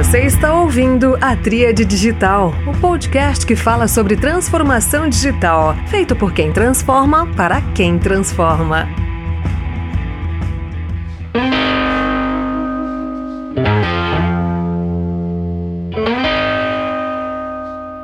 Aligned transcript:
Você 0.00 0.20
está 0.20 0.58
ouvindo 0.58 1.14
a 1.20 1.36
Tríade 1.36 1.84
Digital, 1.84 2.54
o 2.66 2.80
podcast 2.80 3.44
que 3.44 3.54
fala 3.54 3.86
sobre 3.86 4.16
transformação 4.16 5.06
digital, 5.06 5.74
feito 5.88 6.16
por 6.16 6.32
quem 6.32 6.50
transforma 6.50 7.26
para 7.36 7.60
quem 7.74 7.98
transforma. 7.98 8.88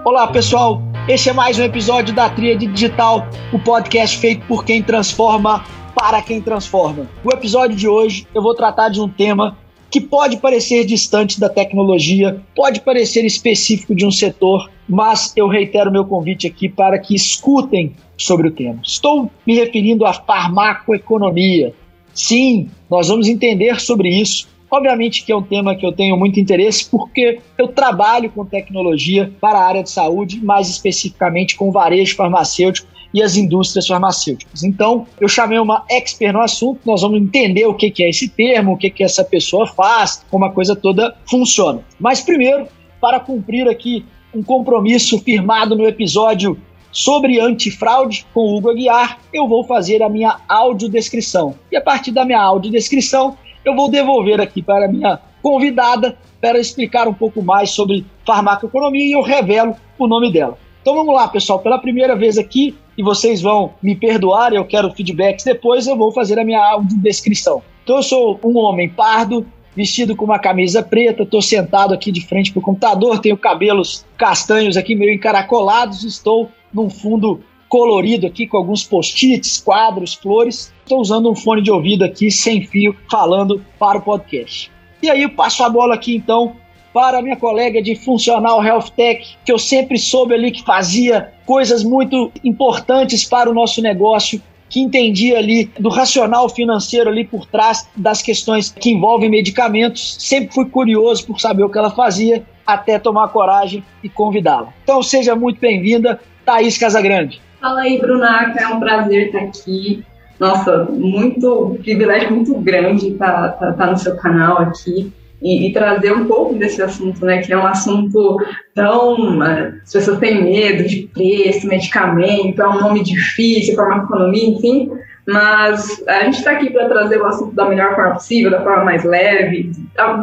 Olá, 0.05 0.27
pessoal. 0.27 0.83
Este 1.09 1.31
é 1.31 1.33
mais 1.33 1.59
um 1.59 1.63
episódio 1.63 2.15
da 2.15 2.29
Tríade 2.29 2.67
Digital, 2.67 3.27
o 3.55 3.59
podcast 3.59 4.19
feito 4.19 4.47
por 4.47 4.67
quem 4.67 4.83
transforma 4.83 5.65
para 5.95 6.21
quem 6.21 6.43
transforma. 6.43 7.07
O 7.25 7.33
episódio 7.33 7.75
de 7.75 7.89
hoje 7.89 8.29
eu 8.35 8.43
vou 8.43 8.55
tratar 8.55 8.91
de 8.91 9.01
um 9.01 9.09
tema 9.09 9.57
que 9.91 10.01
pode 10.01 10.39
parecer 10.39 10.85
distante 10.85 11.39
da 11.39 11.49
tecnologia, 11.49 12.41
pode 12.55 12.81
parecer 12.81 13.25
específico 13.25 13.95
de 13.95 14.05
um 14.05 14.11
setor, 14.11 14.71
mas 14.89 15.33
eu 15.37 15.49
reitero 15.49 15.93
meu 15.93 16.05
convite 16.05 16.47
aqui 16.47 16.69
para 16.69 16.99
que 16.99 17.15
escutem 17.15 17.93
sobre 18.17 18.49
o 18.49 18.51
tema. 18.51 18.81
Estou 18.83 19.31
me 19.47 19.55
referindo 19.55 20.05
à 20.05 20.13
farmacoeconomia. 20.13 21.73
Sim, 22.15 22.69
nós 22.91 23.09
vamos 23.09 23.29
entender 23.29 23.81
sobre 23.81 24.09
isso. 24.09 24.49
Obviamente 24.71 25.25
que 25.25 25.31
é 25.31 25.37
um 25.37 25.43
tema 25.43 25.77
que 25.77 25.87
eu 25.87 25.93
tenho 25.93 26.17
muito 26.17 26.41
interesse 26.41 26.91
porque 26.91 27.39
eu 27.57 27.69
trabalho 27.69 28.31
com 28.31 28.45
tecnologia 28.45 29.33
para 29.41 29.59
a 29.59 29.67
área 29.67 29.83
de 29.83 29.91
saúde, 29.91 30.45
mais 30.45 30.69
especificamente 30.69 31.57
com 31.57 31.71
varejo 31.71 32.17
farmacêutico 32.17 32.96
e 33.17 33.23
as 33.23 33.35
indústrias 33.35 33.87
farmacêuticas. 33.87 34.63
Então, 34.63 35.07
eu 35.19 35.27
chamei 35.27 35.59
uma 35.59 35.87
expert 35.91 36.35
no 36.35 36.43
assunto, 36.43 36.81
nós 36.85 37.01
vamos 37.01 37.19
entender 37.19 37.65
o 37.65 37.73
que 37.73 37.91
é 38.05 38.11
esse 38.11 38.29
termo, 38.29 38.73
o 38.73 38.77
que, 38.77 38.91
que 38.91 39.03
essa 39.03 39.25
pessoa 39.25 39.67
faz, 39.67 40.23
como 40.31 40.45
a 40.45 40.53
coisa 40.53 40.77
toda 40.77 41.17
funciona. 41.27 41.81
Mas 41.99 42.21
primeiro, 42.21 42.69
para 43.01 43.19
cumprir 43.19 43.67
aqui 43.69 44.05
um 44.35 44.43
compromisso 44.43 45.19
firmado 45.21 45.75
no 45.75 45.89
episódio 45.89 46.61
sobre 46.93 47.41
antifraude 47.41 48.27
com 48.35 48.55
Hugo 48.55 48.69
Aguiar, 48.69 49.19
eu 49.33 49.49
vou 49.49 49.65
fazer 49.65 50.03
a 50.03 50.11
minha 50.11 50.37
audiodescrição. 50.47 51.55
E 51.73 51.77
a 51.77 51.81
partir 51.81 52.11
da 52.11 52.23
minha 52.23 52.43
audiodescrição, 52.43 53.39
eu 53.65 53.75
vou 53.75 53.91
devolver 53.91 54.43
aqui 54.43 54.61
para 54.61 54.85
a 54.85 54.89
minha 54.89 55.19
convidada 55.41 56.19
para 56.39 56.59
explicar 56.59 57.09
um 57.09 57.15
pouco 57.15 57.41
mais 57.43 57.71
sobre 57.71 58.05
farmacoeconomia 58.27 59.07
e 59.07 59.13
eu 59.13 59.23
revelo 59.23 59.75
o 59.99 60.07
nome 60.07 60.31
dela. 60.31 60.59
Então 60.83 60.95
vamos 60.95 61.15
lá, 61.15 61.27
pessoal, 61.29 61.61
pela 61.61 61.79
primeira 61.79 62.15
vez 62.15 62.37
aqui, 62.37 62.77
e 62.97 63.03
vocês 63.03 63.43
vão 63.43 63.75
me 63.83 63.95
perdoar, 63.95 64.53
eu 64.53 64.65
quero 64.65 64.91
feedbacks 64.91 65.45
depois, 65.45 65.87
eu 65.87 65.97
vou 65.97 66.13
fazer 66.13 66.39
a 66.39 66.45
minha 66.45 66.65
audiodescrição. 66.73 67.63
Então 67.85 67.97
eu 67.97 68.03
sou 68.03 68.41
um 68.43 68.57
homem 68.59 68.89
pardo, 68.89 69.47
vestido 69.75 70.17
com 70.17 70.25
uma 70.25 70.39
camisa 70.39 70.83
preta, 70.83 71.23
estou 71.23 71.43
sentado 71.43 71.93
aqui 71.93 72.11
de 72.11 72.27
frente 72.27 72.51
para 72.51 72.61
o 72.61 72.63
computador, 72.63 73.19
tenho 73.21 73.37
cabelos 73.37 74.05
castanhos 74.17 74.77
aqui 74.77 74.95
meio 74.95 75.13
encaracolados, 75.13 76.03
estou 76.03 76.51
num 76.73 76.89
fundo 76.89 77.41
colorido 77.69 78.27
aqui 78.27 78.47
com 78.47 78.57
alguns 78.57 78.85
post-its, 78.85 79.59
quadros, 79.59 80.15
flores. 80.15 80.73
Estou 80.83 81.01
usando 81.01 81.31
um 81.31 81.35
fone 81.35 81.63
de 81.63 81.71
ouvido 81.71 82.05
aqui 82.05 82.31
sem 82.31 82.65
fio, 82.65 82.97
falando 83.11 83.63
para 83.79 83.99
o 83.99 84.03
podcast. 84.03 84.71
E 85.03 85.11
aí 85.11 85.23
eu 85.23 85.31
passo 85.31 85.63
a 85.63 85.69
bola 85.69 85.95
aqui 85.95 86.17
então 86.17 86.57
para 86.97 87.21
minha 87.21 87.37
colega 87.37 87.83
de 87.83 87.95
Funcional 87.95 88.65
Health 88.65 88.89
Tech, 88.97 89.37
que 89.45 89.53
eu 89.53 89.59
sempre 89.59 89.99
soube 89.99 90.33
ali 90.33 90.51
que 90.51 90.65
fazia 90.65 91.31
coisas 91.45 91.85
muito 91.85 92.33
importantes 92.43 93.23
para 93.23 93.51
o 93.51 93.53
nosso 93.53 93.83
negócio, 93.83 94.41
que 94.71 94.81
entendia 94.81 95.37
ali 95.37 95.71
do 95.79 95.91
racional 95.91 96.49
financeiro 96.49 97.11
ali 97.11 97.23
por 97.23 97.45
trás 97.45 97.87
das 97.95 98.23
questões 98.23 98.73
que 98.73 98.93
envolvem 98.93 99.29
medicamentos. 99.29 100.17
Sempre 100.19 100.55
fui 100.55 100.71
curioso 100.71 101.27
por 101.27 101.39
saber 101.39 101.65
o 101.65 101.69
que 101.69 101.77
ela 101.77 101.91
fazia, 101.91 102.43
até 102.67 102.99
tomar 102.99 103.29
coragem 103.29 103.85
e 104.03 104.09
convidá-la. 104.09 104.73
Então 104.83 105.03
seja 105.03 105.37
muito 105.37 105.61
bem-vinda, 105.61 106.19
Thaís 106.47 106.79
Casagrande. 106.79 107.43
Fala 107.61 107.81
aí, 107.81 107.99
Brunaca, 107.99 108.59
é 108.59 108.69
um 108.69 108.81
prazer 108.81 109.27
estar 109.27 109.41
aqui. 109.41 110.03
Nossa, 110.41 110.85
muito 110.85 111.77
privilégio 111.83 112.31
muito 112.31 112.55
grande 112.55 113.11
estar, 113.11 113.51
estar, 113.51 113.71
estar 113.73 113.87
no 113.87 113.99
seu 113.99 114.17
canal 114.17 114.57
aqui 114.61 115.13
e, 115.47 115.69
e, 115.69 115.73
trazer 115.73 116.13
um 116.13 116.27
pouco 116.27 116.57
desse 116.57 116.83
assunto, 116.83 117.25
né? 117.25 117.41
Que 117.41 117.53
é 117.53 117.57
um 117.57 117.67
assunto 117.67 118.37
tão. 118.75 119.41
As 119.41 119.93
pessoas 119.93 120.19
têm 120.19 120.43
medo 120.43 120.83
de 120.83 121.09
preço, 121.15 121.69
medicamento, 121.69 122.61
é 122.61 122.69
um 122.69 122.81
nome 122.81 123.05
difícil, 123.05 123.77
farmaconomia, 123.77 124.49
enfim. 124.49 124.91
Mas 125.25 126.03
a 126.09 126.25
gente 126.25 126.39
está 126.39 126.51
aqui 126.51 126.71
para 126.71 126.89
trazer 126.89 127.21
o 127.21 127.27
assunto 127.27 127.55
da 127.55 127.69
melhor 127.69 127.95
forma 127.95 128.15
possível, 128.15 128.51
da 128.51 128.63
forma 128.63 128.85
mais 128.85 129.05
leve, 129.05 129.71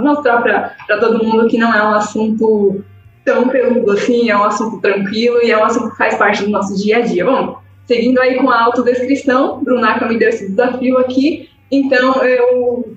mostrar 0.01 0.41
para 0.41 0.97
todo 0.99 1.23
mundo 1.23 1.47
que 1.47 1.57
não 1.57 1.73
é 1.73 1.81
um 1.81 1.93
assunto 1.93 2.83
tão 3.23 3.47
peludo 3.47 3.91
assim, 3.91 4.29
é 4.29 4.37
um 4.37 4.43
assunto 4.43 4.81
tranquilo 4.81 5.39
e 5.41 5.51
é 5.51 5.57
um 5.57 5.63
assunto 5.63 5.91
que 5.91 5.97
faz 5.97 6.15
parte 6.15 6.43
do 6.43 6.49
nosso 6.49 6.75
dia 6.81 6.97
a 6.97 7.01
dia. 7.01 7.23
Bom, 7.23 7.59
seguindo 7.85 8.19
aí 8.19 8.35
com 8.35 8.49
a 8.49 8.61
autodescrição, 8.63 9.63
Brunaca 9.63 10.05
me 10.05 10.17
deu 10.17 10.27
esse 10.27 10.49
desafio 10.49 10.97
aqui, 10.97 11.49
então 11.71 12.21
eu 12.23 12.93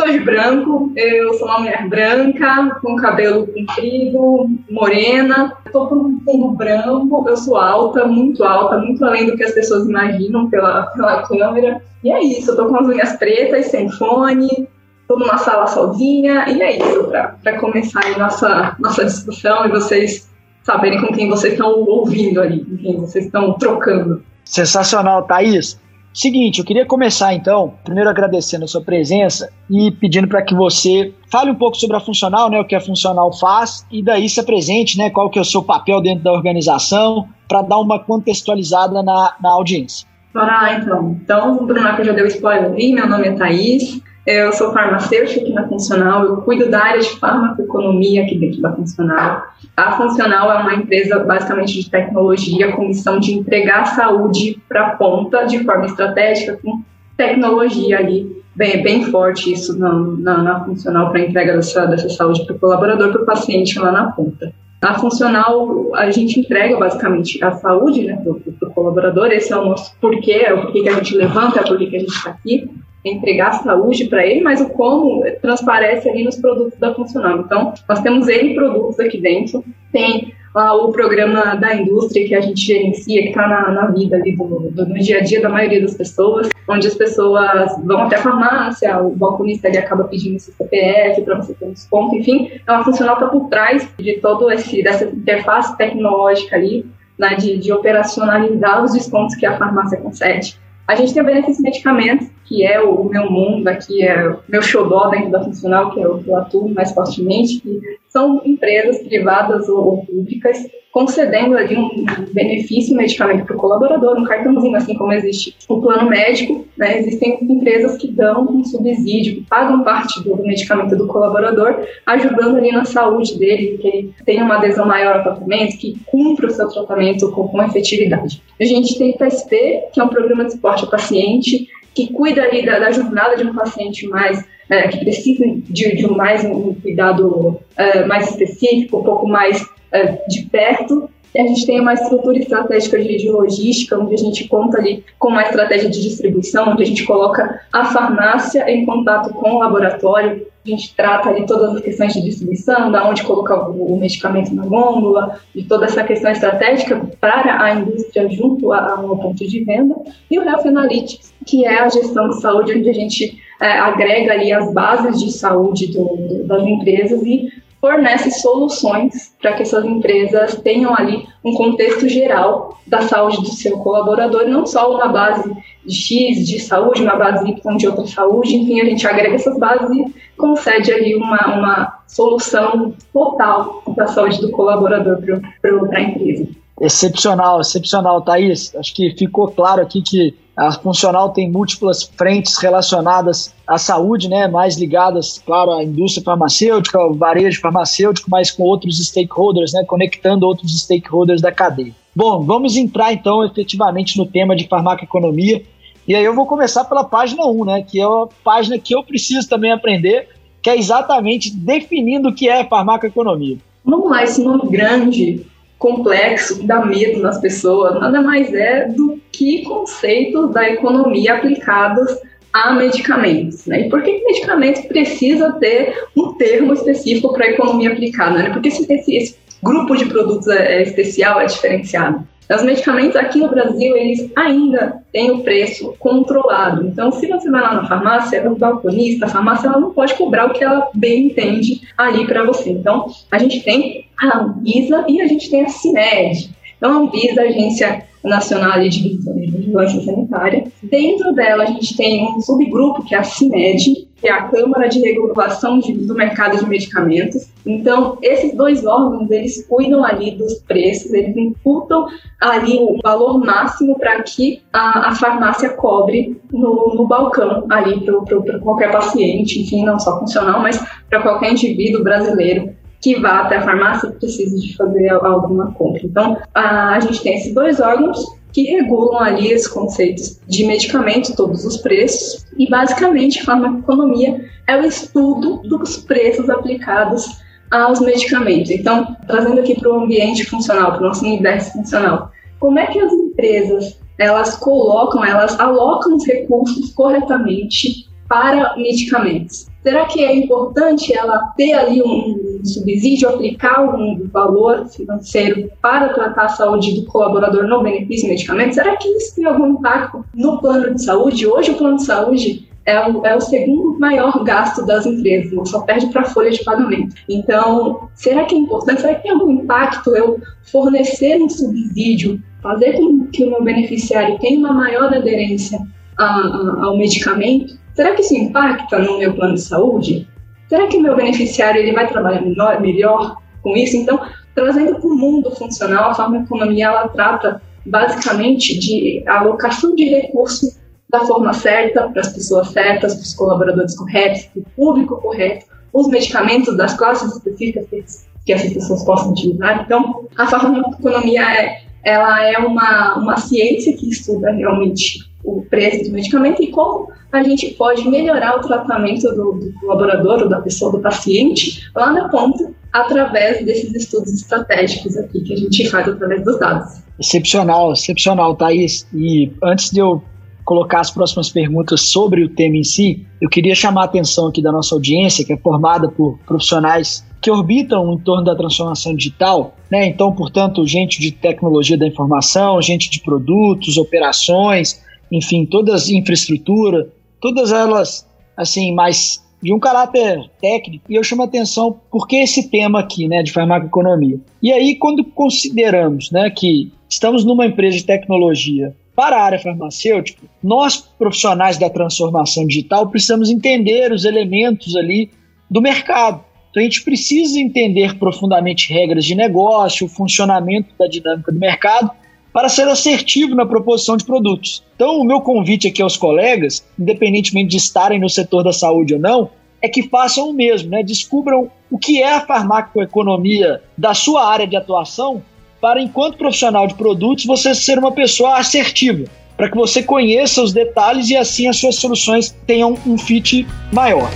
Sou 0.00 0.10
de 0.10 0.20
branco, 0.20 0.90
eu 0.96 1.34
sou 1.34 1.46
uma 1.46 1.58
mulher 1.58 1.86
branca, 1.86 2.74
com 2.80 2.96
cabelo 2.96 3.46
comprido, 3.46 4.48
morena, 4.70 5.52
estou 5.66 5.88
com 5.88 6.18
fundo 6.24 6.52
branco, 6.52 7.26
eu 7.28 7.36
sou 7.36 7.58
alta, 7.58 8.06
muito 8.06 8.42
alta, 8.42 8.78
muito 8.78 9.04
além 9.04 9.26
do 9.26 9.36
que 9.36 9.44
as 9.44 9.52
pessoas 9.52 9.86
imaginam 9.86 10.48
pela, 10.48 10.86
pela 10.86 11.22
câmera. 11.24 11.82
E 12.02 12.10
é 12.10 12.18
isso, 12.18 12.50
eu 12.50 12.56
tô 12.56 12.68
com 12.68 12.78
as 12.78 12.88
unhas 12.88 13.12
pretas, 13.18 13.66
sem 13.66 13.90
fone, 13.90 14.66
estou 15.02 15.18
numa 15.18 15.36
sala 15.36 15.66
sozinha, 15.66 16.48
e 16.48 16.62
é 16.62 16.78
isso, 16.78 17.12
para 17.42 17.58
começar 17.58 18.02
aí 18.02 18.18
nossa, 18.18 18.74
nossa 18.78 19.04
discussão 19.04 19.66
e 19.66 19.68
vocês 19.68 20.30
saberem 20.62 20.98
com 21.02 21.12
quem 21.12 21.28
vocês 21.28 21.52
estão 21.52 21.78
ouvindo 21.78 22.40
ali, 22.40 22.64
com 22.64 22.78
quem 22.78 22.96
vocês 22.96 23.26
estão 23.26 23.52
trocando. 23.58 24.22
Sensacional, 24.46 25.24
Thaís. 25.24 25.78
Seguinte, 26.12 26.58
eu 26.58 26.64
queria 26.64 26.84
começar 26.84 27.32
então, 27.34 27.74
primeiro 27.84 28.10
agradecendo 28.10 28.64
a 28.64 28.68
sua 28.68 28.80
presença 28.80 29.48
e 29.70 29.92
pedindo 29.92 30.26
para 30.26 30.42
que 30.42 30.54
você 30.54 31.14
fale 31.30 31.52
um 31.52 31.54
pouco 31.54 31.76
sobre 31.76 31.96
a 31.96 32.00
Funcional, 32.00 32.50
né, 32.50 32.58
o 32.58 32.64
que 32.64 32.74
a 32.74 32.80
Funcional 32.80 33.32
faz 33.32 33.86
e 33.90 34.02
daí 34.02 34.28
se 34.28 34.40
apresente, 34.40 34.98
né, 34.98 35.08
qual 35.08 35.30
que 35.30 35.38
é 35.38 35.42
o 35.42 35.44
seu 35.44 35.62
papel 35.62 36.00
dentro 36.00 36.24
da 36.24 36.32
organização, 36.32 37.28
para 37.48 37.62
dar 37.62 37.78
uma 37.78 38.00
contextualizada 38.00 39.02
na, 39.02 39.34
na 39.40 39.50
audiência. 39.50 40.06
Bora 40.34 40.74
então. 40.74 41.16
Então, 41.22 41.56
o 41.58 41.66
Bruno 41.66 42.04
já 42.04 42.12
deu 42.12 42.26
spoiler 42.26 42.72
aí, 42.72 42.92
meu 42.92 43.08
nome 43.08 43.28
é 43.28 43.32
Thaís, 43.32 44.00
eu 44.26 44.52
sou 44.52 44.72
farmacêutica 44.72 45.40
aqui 45.40 45.52
na 45.52 45.66
Funcional, 45.66 46.24
eu 46.24 46.36
cuido 46.38 46.70
da 46.70 46.82
área 46.82 47.00
de 47.00 47.08
farmacoeconomia 47.18 48.22
aqui 48.22 48.38
dentro 48.38 48.60
da 48.60 48.72
Funcional. 48.72 49.44
A 49.76 49.92
Funcional 49.92 50.52
é 50.52 50.58
uma 50.58 50.74
empresa 50.74 51.18
basicamente 51.20 51.80
de 51.80 51.90
tecnologia 51.90 52.72
com 52.72 52.88
missão 52.88 53.18
de 53.18 53.32
entregar 53.32 53.86
saúde 53.86 54.60
para 54.68 54.88
a 54.88 54.90
ponta 54.96 55.44
de 55.44 55.64
forma 55.64 55.86
estratégica 55.86 56.58
com 56.62 56.82
tecnologia 57.16 57.98
ali. 57.98 58.40
Bem, 58.54 58.82
bem 58.82 59.04
forte 59.04 59.52
isso 59.52 59.78
na, 59.78 59.92
na, 59.92 60.42
na 60.42 60.64
Funcional 60.64 61.10
para 61.10 61.20
entrega 61.20 61.54
dessa, 61.54 61.86
dessa 61.86 62.10
saúde 62.10 62.44
para 62.44 62.56
o 62.56 62.58
colaborador, 62.58 63.12
para 63.12 63.22
o 63.22 63.26
paciente 63.26 63.78
lá 63.78 63.90
na 63.90 64.12
ponta. 64.12 64.52
A 64.82 64.94
funcional, 64.94 65.94
a 65.94 66.10
gente 66.10 66.40
entrega 66.40 66.78
basicamente 66.78 67.42
a 67.44 67.52
saúde 67.52 68.02
né, 68.02 68.16
para 68.16 68.68
o 68.68 68.72
colaborador, 68.72 69.26
esse 69.26 69.52
é 69.52 69.56
o 69.56 69.66
nosso 69.66 69.94
porquê, 70.00 70.42
é 70.46 70.54
o 70.54 70.62
porquê 70.62 70.82
que 70.82 70.88
a 70.88 70.94
gente 70.94 71.16
levanta, 71.16 71.60
é 71.60 71.62
o 71.62 71.68
porquê 71.68 71.86
que 71.86 71.96
a 71.96 71.98
gente 72.00 72.12
está 72.12 72.30
aqui 72.30 72.70
entregar 73.04 73.62
saúde 73.62 74.06
para 74.06 74.26
ele, 74.26 74.42
mas 74.42 74.60
o 74.60 74.68
como 74.70 75.22
transparece 75.40 76.08
ali 76.08 76.24
nos 76.24 76.36
produtos 76.36 76.78
da 76.78 76.94
Funcional. 76.94 77.40
Então, 77.40 77.72
nós 77.88 78.00
temos 78.00 78.28
N 78.28 78.54
produtos 78.54 79.00
aqui 79.00 79.18
dentro, 79.18 79.64
tem 79.90 80.34
lá 80.54 80.74
o 80.74 80.90
programa 80.90 81.54
da 81.54 81.74
indústria 81.74 82.26
que 82.26 82.34
a 82.34 82.40
gente 82.40 82.60
gerencia, 82.60 83.22
que 83.22 83.28
está 83.28 83.46
na, 83.46 83.70
na, 83.70 83.86
vida 83.86 84.16
ali 84.16 84.36
do, 84.36 84.44
do, 84.70 84.86
no 84.86 84.98
dia 84.98 85.18
a 85.18 85.20
dia 85.20 85.40
da 85.40 85.48
maioria 85.48 85.80
das 85.80 85.94
pessoas, 85.94 86.48
onde 86.68 86.86
as 86.86 86.94
pessoas 86.94 87.70
vão 87.84 88.02
até 88.02 88.16
a 88.16 88.22
farmácia, 88.22 88.98
o 89.00 89.10
balconista 89.10 89.68
ali 89.68 89.78
acaba 89.78 90.04
pedindo 90.04 90.36
esse 90.36 90.52
CPF 90.52 91.22
para 91.22 91.36
você 91.36 91.54
ter 91.54 91.66
um 91.66 91.72
desconto, 91.72 92.16
enfim, 92.16 92.50
então 92.54 92.76
a 92.76 92.84
Funcional 92.84 93.14
está 93.14 93.28
por 93.28 93.48
trás 93.48 93.88
de 93.98 94.14
todo 94.14 94.50
esse 94.50 94.82
dessa 94.82 95.04
interface 95.04 95.76
tecnológica 95.76 96.56
ali, 96.56 96.84
né, 97.18 97.34
de, 97.36 97.58
de 97.58 97.72
operacionalizar 97.72 98.82
os 98.82 98.92
descontos 98.92 99.36
que 99.36 99.46
a 99.46 99.56
farmácia 99.56 100.00
concede. 100.00 100.58
A 100.88 100.94
gente 100.96 101.14
tem 101.14 101.22
o 101.22 101.26
benefício 101.26 101.62
medicamentos, 101.62 102.28
que 102.50 102.66
é 102.66 102.80
o 102.80 103.04
meu 103.04 103.30
mundo 103.30 103.68
aqui, 103.68 104.02
é 104.02 104.28
o 104.28 104.40
meu 104.48 104.60
xodó 104.60 105.08
dentro 105.08 105.30
da 105.30 105.44
funcional, 105.44 105.92
que 105.92 106.00
é 106.00 106.08
o 106.08 106.18
que 106.18 106.28
eu 106.28 106.36
atuo 106.36 106.68
mais 106.74 106.90
fortemente, 106.90 107.60
que 107.60 107.80
são 108.08 108.42
empresas 108.44 108.98
privadas 109.04 109.68
ou 109.68 110.04
públicas 110.04 110.66
concedendo 110.92 111.56
ali 111.56 111.76
um 111.76 112.04
benefício 112.32 112.96
medicamento 112.96 113.46
para 113.46 113.54
o 113.54 113.58
colaborador, 113.58 114.18
um 114.18 114.24
cartãozinho, 114.24 114.76
assim 114.76 114.96
como 114.96 115.12
existe 115.12 115.54
o 115.68 115.80
plano 115.80 116.10
médico, 116.10 116.66
né? 116.76 116.98
existem 116.98 117.38
empresas 117.42 117.96
que 117.96 118.10
dão 118.10 118.42
um 118.50 118.64
subsídio, 118.64 119.36
que 119.36 119.42
pagam 119.42 119.84
parte 119.84 120.20
do 120.24 120.36
medicamento 120.38 120.96
do 120.96 121.06
colaborador, 121.06 121.86
ajudando 122.06 122.56
ali 122.56 122.72
na 122.72 122.84
saúde 122.84 123.38
dele, 123.38 123.78
que 123.78 123.86
ele 123.86 124.14
tenha 124.26 124.44
uma 124.44 124.56
adesão 124.56 124.84
maior 124.84 125.18
ao 125.18 125.22
tratamento, 125.22 125.78
que 125.78 125.96
cumpra 126.06 126.48
o 126.48 126.50
seu 126.50 126.66
tratamento 126.66 127.30
com, 127.30 127.46
com 127.46 127.62
efetividade. 127.62 128.42
A 128.60 128.64
gente 128.64 128.98
tem 128.98 129.10
o 129.12 129.18
PSP, 129.18 129.84
que 129.92 130.00
é 130.00 130.02
um 130.02 130.08
programa 130.08 130.44
de 130.44 130.52
suporte 130.52 130.82
ao 130.82 130.90
paciente, 130.90 131.68
que 131.94 132.12
cuida 132.12 132.42
ali 132.42 132.64
da, 132.64 132.78
da 132.78 132.90
jornada 132.90 133.36
de 133.36 133.44
um 133.44 133.54
paciente 133.54 134.06
mais 134.06 134.44
é, 134.68 134.88
que 134.88 134.98
precisam 134.98 135.60
de, 135.68 135.96
de 135.96 136.06
mais 136.06 136.44
um 136.44 136.74
cuidado 136.74 137.60
é, 137.76 138.04
mais 138.04 138.30
específico, 138.30 138.98
um 138.98 139.04
pouco 139.04 139.26
mais 139.26 139.64
é, 139.92 140.18
de 140.28 140.42
perto, 140.42 141.10
a 141.36 141.42
gente 141.42 141.64
tem 141.64 141.80
uma 141.80 141.94
estrutura 141.94 142.38
estratégica 142.38 142.98
de, 142.98 143.30
logística, 143.30 143.96
onde 143.96 144.14
a 144.14 144.18
gente 144.18 144.48
conta 144.48 144.78
ali 144.78 145.04
com 145.18 145.28
uma 145.28 145.42
estratégia 145.42 145.88
de 145.88 146.02
distribuição, 146.02 146.70
onde 146.70 146.82
a 146.82 146.86
gente 146.86 147.04
coloca 147.04 147.60
a 147.72 147.84
farmácia 147.84 148.68
em 148.68 148.84
contato 148.84 149.32
com 149.34 149.52
o 149.52 149.58
laboratório, 149.60 150.46
a 150.64 150.68
gente 150.68 150.94
trata 150.94 151.30
ali 151.30 151.46
todas 151.46 151.74
as 151.74 151.80
questões 151.80 152.12
de 152.12 152.22
distribuição, 152.22 152.92
da 152.92 153.08
onde 153.08 153.22
colocar 153.22 153.68
o, 153.70 153.96
medicamento 153.96 154.54
na 154.54 154.66
gôndola, 154.66 155.40
de 155.54 155.64
toda 155.64 155.86
essa 155.86 156.04
questão 156.04 156.30
estratégica 156.30 157.00
para 157.18 157.62
a 157.62 157.74
indústria 157.74 158.28
junto 158.28 158.72
ao 158.72 159.16
ponto 159.16 159.46
de 159.46 159.64
venda, 159.64 159.94
e 160.30 160.38
o 160.38 160.42
Health 160.42 160.66
Analytics, 160.66 161.32
que 161.46 161.64
é 161.64 161.80
a 161.80 161.88
gestão 161.88 162.28
de 162.28 162.40
saúde, 162.40 162.74
onde 162.76 162.90
a 162.90 162.94
gente 162.94 163.38
é, 163.60 163.78
agrega 163.78 164.32
ali 164.32 164.52
as 164.52 164.72
bases 164.72 165.18
de 165.18 165.32
saúde 165.32 165.92
do, 165.92 166.44
das 166.46 166.62
empresas 166.62 167.22
e 167.22 167.50
fornece 167.80 168.30
soluções 168.30 169.34
para 169.40 169.54
que 169.54 169.62
essas 169.62 169.84
empresas 169.84 170.56
tenham 170.56 170.94
ali 170.94 171.26
um 171.44 171.54
contexto 171.54 172.08
geral 172.08 172.78
da 172.86 173.02
saúde 173.02 173.38
do 173.38 173.48
seu 173.48 173.78
colaborador, 173.78 174.46
não 174.46 174.66
só 174.66 174.94
uma 174.94 175.08
base 175.08 175.50
de 175.84 175.94
X 175.94 176.46
de 176.46 176.60
saúde, 176.60 177.02
uma 177.02 177.16
base 177.16 177.48
Y 177.48 177.76
de 177.76 177.86
outra 177.86 178.06
saúde, 178.06 178.54
enfim, 178.54 178.80
a 178.80 178.84
gente 178.84 179.06
agrega 179.06 179.34
essas 179.34 179.58
bases 179.58 179.90
e 179.96 180.14
concede 180.36 180.92
ali 180.92 181.14
uma, 181.14 181.54
uma 181.54 182.02
solução 182.06 182.94
total 183.12 183.82
para 183.94 184.04
a 184.04 184.08
saúde 184.08 184.40
do 184.40 184.50
colaborador 184.50 185.18
para 185.62 185.98
a 185.98 186.02
empresa. 186.02 186.48
Excepcional, 186.80 187.60
excepcional, 187.60 188.22
Thaís. 188.22 188.74
Acho 188.74 188.94
que 188.94 189.10
ficou 189.10 189.48
claro 189.48 189.82
aqui 189.82 190.00
que 190.00 190.34
a 190.56 190.72
funcional 190.72 191.30
tem 191.30 191.50
múltiplas 191.50 192.02
frentes 192.02 192.58
relacionadas 192.58 193.54
à 193.66 193.78
saúde, 193.78 194.28
né, 194.28 194.48
mais 194.48 194.76
ligadas, 194.76 195.40
claro, 195.44 195.72
à 195.72 195.84
indústria 195.84 196.24
farmacêutica, 196.24 196.98
ao 196.98 197.14
varejo 197.14 197.60
farmacêutico, 197.60 198.30
mas 198.30 198.50
com 198.50 198.62
outros 198.62 198.98
stakeholders, 199.06 199.72
né, 199.72 199.84
conectando 199.86 200.46
outros 200.46 200.78
stakeholders 200.82 201.40
da 201.40 201.52
cadeia. 201.52 201.94
Bom, 202.14 202.42
vamos 202.42 202.76
entrar 202.76 203.12
então 203.12 203.44
efetivamente 203.44 204.18
no 204.18 204.26
tema 204.26 204.56
de 204.56 204.66
farmacoeconomia. 204.66 205.62
E 206.06 206.14
aí 206.14 206.24
eu 206.24 206.34
vou 206.34 206.46
começar 206.46 206.84
pela 206.84 207.04
página 207.04 207.46
1, 207.46 207.64
né, 207.64 207.82
que 207.82 208.00
é 208.00 208.04
a 208.04 208.26
página 208.42 208.78
que 208.78 208.94
eu 208.94 209.02
preciso 209.02 209.48
também 209.48 209.70
aprender, 209.70 210.28
que 210.60 210.68
é 210.68 210.76
exatamente 210.76 211.54
definindo 211.54 212.30
o 212.30 212.34
que 212.34 212.48
é 212.48 212.64
farmacoeconomia. 212.64 213.58
Vamos 213.84 214.10
lá, 214.10 214.22
esse 214.24 214.42
nome 214.42 214.68
grande 214.68 215.46
complexo 215.80 216.58
que 216.60 216.66
dá 216.66 216.84
medo 216.84 217.20
nas 217.20 217.40
pessoas, 217.40 217.98
nada 217.98 218.20
mais 218.20 218.52
é 218.52 218.86
do 218.86 219.18
que 219.32 219.62
conceitos 219.64 220.52
da 220.52 220.68
economia 220.68 221.34
aplicados 221.34 222.18
a 222.52 222.72
medicamentos. 222.74 223.64
Né? 223.64 223.86
E 223.86 223.88
por 223.88 224.02
que, 224.02 224.22
medicamentos 224.24 224.82
precisa 224.82 225.52
ter 225.52 225.94
um 226.14 226.34
termo 226.34 226.74
específico 226.74 227.32
para 227.32 227.50
economia 227.50 227.92
aplicada? 227.92 228.42
Né? 228.42 228.50
Porque 228.50 228.68
esse, 228.68 228.86
esse 228.92 229.36
grupo 229.62 229.96
de 229.96 230.06
produtos 230.06 230.48
é, 230.48 230.78
é 230.78 230.82
especial, 230.82 231.40
é 231.40 231.46
diferenciado. 231.46 232.26
Os 232.52 232.64
medicamentos 232.64 233.14
aqui 233.14 233.38
no 233.38 233.48
Brasil, 233.48 233.96
eles 233.96 234.28
ainda 234.34 235.00
têm 235.12 235.30
o 235.30 235.44
preço 235.44 235.94
controlado. 236.00 236.84
Então, 236.84 237.12
se 237.12 237.28
você 237.28 237.48
vai 237.48 237.60
lá 237.60 237.74
na 237.74 237.86
farmácia, 237.86 238.50
o 238.50 238.56
balconista, 238.56 239.26
a 239.26 239.28
farmácia, 239.28 239.68
ela 239.68 239.78
não 239.78 239.92
pode 239.92 240.14
cobrar 240.14 240.46
o 240.46 240.52
que 240.52 240.64
ela 240.64 240.88
bem 240.92 241.26
entende 241.26 241.82
ali 241.96 242.26
para 242.26 242.42
você. 242.42 242.70
Então, 242.70 243.06
a 243.30 243.38
gente 243.38 243.62
tem 243.62 244.04
a 244.18 244.38
Anvisa 244.38 245.04
e 245.08 245.20
a 245.20 245.28
gente 245.28 245.48
tem 245.48 245.64
a 245.64 245.68
CIMED. 245.68 246.50
Então, 246.80 246.92
a 246.92 246.96
Anvisa, 247.02 247.42
a 247.42 247.44
Agência 247.44 248.06
Nacional 248.24 248.80
de 248.80 249.18
Vigilância 249.18 250.02
Sanitária. 250.02 250.64
Dentro 250.82 251.34
dela, 251.34 251.64
a 251.64 251.66
gente 251.66 251.94
tem 251.94 252.26
um 252.26 252.40
subgrupo, 252.40 253.04
que 253.04 253.14
é 253.14 253.18
a 253.18 253.22
CIMED, 253.22 254.08
que 254.16 254.28
é 254.28 254.32
a 254.32 254.44
Câmara 254.44 254.88
de 254.88 254.98
Regulação 255.00 255.78
do 255.78 256.14
Mercado 256.14 256.58
de 256.58 256.68
Medicamentos. 256.68 257.50
Então, 257.66 258.16
esses 258.22 258.54
dois 258.54 258.84
órgãos, 258.84 259.30
eles 259.30 259.66
cuidam 259.66 260.02
ali 260.04 260.32
dos 260.32 260.54
preços, 260.60 261.12
eles 261.12 261.36
imputam 261.36 262.06
ali 262.40 262.78
o 262.78 262.98
valor 263.02 263.38
máximo 263.38 263.98
para 263.98 264.22
que 264.22 264.62
a, 264.72 265.10
a, 265.10 265.14
farmácia 265.14 265.70
cobre 265.70 266.38
no, 266.50 266.94
no 266.94 267.06
balcão 267.06 267.66
ali 267.70 268.04
para 268.04 268.58
qualquer 268.60 268.90
paciente, 268.90 269.60
enfim, 269.60 269.84
não 269.84 269.98
só 269.98 270.18
funcional, 270.18 270.60
mas 270.60 270.82
para 271.08 271.20
qualquer 271.20 271.52
indivíduo 271.52 272.02
brasileiro 272.02 272.74
que 273.00 273.18
vá 273.18 273.40
até 273.40 273.56
a 273.56 273.62
farmácia 273.62 274.10
precise 274.10 274.60
de 274.60 274.76
fazer 274.76 275.08
alguma 275.08 275.72
compra. 275.72 276.02
Então, 276.04 276.36
a, 276.54 276.96
a 276.96 277.00
gente 277.00 277.22
tem 277.22 277.36
esses 277.36 277.54
dois 277.54 277.80
órgãos 277.80 278.18
que 278.52 278.62
regulam 278.64 279.18
ali 279.18 279.54
os 279.54 279.66
conceitos 279.66 280.40
de 280.46 280.66
medicamento, 280.66 281.36
todos 281.36 281.64
os 281.64 281.76
preços, 281.76 282.44
e 282.58 282.68
basicamente 282.68 283.40
a 283.40 283.44
farmacoeconomia 283.44 284.44
é 284.66 284.76
o 284.76 284.84
estudo 284.84 285.62
dos 285.68 285.98
preços 285.98 286.50
aplicados 286.50 287.26
aos 287.70 288.00
medicamentos. 288.00 288.70
Então, 288.70 289.16
trazendo 289.26 289.60
aqui 289.60 289.78
para 289.78 289.90
o 289.90 290.02
ambiente 290.02 290.44
funcional, 290.44 290.92
para 290.92 291.02
o 291.02 291.06
nosso 291.06 291.24
universo 291.24 291.72
funcional, 291.72 292.32
como 292.58 292.78
é 292.78 292.86
que 292.86 292.98
as 292.98 293.12
empresas 293.12 293.98
elas 294.18 294.56
colocam, 294.56 295.24
elas 295.24 295.58
alocam 295.58 296.16
os 296.16 296.26
recursos 296.26 296.92
corretamente 296.92 298.09
para 298.30 298.76
medicamentos? 298.76 299.66
Será 299.82 300.04
que 300.04 300.22
é 300.24 300.36
importante 300.36 301.12
ela 301.12 301.52
ter 301.56 301.72
ali 301.72 302.00
um 302.00 302.60
subsídio, 302.64 303.28
aplicar 303.28 303.82
um 303.82 304.28
valor 304.32 304.86
financeiro 304.86 305.68
para 305.82 306.10
tratar 306.10 306.44
a 306.44 306.48
saúde 306.50 307.00
do 307.00 307.06
colaborador 307.06 307.66
no 307.66 307.82
benefício 307.82 308.26
de 308.26 308.34
medicamentos? 308.34 308.76
Será 308.76 308.96
que 308.96 309.08
isso 309.08 309.34
tem 309.34 309.46
algum 309.46 309.66
impacto 309.66 310.24
no 310.32 310.60
plano 310.60 310.94
de 310.94 311.02
saúde? 311.02 311.44
Hoje 311.44 311.72
o 311.72 311.74
plano 311.74 311.96
de 311.96 312.04
saúde 312.04 312.68
é 312.86 313.08
o, 313.08 313.26
é 313.26 313.34
o 313.34 313.40
segundo 313.40 313.98
maior 313.98 314.44
gasto 314.44 314.86
das 314.86 315.06
empresas, 315.06 315.68
só 315.68 315.80
perde 315.80 316.06
para 316.12 316.22
a 316.22 316.26
folha 316.26 316.50
de 316.50 316.62
pagamento. 316.62 317.16
Então, 317.28 318.08
será 318.14 318.44
que 318.44 318.54
é 318.54 318.58
importante? 318.58 319.00
Será 319.00 319.16
que 319.16 319.22
tem 319.22 319.32
algum 319.32 319.50
impacto 319.50 320.14
eu 320.14 320.40
fornecer 320.70 321.42
um 321.42 321.48
subsídio, 321.48 322.40
fazer 322.62 322.92
com 322.92 323.26
que 323.26 323.42
o 323.42 323.50
meu 323.50 323.64
beneficiário 323.64 324.38
tenha 324.38 324.58
uma 324.58 324.72
maior 324.72 325.12
aderência 325.12 325.80
a, 326.16 326.24
a, 326.24 326.84
ao 326.84 326.96
medicamento? 326.96 327.79
Será 327.94 328.14
que 328.14 328.22
isso 328.22 328.34
impacta 328.34 328.98
no 328.98 329.18
meu 329.18 329.34
plano 329.34 329.54
de 329.54 329.62
saúde? 329.62 330.28
Será 330.68 330.86
que 330.86 330.96
o 330.96 331.02
meu 331.02 331.16
beneficiário 331.16 331.80
ele 331.80 331.92
vai 331.92 332.08
trabalhar 332.08 332.42
melhor, 332.42 332.80
melhor 332.80 333.36
com 333.62 333.76
isso? 333.76 333.96
Então, 333.96 334.20
trazendo 334.54 334.96
para 334.96 335.08
o 335.08 335.14
mundo 335.14 335.50
funcional, 335.50 336.10
a 336.10 336.14
farmaconomia 336.14 336.86
ela 336.86 337.08
trata 337.08 337.60
basicamente 337.84 338.78
de 338.78 339.24
alocação 339.26 339.94
de 339.94 340.04
recursos 340.04 340.78
da 341.08 341.20
forma 341.24 341.52
certa, 341.52 342.08
para 342.08 342.20
as 342.20 342.32
pessoas 342.32 342.68
certas, 342.68 343.14
para 343.14 343.22
os 343.22 343.34
colaboradores 343.34 343.96
corretos, 343.96 344.44
para 344.44 344.60
o 344.60 344.64
público 344.76 345.20
correto, 345.20 345.66
os 345.92 346.08
medicamentos 346.08 346.76
das 346.76 346.94
classes 346.94 347.32
específicas 347.34 348.28
que 348.46 348.52
essas 348.52 348.72
pessoas 348.72 349.04
possam 349.04 349.32
utilizar. 349.32 349.82
Então, 349.84 350.28
a 350.36 350.46
farmaconomia 350.46 351.42
é, 351.42 351.82
ela 352.04 352.44
é 352.44 352.58
uma, 352.58 353.16
uma 353.16 353.36
ciência 353.36 353.96
que 353.96 354.08
estuda 354.08 354.52
realmente 354.52 355.29
o 355.44 355.62
preço 355.62 356.04
do 356.04 356.14
medicamento 356.14 356.62
e 356.62 356.68
como 356.68 357.10
a 357.32 357.42
gente 357.42 357.70
pode 357.74 358.08
melhorar 358.08 358.56
o 358.56 358.60
tratamento 358.60 359.28
do, 359.34 359.52
do 359.52 359.72
colaborador 359.80 360.42
ou 360.42 360.48
da 360.48 360.60
pessoa, 360.60 360.92
do 360.92 361.00
paciente, 361.00 361.88
lá 361.94 362.12
na 362.12 362.28
ponta, 362.28 362.72
através 362.92 363.64
desses 363.64 363.94
estudos 363.94 364.32
estratégicos 364.34 365.16
aqui 365.16 365.40
que 365.40 365.52
a 365.52 365.56
gente 365.56 365.88
faz 365.88 366.08
através 366.08 366.44
dos 366.44 366.58
dados. 366.58 367.02
Excepcional, 367.18 367.92
excepcional, 367.92 368.56
Thaís. 368.56 369.06
E 369.14 369.52
antes 369.62 369.90
de 369.90 370.00
eu 370.00 370.22
colocar 370.64 371.00
as 371.00 371.10
próximas 371.10 371.50
perguntas 371.50 372.10
sobre 372.10 372.44
o 372.44 372.48
tema 372.48 372.76
em 372.76 372.84
si, 372.84 373.26
eu 373.40 373.48
queria 373.48 373.74
chamar 373.74 374.02
a 374.02 374.04
atenção 374.04 374.48
aqui 374.48 374.62
da 374.62 374.72
nossa 374.72 374.94
audiência, 374.94 375.44
que 375.44 375.52
é 375.52 375.56
formada 375.56 376.08
por 376.08 376.38
profissionais 376.46 377.24
que 377.40 377.50
orbitam 377.50 378.12
em 378.12 378.18
torno 378.18 378.44
da 378.44 378.54
transformação 378.54 379.14
digital, 379.14 379.74
né? 379.90 380.06
Então, 380.06 380.32
portanto, 380.32 380.86
gente 380.86 381.18
de 381.20 381.32
tecnologia 381.32 381.96
da 381.96 382.06
informação, 382.06 382.80
gente 382.82 383.08
de 383.08 383.20
produtos, 383.20 383.96
operações, 383.96 385.02
enfim, 385.30 385.64
todas 385.66 386.08
infraestrutura, 386.08 387.08
todas 387.40 387.72
elas 387.72 388.28
assim 388.56 388.94
mais 388.94 389.42
de 389.62 389.72
um 389.74 389.78
caráter 389.78 390.50
técnico, 390.60 391.04
e 391.08 391.14
eu 391.14 391.22
chamo 391.22 391.42
a 391.42 391.44
atenção 391.44 392.00
porque 392.10 392.36
esse 392.36 392.70
tema 392.70 393.00
aqui, 393.00 393.28
né, 393.28 393.42
de 393.42 393.52
farmacoeconomia. 393.52 394.40
E 394.62 394.72
aí, 394.72 394.94
quando 394.94 395.22
consideramos, 395.22 396.30
né, 396.30 396.48
que 396.50 396.90
estamos 397.08 397.44
numa 397.44 397.66
empresa 397.66 397.98
de 397.98 398.04
tecnologia 398.04 398.94
para 399.14 399.36
a 399.36 399.44
área 399.44 399.58
farmacêutica, 399.58 400.46
nós 400.62 400.96
profissionais 400.96 401.76
da 401.76 401.90
transformação 401.90 402.66
digital 402.66 403.08
precisamos 403.10 403.50
entender 403.50 404.12
os 404.12 404.24
elementos 404.24 404.96
ali 404.96 405.30
do 405.70 405.82
mercado. 405.82 406.42
Então 406.70 406.80
a 406.80 406.84
gente 406.84 407.02
precisa 407.02 407.60
entender 407.60 408.16
profundamente 408.16 408.92
regras 408.92 409.24
de 409.24 409.34
negócio, 409.34 410.06
o 410.06 410.08
funcionamento 410.08 410.88
da 410.98 411.06
dinâmica 411.06 411.52
do 411.52 411.58
mercado 411.58 412.10
para 412.52 412.68
ser 412.68 412.88
assertivo 412.88 413.54
na 413.54 413.66
proposição 413.66 414.16
de 414.16 414.24
produtos. 414.24 414.82
Então, 414.94 415.20
o 415.20 415.24
meu 415.24 415.40
convite 415.40 415.88
aqui 415.88 416.02
aos 416.02 416.16
colegas, 416.16 416.84
independentemente 416.98 417.70
de 417.70 417.76
estarem 417.76 418.18
no 418.18 418.28
setor 418.28 418.64
da 418.64 418.72
saúde 418.72 419.14
ou 419.14 419.20
não, 419.20 419.50
é 419.82 419.88
que 419.88 420.08
façam 420.08 420.50
o 420.50 420.52
mesmo, 420.52 420.90
né? 420.90 421.02
descubram 421.02 421.70
o 421.90 421.98
que 421.98 422.22
é 422.22 422.34
a 422.34 422.40
farmacoeconomia 422.40 423.82
da 423.96 424.14
sua 424.14 424.46
área 424.46 424.66
de 424.66 424.76
atuação, 424.76 425.42
para, 425.80 426.02
enquanto 426.02 426.36
profissional 426.36 426.86
de 426.86 426.94
produtos, 426.94 427.46
você 427.46 427.74
ser 427.74 427.98
uma 427.98 428.12
pessoa 428.12 428.58
assertiva, 428.58 429.24
para 429.56 429.70
que 429.70 429.76
você 429.76 430.02
conheça 430.02 430.62
os 430.62 430.72
detalhes 430.72 431.30
e 431.30 431.36
assim 431.36 431.66
as 431.66 431.76
suas 431.76 431.96
soluções 431.96 432.54
tenham 432.66 432.98
um 433.06 433.16
fit 433.16 433.66
maior. 433.92 434.30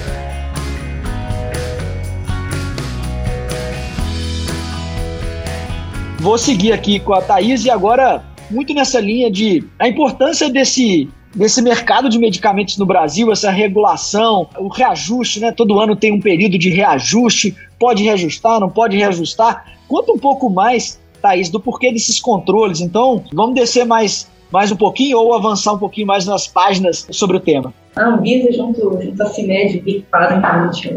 Vou 6.25 6.38
seguir 6.38 6.73
aqui 6.73 6.99
com 6.99 7.12
a 7.12 7.21
Thaís 7.21 7.66
e 7.66 7.71
agora 7.71 8.25
muito 8.50 8.73
nessa 8.73 8.99
linha 8.99 9.31
de 9.31 9.62
a 9.78 9.87
importância 9.87 10.49
desse 10.49 11.07
desse 11.35 11.61
mercado 11.61 12.09
de 12.09 12.19
medicamentos 12.19 12.78
no 12.78 12.87
Brasil, 12.87 13.31
essa 13.31 13.50
regulação, 13.50 14.49
o 14.57 14.69
reajuste, 14.69 15.40
né? 15.40 15.52
Todo 15.52 15.78
ano 15.78 15.95
tem 15.95 16.12
um 16.12 16.21
período 16.21 16.57
de 16.57 16.71
reajuste, 16.71 17.54
pode 17.78 18.04
reajustar, 18.04 18.59
não 18.59 18.71
pode 18.71 18.97
reajustar. 18.97 19.66
Conta 19.87 20.12
um 20.12 20.19
pouco 20.19 20.49
mais, 20.49 20.99
Thaís, 21.21 21.50
do 21.50 21.61
porquê 21.61 21.93
desses 21.93 22.21
controles. 22.21 22.81
Então, 22.81 23.23
vamos 23.31 23.57
descer 23.57 23.85
mais, 23.85 24.26
mais 24.54 24.70
um 24.70 24.76
pouquinho 24.76 25.18
ou 25.18 25.34
avançar 25.34 25.73
um 25.73 25.78
pouquinho 25.78 26.06
mais 26.06 26.25
nas 26.26 26.46
páginas 26.46 27.08
sobre 27.11 27.37
o 27.37 27.40
tema. 27.40 27.75
A 27.96 28.04
Anvisa, 28.04 28.52
junto, 28.52 29.02
junto 29.02 29.20
à 29.20 29.26
CIMED, 29.26 30.06
fazem 30.08 30.38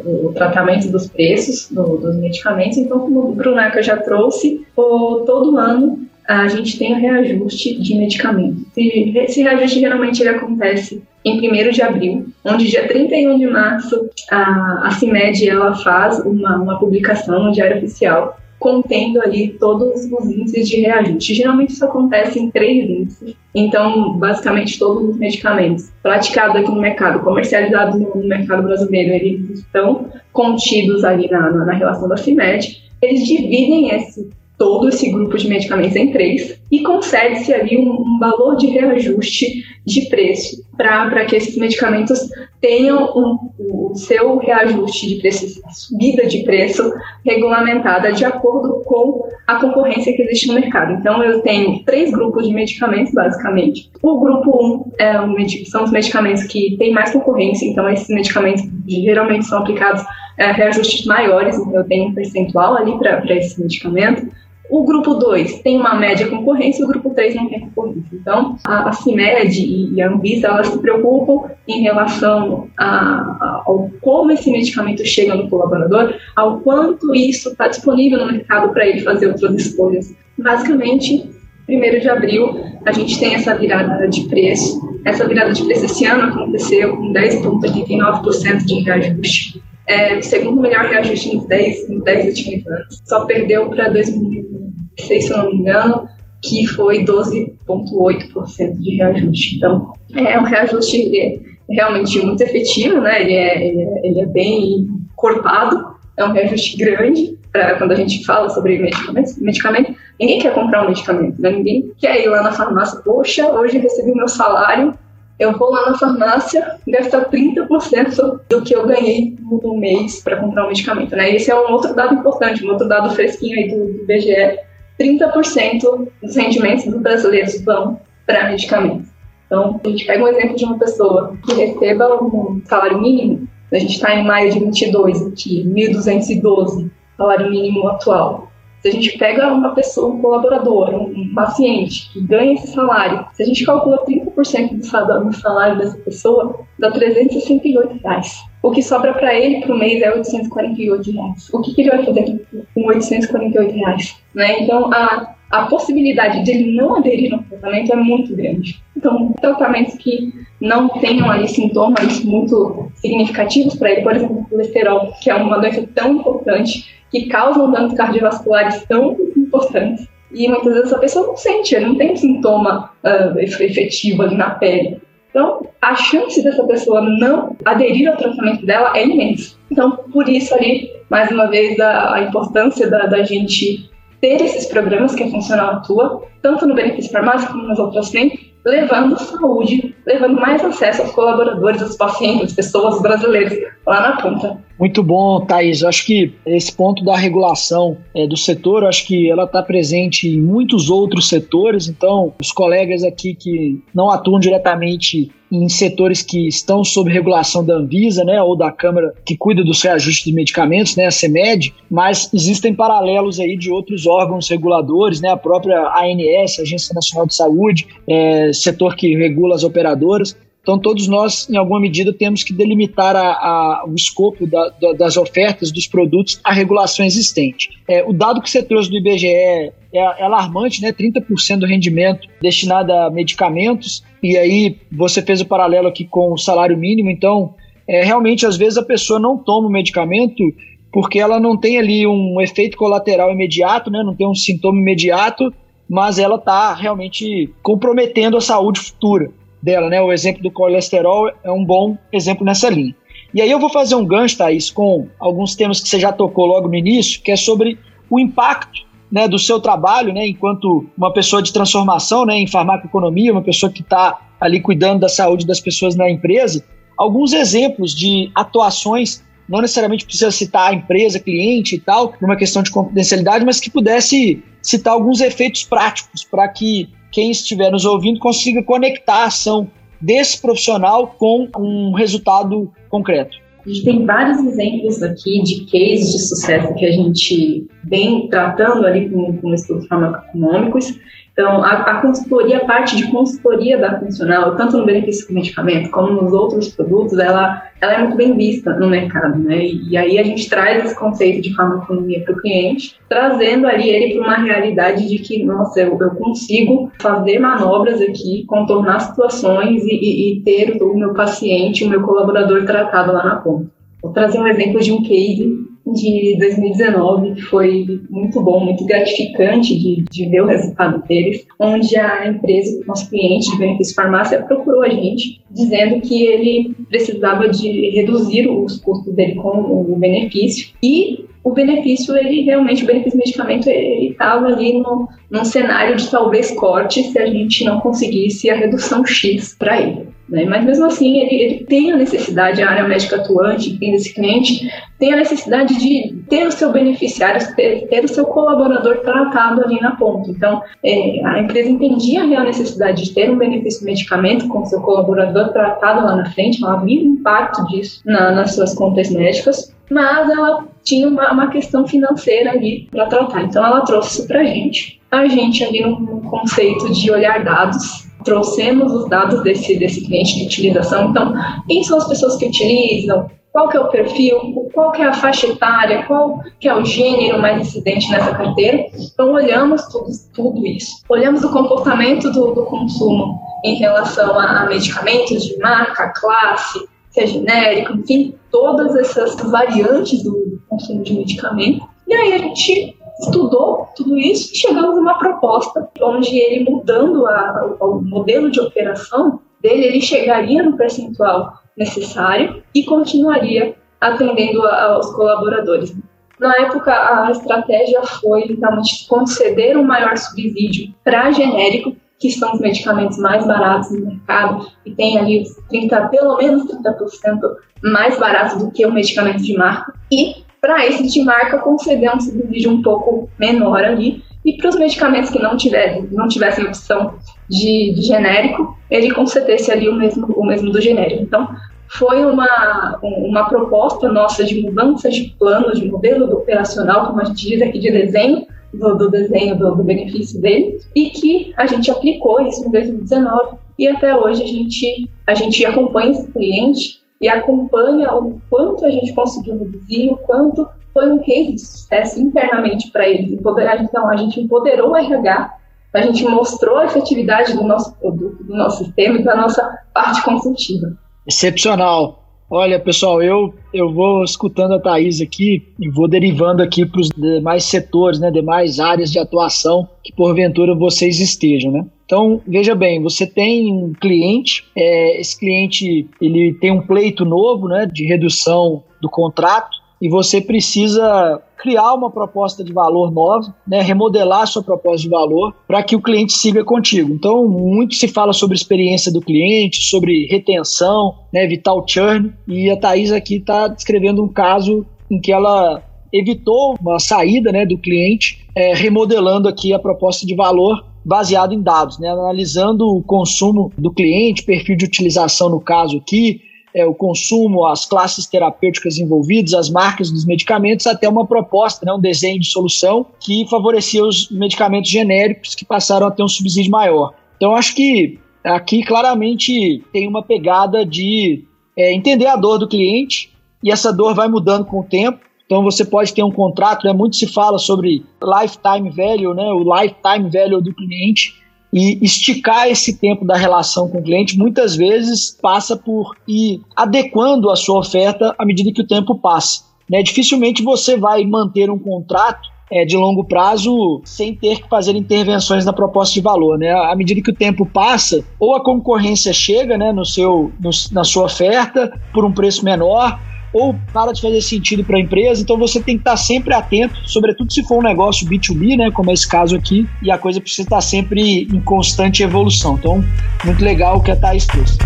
o, 0.05 0.27
o 0.27 0.33
tratamento 0.33 0.91
dos 0.91 1.07
preços 1.07 1.67
do, 1.71 1.97
dos 1.97 2.15
medicamentos. 2.17 2.77
Então, 2.77 2.99
como 2.99 3.29
o 3.29 3.31
Brunaca 3.33 3.81
já 3.81 3.97
trouxe, 3.97 4.63
o, 4.75 5.23
todo 5.25 5.57
ano 5.57 6.05
a 6.27 6.47
gente 6.47 6.77
tem 6.77 6.93
o 6.93 6.99
reajuste 6.99 7.81
de 7.81 7.95
medicamentos. 7.95 8.61
Esse 8.77 9.41
reajuste 9.41 9.79
geralmente 9.79 10.21
ele 10.21 10.29
acontece 10.29 11.01
em 11.25 11.39
1 11.39 11.71
de 11.71 11.81
abril, 11.81 12.27
onde 12.45 12.67
dia 12.67 12.87
31 12.87 13.39
de 13.39 13.47
março 13.47 14.07
a, 14.29 14.87
a 14.87 14.91
CIMED 14.91 15.49
ela 15.49 15.73
faz 15.73 16.19
uma, 16.19 16.57
uma 16.57 16.77
publicação 16.77 17.45
no 17.45 17.51
Diário 17.51 17.77
Oficial 17.77 18.37
contendo 18.59 19.21
ali 19.21 19.49
todos 19.59 20.05
os 20.05 20.25
índices 20.29 20.67
de 20.67 20.81
reajuste. 20.81 21.35
Geralmente 21.35 21.73
isso 21.73 21.85
acontece 21.85 22.39
em 22.39 22.49
três 22.49 22.89
índices. 22.89 23.35
Então, 23.53 24.13
basicamente, 24.17 24.77
todos 24.77 25.09
os 25.09 25.17
medicamentos 25.17 25.91
praticados 26.01 26.55
aqui 26.55 26.69
no 26.69 26.81
mercado, 26.81 27.23
comercializados 27.23 27.99
no, 27.99 28.15
mercado 28.23 28.63
brasileiro, 28.63 29.13
eles 29.13 29.59
estão 29.59 30.07
contidos 30.31 31.03
ali 31.03 31.29
na, 31.29 31.51
na, 31.51 31.65
na 31.65 31.73
relação 31.73 32.07
da 32.07 32.17
CIMED. 32.17 32.83
Eles 33.01 33.25
dividem 33.25 33.89
esse 33.95 34.29
todo 34.57 34.89
esse 34.89 35.11
grupo 35.11 35.37
de 35.37 35.47
medicamentos 35.47 35.95
em 35.95 36.11
três 36.11 36.59
e 36.71 36.81
concede-se 36.83 37.53
ali 37.53 37.77
um, 37.77 37.89
um, 37.89 38.19
valor 38.19 38.55
de 38.57 38.67
reajuste 38.67 39.63
de 39.85 40.09
preço 40.09 40.65
para 40.75 41.25
que 41.25 41.35
esses 41.35 41.57
medicamentos 41.57 42.19
tenham 42.59 43.05
um, 43.15 43.49
o 43.57 43.95
seu 43.95 44.37
reajuste 44.37 45.07
de 45.07 45.15
preço, 45.21 45.61
subida 45.71 46.25
de 46.25 46.43
preço 46.43 46.91
regulamentada 47.25 48.11
de 48.11 48.25
acordo 48.25 48.81
com 48.85 49.27
a 49.47 49.55
concorrência 49.55 50.13
que 50.13 50.21
existe 50.23 50.47
no 50.47 50.55
mercado. 50.55 50.93
Então, 50.93 51.23
eu 51.23 51.41
tenho 51.41 51.83
três 51.85 52.11
grupos 52.11 52.47
de 52.47 52.53
medicamentos, 52.53 53.13
basicamente. 53.13 53.89
O 54.01 54.19
grupo 54.19 54.51
1 54.61 54.67
um 54.67 54.91
é 54.99 55.21
um, 55.21 55.35
são 55.65 55.85
os 55.85 55.91
medicamentos 55.91 56.43
que 56.43 56.75
têm 56.77 56.91
mais 56.91 57.11
concorrência, 57.11 57.65
então 57.65 57.89
esses 57.89 58.09
medicamentos 58.09 58.63
geralmente 58.85 59.45
são 59.45 59.59
aplicados 59.59 60.03
é, 60.37 60.51
reajustes 60.51 61.05
maiores, 61.05 61.57
então 61.57 61.75
eu 61.75 61.83
tenho 61.85 62.09
um 62.09 62.13
percentual 62.13 62.77
ali 62.77 62.97
para 62.97 63.35
esse 63.35 63.59
medicamento. 63.59 64.27
O 64.69 64.83
grupo 64.83 65.13
2 65.13 65.61
tem 65.61 65.77
uma 65.77 65.95
média 65.95 66.27
concorrência 66.27 66.81
e 66.81 66.85
o 66.85 66.87
grupo 66.87 67.11
3 67.11 67.35
não 67.35 67.47
tem 67.47 67.61
concorrência. 67.61 68.09
Então, 68.11 68.57
a, 68.65 68.89
a 68.89 68.91
CIMED 68.91 69.65
e 69.93 70.01
a 70.01 70.09
Anvisa, 70.09 70.47
elas 70.47 70.67
se 70.67 70.79
preocupam 70.79 71.49
em 71.67 71.81
relação 71.81 72.67
a, 72.77 72.85
a, 72.85 73.63
ao 73.65 73.89
como 74.01 74.31
esse 74.31 74.51
medicamento 74.51 75.05
chega 75.05 75.35
no 75.35 75.49
colaborador, 75.49 76.15
ao 76.35 76.59
quanto 76.59 77.15
isso 77.15 77.49
está 77.49 77.69
disponível 77.69 78.19
no 78.19 78.31
mercado 78.31 78.73
para 78.73 78.85
ele 78.85 79.01
fazer 79.01 79.27
outras 79.27 79.55
escolhas. 79.55 80.13
Basicamente, 80.37 81.29
1 81.69 81.99
de 81.99 82.09
abril, 82.09 82.59
a 82.85 82.91
gente 82.91 83.19
tem 83.19 83.35
essa 83.35 83.55
virada 83.55 84.07
de 84.07 84.27
preço. 84.27 84.81
Essa 85.05 85.25
virada 85.27 85.53
de 85.53 85.63
preço 85.63 85.85
esse 85.85 86.05
ano 86.05 86.23
aconteceu 86.23 86.95
com 86.97 87.13
10,89% 87.13 88.65
de 88.65 88.81
reajuste. 88.81 89.61
É 89.85 90.17
o 90.17 90.21
segundo 90.21 90.59
melhor 90.61 90.85
reajuste 90.85 91.35
em 91.35 91.47
10, 91.47 91.89
em 91.89 91.99
10 91.99 92.25
últimos 92.27 92.67
anos. 92.67 93.01
Só 93.05 93.25
perdeu 93.25 93.69
para 93.69 93.87
2000 93.87 94.37
sei 94.37 94.56
se 94.99 95.29
eu 95.29 95.37
não 95.37 95.49
me 95.51 95.57
engano, 95.57 96.09
que 96.41 96.67
foi 96.67 97.03
12,8% 97.03 98.77
de 98.77 98.95
reajuste. 98.95 99.57
Então, 99.57 99.93
é 100.15 100.39
um 100.39 100.43
reajuste 100.43 101.19
é 101.19 101.39
realmente 101.69 102.19
muito 102.19 102.41
efetivo, 102.41 103.01
né? 103.01 103.21
Ele 103.21 103.33
é, 103.33 103.67
ele 103.67 103.81
é, 103.81 104.07
ele 104.07 104.21
é 104.21 104.25
bem 104.25 104.87
corpado, 105.15 105.95
é 106.15 106.23
um 106.23 106.31
reajuste 106.31 106.77
grande 106.77 107.37
para 107.51 107.77
quando 107.77 107.91
a 107.91 107.95
gente 107.95 108.23
fala 108.25 108.49
sobre 108.49 108.79
medicamentos. 108.79 109.37
Medicamento, 109.37 109.95
ninguém 110.19 110.39
quer 110.39 110.53
comprar 110.53 110.83
um 110.83 110.87
medicamento, 110.87 111.41
né? 111.41 111.51
ninguém 111.51 111.91
quer 111.99 112.23
ir 112.23 112.29
lá 112.29 112.43
na 112.43 112.51
farmácia, 112.51 113.01
poxa, 113.01 113.49
hoje 113.51 113.77
recebi 113.79 114.13
meu 114.13 114.27
salário, 114.27 114.93
eu 115.39 115.55
vou 115.57 115.69
lá 115.69 115.91
na 115.91 115.97
farmácia 115.97 116.77
gastar 116.87 117.29
30% 117.29 118.39
do 118.49 118.61
que 118.63 118.75
eu 118.75 118.87
ganhei 118.87 119.35
no 119.39 119.77
mês 119.77 120.21
para 120.23 120.37
comprar 120.37 120.65
um 120.65 120.69
medicamento, 120.69 121.15
né? 121.15 121.35
Esse 121.35 121.51
é 121.51 121.55
um 121.55 121.71
outro 121.71 121.93
dado 121.93 122.15
importante, 122.15 122.65
um 122.65 122.69
outro 122.69 122.87
dado 122.87 123.13
fresquinho 123.13 123.55
aí 123.55 123.69
do, 123.69 123.99
do 123.99 124.05
BGE, 124.05 124.59
30% 124.99 126.07
dos 126.21 126.35
rendimentos 126.35 126.85
dos 126.85 127.01
brasileiros 127.01 127.61
vão 127.61 127.99
para 128.25 128.49
medicamentos. 128.49 129.09
Então, 129.45 129.79
a 129.83 129.87
gente 129.89 130.05
pega 130.05 130.23
um 130.23 130.27
exemplo 130.27 130.55
de 130.55 130.65
uma 130.65 130.77
pessoa 130.77 131.37
que 131.45 131.53
receba 131.53 132.21
um 132.21 132.61
salário 132.65 132.99
mínimo, 132.99 133.47
a 133.71 133.79
gente 133.79 133.93
está 133.93 134.15
em 134.15 134.25
maio 134.25 134.51
de 134.51 134.59
22 134.59 135.27
aqui, 135.27 135.63
1.212 135.65 136.89
salário 137.17 137.49
mínimo 137.49 137.87
atual. 137.87 138.46
Se 138.81 138.89
a 138.89 138.91
gente 138.91 139.17
pega 139.17 139.51
uma 139.51 139.73
pessoa, 139.73 140.13
um 140.13 140.21
colaborador, 140.21 140.93
um 140.93 141.33
paciente 141.33 142.11
que 142.13 142.21
ganha 142.21 142.53
esse 142.53 142.67
salário, 142.67 143.25
se 143.33 143.43
a 143.43 143.45
gente 143.45 143.65
calcula 143.65 144.05
30% 144.05 144.77
do 144.77 145.35
salário 145.35 145.77
dessa 145.77 145.97
pessoa, 145.97 146.59
dá 146.77 146.91
368 146.91 147.99
reais. 148.03 148.43
O 148.61 148.71
que 148.71 148.83
sobra 148.83 149.13
para 149.13 149.33
ele 149.33 149.65
o 149.71 149.77
mês 149.77 150.01
é 150.01 150.11
848 150.13 151.11
reais. 151.11 151.49
O 151.53 151.61
que, 151.61 151.73
que 151.73 151.81
ele 151.81 151.89
vai 151.89 152.05
fazer 152.05 152.45
com 152.73 152.85
848 152.85 153.75
reais? 153.75 154.17
Né? 154.33 154.61
Então, 154.61 154.91
a, 154.93 155.35
a 155.49 155.65
possibilidade 155.65 156.43
de 156.43 156.51
ele 156.51 156.75
não 156.75 156.97
aderir 156.97 157.33
ao 157.33 157.39
tratamento 157.43 157.93
é 157.93 157.95
muito 157.95 158.35
grande. 158.35 158.81
Então, 158.95 159.33
tratamentos 159.39 159.95
que 159.95 160.33
não 160.59 160.89
tenham 160.89 161.29
ali 161.29 161.47
sintomas 161.47 162.23
muito 162.23 162.91
significativos 162.95 163.75
para 163.75 163.91
ele, 163.91 164.01
por 164.01 164.15
exemplo, 164.15 164.45
colesterol, 164.49 165.13
que 165.21 165.29
é 165.29 165.35
uma 165.35 165.59
doença 165.59 165.87
tão 165.93 166.17
importante, 166.17 166.97
que 167.11 167.27
causam 167.27 167.71
danos 167.71 167.93
cardiovasculares 167.93 168.83
tão 168.85 169.15
importantes. 169.35 170.07
E 170.31 170.47
muitas 170.47 170.73
vezes 170.73 170.93
a 170.93 170.99
pessoa 170.99 171.27
não 171.27 171.37
sente, 171.37 171.73
ele 171.73 171.85
não 171.85 171.95
tem 171.95 172.15
sintoma 172.15 172.91
uh, 173.03 173.39
efetivo 173.39 174.23
ali 174.23 174.35
na 174.35 174.51
pele. 174.51 174.99
Então, 175.29 175.67
a 175.81 175.95
chance 175.95 176.43
dessa 176.43 176.65
pessoa 176.65 177.01
não 177.01 177.55
aderir 177.63 178.09
ao 178.09 178.17
tratamento 178.17 178.65
dela 178.65 178.97
é 178.97 179.05
imensa. 179.05 179.55
Então, 179.71 179.91
por 180.11 180.27
isso 180.27 180.53
ali, 180.55 180.89
mais 181.09 181.29
uma 181.31 181.47
vez, 181.47 181.79
a, 181.79 182.15
a 182.15 182.23
importância 182.23 182.89
da, 182.89 183.05
da, 183.05 183.23
gente 183.23 183.89
ter 184.21 184.41
esses 184.41 184.65
programas 184.67 185.15
que 185.15 185.23
a 185.23 185.29
Funcional 185.29 185.75
atua, 185.75 186.23
tanto 186.41 186.65
no 186.65 186.75
benefício 186.75 187.11
farmácia 187.11 187.49
como 187.49 187.63
nas 187.63 187.79
outras 187.79 188.09
frentes, 188.09 188.47
levando 188.65 189.17
saúde, 189.19 189.95
levando 190.05 190.39
mais 190.39 190.63
acesso 190.63 191.01
aos 191.01 191.11
colaboradores, 191.11 191.81
aos 191.81 191.95
pacientes, 191.95 192.47
às 192.47 192.53
pessoas 192.53 193.01
brasileiras 193.01 193.57
lá 193.85 194.01
na 194.01 194.21
ponta. 194.21 194.66
Muito 194.79 195.01
bom, 195.01 195.43
Thaís. 195.43 195.83
Acho 195.83 196.05
que 196.05 196.33
esse 196.45 196.71
ponto 196.71 197.03
da 197.03 197.15
regulação 197.15 197.97
é, 198.15 198.27
do 198.27 198.37
setor, 198.37 198.85
acho 198.85 199.07
que 199.07 199.29
ela 199.29 199.45
está 199.45 199.63
presente 199.63 200.27
em 200.27 200.39
muitos 200.39 200.89
outros 200.89 201.27
setores. 201.27 201.87
Então, 201.87 202.33
os 202.39 202.51
colegas 202.51 203.03
aqui 203.03 203.33
que 203.33 203.81
não 203.93 204.11
atuam 204.11 204.39
diretamente 204.39 205.31
em 205.51 205.67
setores 205.69 206.21
que 206.21 206.47
estão 206.47 206.83
sob 206.83 207.11
regulação 207.11 207.65
da 207.65 207.75
Anvisa, 207.75 208.23
né, 208.23 208.41
ou 208.41 208.55
da 208.55 208.71
Câmara 208.71 209.13
que 209.25 209.37
cuida 209.37 209.63
dos 209.63 209.81
reajustes 209.81 210.25
de 210.25 210.33
medicamentos, 210.33 210.95
né, 210.95 211.05
a 211.05 211.11
CEMED, 211.11 211.73
mas 211.89 212.29
existem 212.33 212.73
paralelos 212.73 213.39
aí 213.39 213.57
de 213.57 213.71
outros 213.71 214.05
órgãos 214.05 214.49
reguladores, 214.49 215.21
né, 215.21 215.29
a 215.29 215.37
própria 215.37 215.79
ANS, 215.95 216.59
Agência 216.59 216.93
Nacional 216.93 217.25
de 217.25 217.35
Saúde, 217.35 217.87
é, 218.07 218.51
setor 218.51 218.95
que 218.95 219.15
regula 219.15 219.55
as 219.55 219.63
operadoras. 219.63 220.35
Então, 220.67 220.77
todos 220.77 221.07
nós, 221.07 221.49
em 221.49 221.55
alguma 221.55 221.79
medida, 221.79 222.11
temos 222.11 222.43
que 222.43 222.51
delimitar 222.51 223.15
a, 223.15 223.21
a, 223.21 223.85
o 223.87 223.95
escopo 223.95 224.45
da, 224.45 224.67
da, 224.67 224.91
das 224.91 225.15
ofertas, 225.15 225.71
dos 225.71 225.87
produtos, 225.87 226.41
à 226.43 226.51
regulação 226.51 227.05
existente. 227.05 227.69
É, 227.87 228.03
o 228.03 228.11
dado 228.11 228.41
que 228.41 228.49
você 228.49 228.61
trouxe 228.61 228.89
do 228.89 228.97
IBGE 228.97 229.27
é, 229.27 229.71
é 229.93 230.23
alarmante, 230.23 230.81
né? 230.81 230.91
30% 230.91 231.59
do 231.59 231.65
rendimento 231.65 232.27
destinado 232.41 232.91
a 232.91 233.09
medicamentos, 233.09 234.03
e 234.21 234.37
aí 234.37 234.75
você 234.91 235.21
fez 235.21 235.39
o 235.39 235.45
paralelo 235.45 235.87
aqui 235.87 236.03
com 236.03 236.33
o 236.33 236.37
salário 236.37 236.77
mínimo, 236.77 237.09
então, 237.09 237.55
é, 237.87 238.03
realmente, 238.03 238.45
às 238.45 238.57
vezes 238.57 238.77
a 238.77 238.83
pessoa 238.83 239.21
não 239.21 239.37
toma 239.37 239.69
o 239.69 239.71
medicamento 239.71 240.43
porque 240.91 241.17
ela 241.17 241.39
não 241.39 241.55
tem 241.57 241.77
ali 241.79 242.05
um 242.05 242.41
efeito 242.41 242.75
colateral 242.75 243.31
imediato, 243.31 243.89
né? 243.89 244.03
não 244.03 244.13
tem 244.13 244.27
um 244.27 244.35
sintoma 244.35 244.81
imediato, 244.81 245.49
mas 245.89 246.19
ela 246.19 246.35
está 246.35 246.73
realmente 246.73 247.49
comprometendo 247.63 248.35
a 248.35 248.41
saúde 248.41 248.81
futura 248.81 249.31
dela, 249.67 249.89
né? 249.89 250.01
O 250.01 250.13
exemplo 250.13 250.41
do 250.41 250.49
colesterol 250.49 251.29
é 251.43 251.51
um 251.51 251.63
bom 251.63 251.97
exemplo 252.13 252.45
nessa 252.45 252.69
linha. 252.69 252.95
E 253.33 253.41
aí 253.41 253.51
eu 253.51 253.59
vou 253.59 253.69
fazer 253.69 253.95
um 253.95 254.05
gancho, 254.05 254.37
Thaís, 254.37 254.71
com 254.71 255.09
alguns 255.19 255.55
temas 255.55 255.81
que 255.81 255.89
você 255.89 255.99
já 255.99 256.13
tocou 256.13 256.45
logo 256.45 256.69
no 256.69 256.75
início, 256.75 257.21
que 257.21 257.33
é 257.33 257.35
sobre 257.35 257.77
o 258.09 258.17
impacto 258.17 258.87
né, 259.11 259.27
do 259.27 259.37
seu 259.37 259.59
trabalho, 259.59 260.13
né, 260.13 260.25
enquanto 260.25 260.85
uma 260.97 261.11
pessoa 261.11 261.41
de 261.41 261.51
transformação 261.51 262.25
né, 262.25 262.35
em 262.35 262.47
farmacoeconomia, 262.47 263.33
uma 263.33 263.41
pessoa 263.41 263.69
que 263.69 263.81
está 263.81 264.17
ali 264.39 264.61
cuidando 264.61 265.01
da 265.01 265.09
saúde 265.09 265.45
das 265.45 265.59
pessoas 265.59 265.95
na 265.97 266.09
empresa, 266.09 266.63
alguns 266.97 267.33
exemplos 267.33 267.93
de 267.93 268.31
atuações 268.33 269.21
não 269.49 269.61
necessariamente 269.61 270.05
precisa 270.05 270.31
citar 270.31 270.71
a 270.71 270.73
empresa, 270.73 271.19
cliente 271.19 271.75
e 271.75 271.79
tal, 271.79 272.09
por 272.09 272.25
uma 272.25 272.35
questão 272.35 272.63
de 272.63 272.71
confidencialidade, 272.71 273.45
mas 273.45 273.59
que 273.59 273.69
pudesse 273.69 274.43
citar 274.61 274.93
alguns 274.93 275.21
efeitos 275.21 275.63
práticos 275.63 276.23
para 276.23 276.47
que 276.49 276.89
quem 277.11 277.31
estiver 277.31 277.71
nos 277.71 277.85
ouvindo 277.85 278.19
consiga 278.19 278.63
conectar 278.63 279.23
a 279.23 279.25
ação 279.25 279.69
desse 279.99 280.41
profissional 280.41 281.15
com 281.17 281.49
um 281.57 281.93
resultado 281.93 282.71
concreto. 282.89 283.37
A 283.65 283.69
gente 283.69 283.83
tem 283.83 284.05
vários 284.05 284.39
exemplos 284.45 285.03
aqui 285.03 285.41
de 285.43 285.65
cases 285.65 286.13
de 286.13 286.19
sucesso 286.19 286.73
que 286.75 286.85
a 286.85 286.91
gente 286.91 287.67
vem 287.83 288.29
tratando 288.29 288.85
ali 288.85 289.09
com, 289.09 289.35
com 289.37 289.53
estudos 289.53 289.87
farmacoeconômicos 289.87 290.97
então, 291.39 291.63
a, 291.63 291.73
a 291.73 292.01
consultoria, 292.01 292.57
a 292.57 292.65
parte 292.65 292.95
de 292.95 293.11
consultoria 293.11 293.77
da 293.77 293.99
funcional, 293.99 294.55
tanto 294.55 294.75
no 294.75 294.87
benefício 294.87 295.27
do 295.27 295.35
medicamento 295.35 295.91
como 295.91 296.19
nos 296.19 296.33
outros 296.33 296.69
produtos, 296.69 297.19
ela, 297.19 297.61
ela 297.79 297.93
é 297.93 297.99
muito 297.99 298.17
bem 298.17 298.35
vista 298.35 298.73
no 298.73 298.87
mercado, 298.87 299.37
né? 299.37 299.63
E, 299.63 299.91
e 299.91 299.97
aí 299.97 300.17
a 300.17 300.23
gente 300.23 300.49
traz 300.49 300.83
esse 300.83 300.95
conceito 300.95 301.39
de 301.39 301.53
farmaconomia 301.53 302.21
para 302.21 302.33
o 302.33 302.37
cliente, 302.37 302.99
trazendo 303.07 303.67
ali 303.67 303.87
ele 303.87 304.15
para 304.15 304.23
uma 304.23 304.37
realidade 304.37 305.07
de 305.07 305.19
que, 305.19 305.43
nossa, 305.43 305.79
eu, 305.79 305.95
eu, 306.01 306.09
consigo 306.15 306.91
fazer 306.99 307.37
manobras 307.37 308.01
aqui, 308.01 308.43
contornar 308.47 309.01
situações 309.01 309.83
e, 309.83 309.93
e, 309.93 310.31
e 310.31 310.41
ter 310.41 310.81
o 310.81 310.97
meu 310.97 311.13
paciente, 311.13 311.85
o 311.85 311.89
meu 311.89 312.01
colaborador 312.01 312.65
tratado 312.65 313.13
lá 313.13 313.23
na 313.23 313.35
ponta. 313.35 313.69
Vou 314.01 314.11
trazer 314.11 314.39
um 314.39 314.47
exemplo 314.47 314.79
de 314.79 314.91
um 314.91 315.03
case 315.03 315.67
de 315.93 316.37
2019, 316.37 317.35
que 317.35 317.41
foi 317.41 318.01
muito 318.09 318.41
bom, 318.41 318.63
muito 318.63 318.85
gratificante 318.85 319.77
de, 319.77 320.03
de 320.09 320.29
ver 320.29 320.41
o 320.41 320.47
resultado 320.47 321.05
deles, 321.07 321.45
onde 321.59 321.97
a 321.97 322.27
empresa, 322.27 322.83
nosso 322.85 323.09
cliente 323.09 323.51
de 323.51 323.57
benefício 323.57 323.95
farmácia, 323.95 324.41
procurou 324.43 324.83
a 324.83 324.89
gente, 324.89 325.41
dizendo 325.51 326.01
que 326.01 326.23
ele 326.23 326.75
precisava 326.89 327.49
de 327.49 327.89
reduzir 327.91 328.47
os 328.47 328.77
custos 328.77 329.13
dele 329.13 329.35
com 329.35 329.49
o 329.49 329.95
benefício 329.97 330.69
e 330.81 331.26
o 331.47 331.53
benefício, 331.53 332.15
ele 332.17 332.41
realmente, 332.41 332.83
o 332.83 332.87
benefício 332.87 333.17
medicamento, 333.17 333.67
ele 333.69 334.09
estava 334.09 334.47
ali 334.47 334.79
no, 334.79 335.07
num 335.31 335.45
cenário 335.45 335.95
de 335.95 336.09
talvez 336.11 336.51
corte 336.51 337.03
se 337.03 337.17
a 337.17 337.25
gente 337.25 337.63
não 337.63 337.79
conseguisse 337.79 338.49
a 338.49 338.55
redução 338.55 339.05
X 339.05 339.55
para 339.57 339.81
ele. 339.81 340.09
Né? 340.27 340.43
Mas 340.43 340.65
mesmo 340.65 340.85
assim, 340.85 341.19
ele, 341.21 341.35
ele, 341.35 341.63
tem 341.63 341.89
a 341.93 341.95
necessidade, 341.95 342.61
a 342.61 342.69
área 342.69 342.85
médica 342.85 343.15
atuante, 343.15 343.77
tem 343.79 343.91
desse 343.91 344.13
cliente, 344.13 344.69
tem 344.99 345.13
a 345.13 345.15
necessidade 345.15 345.79
de 345.79 346.21
ter 346.29 346.45
o 346.45 346.51
seu 346.51 346.69
beneficiário, 346.73 347.39
ter, 347.55 347.87
ter 347.87 348.03
o 348.03 348.09
seu 348.09 348.25
colaborador 348.25 348.97
tratado 348.97 349.63
ali 349.63 349.79
na 349.79 349.95
ponta. 349.95 350.29
Então, 350.29 350.61
é, 350.83 351.25
a 351.25 351.39
empresa 351.39 351.69
entendia 351.69 352.23
a 352.23 352.25
real 352.25 352.43
necessidade 352.43 353.05
de 353.05 353.13
ter 353.13 353.31
um 353.31 353.37
benefício 353.37 353.79
de 353.79 353.85
medicamento 353.85 354.49
com 354.49 354.63
o 354.63 354.65
seu 354.65 354.81
colaborador 354.81 355.53
tratado 355.53 356.05
lá 356.05 356.17
na 356.17 356.29
frente, 356.31 356.61
ela 356.61 356.75
via 356.83 357.01
o 357.01 357.05
impacto 357.05 357.65
disso 357.67 358.01
na, 358.05 358.31
nas 358.31 358.53
suas 358.53 358.73
contas 358.73 359.09
médicas, 359.09 359.73
mas 359.89 360.29
ela 360.29 360.65
tinha 360.83 361.07
uma, 361.07 361.31
uma 361.31 361.47
questão 361.49 361.87
financeira 361.87 362.51
ali 362.51 362.87
para 362.91 363.05
tratar. 363.07 363.43
Então, 363.43 363.65
ela 363.65 363.81
trouxe 363.81 364.19
isso 364.19 364.27
para 364.27 364.41
a 364.41 364.45
gente. 364.45 365.01
A 365.11 365.27
gente 365.27 365.63
ali 365.63 365.81
no 365.81 366.21
conceito 366.21 366.91
de 366.91 367.11
olhar 367.11 367.43
dados, 367.43 368.07
trouxemos 368.23 368.91
os 368.93 369.09
dados 369.09 369.41
desse, 369.43 369.77
desse 369.77 370.05
cliente 370.05 370.35
de 370.35 370.45
utilização. 370.45 371.09
Então, 371.09 371.33
quem 371.67 371.83
são 371.83 371.97
as 371.97 372.07
pessoas 372.07 372.35
que 372.35 372.47
utilizam? 372.47 373.29
Qual 373.51 373.69
que 373.69 373.77
é 373.77 373.79
o 373.79 373.87
perfil? 373.87 374.69
Qual 374.73 374.91
que 374.91 375.01
é 375.01 375.05
a 375.05 375.13
faixa 375.13 375.47
etária? 375.47 376.03
Qual 376.03 376.41
que 376.59 376.67
é 376.67 376.75
o 376.75 376.85
gênero 376.85 377.41
mais 377.41 377.67
incidente 377.67 378.11
nessa 378.11 378.35
carteira? 378.35 378.85
Então, 378.93 379.31
olhamos 379.31 379.83
tudo, 379.85 380.11
tudo 380.33 380.67
isso. 380.67 381.03
Olhamos 381.09 381.43
o 381.43 381.51
comportamento 381.51 382.29
do, 382.31 382.53
do 382.53 382.65
consumo 382.65 383.39
em 383.63 383.75
relação 383.75 384.37
a, 384.37 384.61
a 384.61 384.65
medicamentos 384.67 385.43
de 385.43 385.57
marca, 385.57 386.13
classe, 386.15 386.79
se 387.17 387.21
é 387.21 387.27
genérico, 387.27 387.93
enfim, 387.93 388.35
todas 388.51 388.95
essas 388.95 389.35
variantes 389.49 390.23
do 390.23 390.61
consumo 390.69 391.03
de 391.03 391.13
medicamento. 391.13 391.87
E 392.07 392.13
aí 392.13 392.33
a 392.33 392.37
gente 392.37 392.95
estudou 393.19 393.87
tudo 393.95 394.17
isso 394.17 394.53
e 394.53 394.57
chegamos 394.57 394.95
a 394.97 395.01
uma 395.01 395.17
proposta 395.17 395.89
onde 396.01 396.37
ele, 396.37 396.69
mudando 396.69 397.25
a, 397.25 397.75
o 397.81 398.01
modelo 398.01 398.51
de 398.51 398.59
operação 398.59 399.39
dele, 399.59 399.85
ele 399.85 400.01
chegaria 400.01 400.61
no 400.61 400.77
percentual 400.77 401.53
necessário 401.75 402.61
e 402.73 402.83
continuaria 402.83 403.75
atendendo 403.99 404.61
aos 404.67 405.09
colaboradores. 405.15 405.95
Na 406.39 406.55
época, 406.57 406.91
a 406.93 407.31
estratégia 407.31 408.03
foi 408.03 408.43
realmente 408.43 409.07
conceder 409.07 409.75
um 409.75 409.83
maior 409.83 410.15
subsídio 410.15 410.93
para 411.03 411.31
genérico, 411.31 411.95
que 412.19 412.31
são 412.31 412.53
os 412.53 412.59
medicamentos 412.59 413.17
mais 413.17 413.45
baratos 413.45 413.91
no 413.91 414.07
mercado, 414.07 414.67
e 414.85 414.91
tem 414.91 415.17
ali 415.19 415.43
30, 415.69 416.07
pelo 416.07 416.37
menos 416.37 416.63
30% 416.65 417.39
mais 417.83 418.17
barato 418.19 418.57
do 418.57 418.71
que 418.71 418.85
o 418.85 418.91
medicamento 418.91 419.43
de 419.43 419.55
marca, 419.55 419.93
e 420.11 420.47
para 420.59 420.85
esse 420.85 421.07
de 421.07 421.23
marca 421.23 421.59
conceder 421.59 422.13
um 422.13 422.19
subsídio 422.19 422.71
um 422.71 422.81
pouco 422.81 423.29
menor 423.39 423.83
ali. 423.83 424.23
E 424.43 424.53
para 424.57 424.69
os 424.69 424.75
medicamentos 424.77 425.29
que 425.29 425.39
não, 425.39 425.57
tiver, 425.57 426.03
não 426.11 426.27
tivessem 426.27 426.65
opção 426.65 427.15
de, 427.49 427.93
de, 427.93 428.01
genérico, 428.01 428.77
ele 428.89 429.13
concedesse 429.13 429.71
ali 429.71 429.89
o 429.89 429.95
mesmo, 429.95 430.25
o 430.25 430.45
mesmo 430.45 430.71
do 430.71 430.79
genérico. 430.79 431.21
Então, 431.21 431.49
foi 431.89 432.25
uma, 432.25 432.97
uma 433.01 433.47
proposta 433.49 434.09
nossa 434.09 434.43
de 434.43 434.61
mudança 434.61 435.09
de 435.09 435.35
plano, 435.37 435.73
de 435.73 435.89
modelo 435.89 436.31
operacional, 436.33 437.07
como 437.07 437.21
a 437.21 437.25
gente 437.25 437.47
diz 437.47 437.61
aqui, 437.61 437.79
de 437.79 437.91
desenho, 437.91 438.47
do, 438.73 438.95
do 438.95 439.09
desenho 439.09 439.57
do, 439.57 439.75
do, 439.75 439.83
benefício 439.83 440.39
dele, 440.41 440.79
e 440.95 441.09
que 441.09 441.53
a 441.57 441.65
gente 441.65 441.89
aplicou 441.89 442.41
isso 442.41 442.65
em 442.65 442.71
2019 442.71 443.57
e 443.77 443.87
até 443.87 444.15
hoje 444.15 444.43
a 444.43 444.47
gente, 444.47 445.09
a 445.25 445.33
gente 445.33 445.65
acompanha 445.65 446.11
esse 446.11 446.31
cliente 446.31 447.01
e 447.21 447.27
acompanha 447.27 448.13
o 448.13 448.41
quanto 448.49 448.85
a 448.85 448.91
gente 448.91 449.13
conseguiu 449.13 449.57
reduzir, 449.57 450.09
o 450.09 450.17
quanto 450.17 450.67
foi 450.93 451.11
um 451.11 451.19
case 451.19 451.53
de 451.53 451.61
sucesso 451.61 452.19
internamente 452.19 452.89
para 452.91 453.07
eles. 453.07 453.31
Então, 453.31 454.09
a 454.09 454.15
gente 454.15 454.41
empoderou 454.41 454.91
o 454.91 454.95
RH, 454.95 455.53
a 455.93 456.01
gente 456.01 456.23
mostrou 456.25 456.77
a 456.77 456.85
efetividade 456.85 457.53
do 457.53 457.63
nosso 457.63 457.95
produto, 457.95 458.43
do 458.43 458.55
nosso 458.55 458.83
sistema 458.83 459.19
e 459.19 459.23
da 459.23 459.35
nossa 459.35 459.79
parte 459.93 460.23
consultiva. 460.23 460.97
Excepcional. 461.25 462.26
Olha, 462.49 462.79
pessoal, 462.79 463.21
eu, 463.21 463.53
eu 463.73 463.91
vou 463.93 464.23
escutando 464.23 464.75
a 464.75 464.79
Thaís 464.79 465.19
aqui 465.19 465.67
e 465.77 465.89
vou 465.89 466.07
derivando 466.07 466.63
aqui 466.63 466.85
para 466.85 467.01
os 467.01 467.09
demais 467.09 467.65
setores, 467.65 468.19
né, 468.19 468.31
demais 468.31 468.79
áreas 468.79 469.11
de 469.11 469.19
atuação 469.19 469.87
que 470.01 470.13
porventura 470.13 470.73
vocês 470.73 471.19
estejam, 471.19 471.73
né? 471.73 471.85
Então, 472.05 472.41
veja 472.47 472.73
bem, 472.73 473.03
você 473.03 473.27
tem 473.27 473.73
um 473.73 473.91
cliente, 473.91 474.63
é, 474.73 475.19
esse 475.19 475.37
cliente 475.37 476.07
ele 476.21 476.53
tem 476.53 476.71
um 476.71 476.81
pleito 476.81 477.25
novo 477.25 477.67
né, 477.67 477.85
de 477.85 478.05
redução 478.05 478.81
do 479.01 479.09
contrato 479.09 479.75
e 480.01 480.07
você 480.07 480.39
precisa 480.39 481.41
criar 481.57 481.93
uma 481.93 482.11
proposta 482.11 482.63
de 482.63 482.71
valor 482.71 483.11
nova, 483.11 483.53
né, 483.67 483.81
remodelar 483.81 484.43
a 484.43 484.45
sua 484.45 484.63
proposta 484.63 485.01
de 485.01 485.09
valor 485.09 485.53
para 485.67 485.81
que 485.83 485.95
o 485.95 486.01
cliente 486.01 486.33
siga 486.33 486.63
contigo. 486.63 487.13
Então, 487.13 487.47
muito 487.47 487.95
se 487.95 488.07
fala 488.07 488.31
sobre 488.31 488.55
experiência 488.55 489.11
do 489.11 489.21
cliente, 489.21 489.89
sobre 489.89 490.27
retenção, 490.27 491.15
né, 491.33 491.43
evitar 491.43 491.73
o 491.73 491.85
churn, 491.85 492.31
e 492.47 492.69
a 492.69 492.77
Thais 492.77 493.11
aqui 493.11 493.37
está 493.37 493.67
descrevendo 493.67 494.23
um 494.23 494.27
caso 494.27 494.85
em 495.09 495.19
que 495.19 495.31
ela 495.31 495.81
evitou 496.13 496.75
uma 496.79 496.99
saída 496.99 497.51
né, 497.51 497.65
do 497.65 497.77
cliente, 497.77 498.45
é, 498.55 498.73
remodelando 498.73 499.47
aqui 499.47 499.73
a 499.73 499.79
proposta 499.79 500.25
de 500.25 500.35
valor 500.35 500.85
baseado 501.07 501.53
em 501.53 501.61
dados, 501.61 501.97
né? 501.99 502.09
analisando 502.09 502.85
o 502.85 503.01
consumo 503.01 503.71
do 503.77 503.89
cliente, 503.91 504.43
perfil 504.43 504.75
de 504.75 504.83
utilização 504.83 505.49
no 505.49 505.61
caso 505.61 505.97
aqui, 505.97 506.41
é, 506.77 506.85
o 506.85 506.93
consumo, 506.93 507.65
as 507.65 507.87
classes 507.87 508.27
terapêuticas 508.27 508.99
envolvidas, 508.99 509.55
as 509.55 509.67
marcas 509.67 510.11
dos 510.11 510.25
medicamentos, 510.25 510.85
até 510.85 511.09
uma 511.09 511.25
proposta, 511.25 511.83
né, 511.83 511.91
um 511.91 511.99
desenho 511.99 512.39
de 512.39 512.45
solução 512.45 513.03
que 513.19 513.47
favorecia 513.49 514.05
os 514.05 514.29
medicamentos 514.29 514.91
genéricos 514.91 515.55
que 515.55 515.65
passaram 515.65 516.05
a 516.05 516.11
ter 516.11 516.21
um 516.21 516.27
subsídio 516.27 516.69
maior. 516.69 517.15
Então, 517.35 517.55
acho 517.55 517.73
que 517.73 518.19
aqui 518.43 518.83
claramente 518.83 519.83
tem 519.91 520.07
uma 520.07 520.21
pegada 520.21 520.85
de 520.85 521.43
é, 521.75 521.91
entender 521.91 522.27
a 522.27 522.35
dor 522.35 522.59
do 522.59 522.67
cliente 522.67 523.33
e 523.63 523.71
essa 523.71 523.91
dor 523.91 524.13
vai 524.13 524.27
mudando 524.27 524.63
com 524.63 524.81
o 524.81 524.83
tempo. 524.83 525.19
Então 525.47 525.63
você 525.63 525.83
pode 525.83 526.13
ter 526.13 526.21
um 526.21 526.31
contrato, 526.31 526.85
né? 526.85 526.93
muito 526.93 527.15
se 527.15 527.25
fala 527.25 527.57
sobre 527.57 528.03
lifetime 528.21 528.91
value, 528.91 529.33
né? 529.33 529.51
o 529.51 529.63
lifetime 529.63 530.29
value 530.29 530.61
do 530.61 530.75
cliente, 530.75 531.33
e 531.71 532.03
esticar 532.03 532.67
esse 532.67 532.97
tempo 532.97 533.25
da 533.25 533.35
relação 533.35 533.89
com 533.89 533.99
o 533.99 534.03
cliente 534.03 534.37
muitas 534.37 534.75
vezes 534.75 535.37
passa 535.41 535.75
por 535.75 536.15
ir 536.27 536.61
adequando 536.75 537.49
a 537.49 537.55
sua 537.55 537.79
oferta 537.79 538.33
à 538.37 538.45
medida 538.45 538.71
que 538.71 538.81
o 538.81 538.87
tempo 538.87 539.15
passa. 539.15 539.63
Né? 539.89 540.01
Dificilmente 540.01 540.63
você 540.63 540.97
vai 540.97 541.23
manter 541.25 541.69
um 541.69 541.79
contrato 541.79 542.49
é, 542.69 542.85
de 542.85 542.97
longo 542.97 543.23
prazo 543.23 544.01
sem 544.03 544.35
ter 544.35 544.61
que 544.61 544.69
fazer 544.69 544.95
intervenções 544.95 545.65
na 545.65 545.73
proposta 545.73 546.13
de 546.13 546.21
valor. 546.21 546.57
Né? 546.57 546.71
À 546.71 546.95
medida 546.95 547.21
que 547.21 547.31
o 547.31 547.35
tempo 547.35 547.65
passa, 547.65 548.23
ou 548.39 548.55
a 548.55 548.63
concorrência 548.63 549.33
chega 549.33 549.77
né, 549.77 549.91
no 549.91 550.05
seu, 550.05 550.51
no, 550.59 550.69
na 550.91 551.03
sua 551.03 551.25
oferta 551.25 551.99
por 552.13 552.25
um 552.25 552.31
preço 552.31 552.63
menor, 552.63 553.19
ou 553.57 553.75
para 553.91 554.11
de 554.11 554.21
fazer 554.21 554.39
sentido 554.41 554.83
para 554.83 554.97
a 554.97 554.99
empresa. 554.99 555.41
Então 555.41 555.57
você 555.57 555.81
tem 555.81 555.95
que 555.95 556.01
estar 556.01 556.15
sempre 556.15 556.53
atento, 556.53 556.95
sobretudo 557.09 557.51
se 557.51 557.63
for 557.63 557.79
um 557.79 557.81
negócio 557.81 558.27
B2B, 558.27 558.77
né, 558.77 558.91
como 558.91 559.09
é 559.09 559.13
esse 559.13 559.27
caso 559.27 559.55
aqui, 559.55 559.87
e 560.03 560.11
a 560.11 560.17
coisa 560.17 560.39
precisa 560.39 560.61
estar 560.61 560.81
sempre 560.81 561.47
em 561.51 561.59
constante 561.61 562.21
evolução. 562.21 562.75
Então, 562.75 563.03
muito 563.43 563.63
legal 563.63 563.97
o 563.97 564.03
que 564.03 564.11
a 564.11 564.15
Thaís 564.15 564.45
trouxe. 564.45 564.77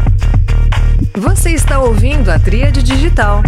Você 1.18 1.52
está 1.52 1.82
ouvindo 1.82 2.30
a 2.30 2.40
Tríade 2.40 2.82
Digital. 2.82 3.44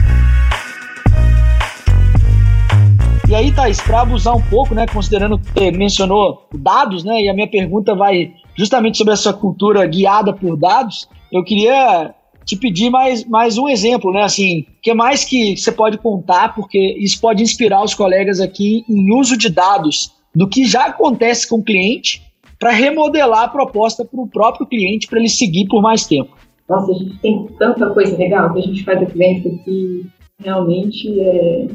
Thaís, 3.55 3.81
para 3.81 4.01
abusar 4.01 4.36
um 4.36 4.41
pouco, 4.41 4.75
né, 4.75 4.86
considerando 4.86 5.39
que 5.39 5.71
mencionou 5.71 6.47
dados, 6.53 7.03
né, 7.03 7.21
e 7.21 7.29
a 7.29 7.33
minha 7.33 7.49
pergunta 7.49 7.95
vai 7.95 8.33
justamente 8.55 8.97
sobre 8.97 9.13
essa 9.13 9.31
cultura 9.31 9.86
guiada 9.88 10.33
por 10.33 10.57
dados, 10.57 11.07
eu 11.31 11.43
queria 11.43 12.13
te 12.45 12.56
pedir 12.56 12.89
mais, 12.89 13.25
mais 13.25 13.58
um 13.58 13.67
exemplo, 13.67 14.12
né? 14.12 14.23
Assim, 14.23 14.65
que 14.82 14.93
mais 14.93 15.23
que 15.23 15.56
você 15.56 15.71
pode 15.71 15.97
contar, 15.97 16.53
porque 16.53 16.95
isso 16.99 17.19
pode 17.19 17.41
inspirar 17.41 17.84
os 17.84 17.93
colegas 17.93 18.39
aqui 18.39 18.84
em 18.89 19.13
uso 19.13 19.38
de 19.38 19.49
dados 19.49 20.12
do 20.36 20.47
que 20.47 20.65
já 20.65 20.86
acontece 20.86 21.47
com 21.47 21.58
o 21.58 21.63
cliente 21.63 22.21
para 22.60 22.71
remodelar 22.71 23.43
a 23.43 23.47
proposta 23.47 24.06
para 24.06 24.21
o 24.21 24.27
próprio 24.27 24.65
cliente 24.65 25.08
para 25.08 25.19
ele 25.19 25.29
seguir 25.29 25.67
por 25.67 25.82
mais 25.82 26.06
tempo. 26.06 26.32
Nossa, 26.67 26.91
a 26.91 26.95
gente 26.95 27.17
tem 27.19 27.45
tanta 27.60 27.89
coisa 27.89 28.17
legal 28.17 28.53
que 28.53 28.60
a 28.60 28.63
gente 28.63 28.84
faz 28.84 29.01
aqui 29.01 29.17
dentro 29.17 29.60
que 29.65 30.06
realmente 30.39 31.19
é, 31.19 31.67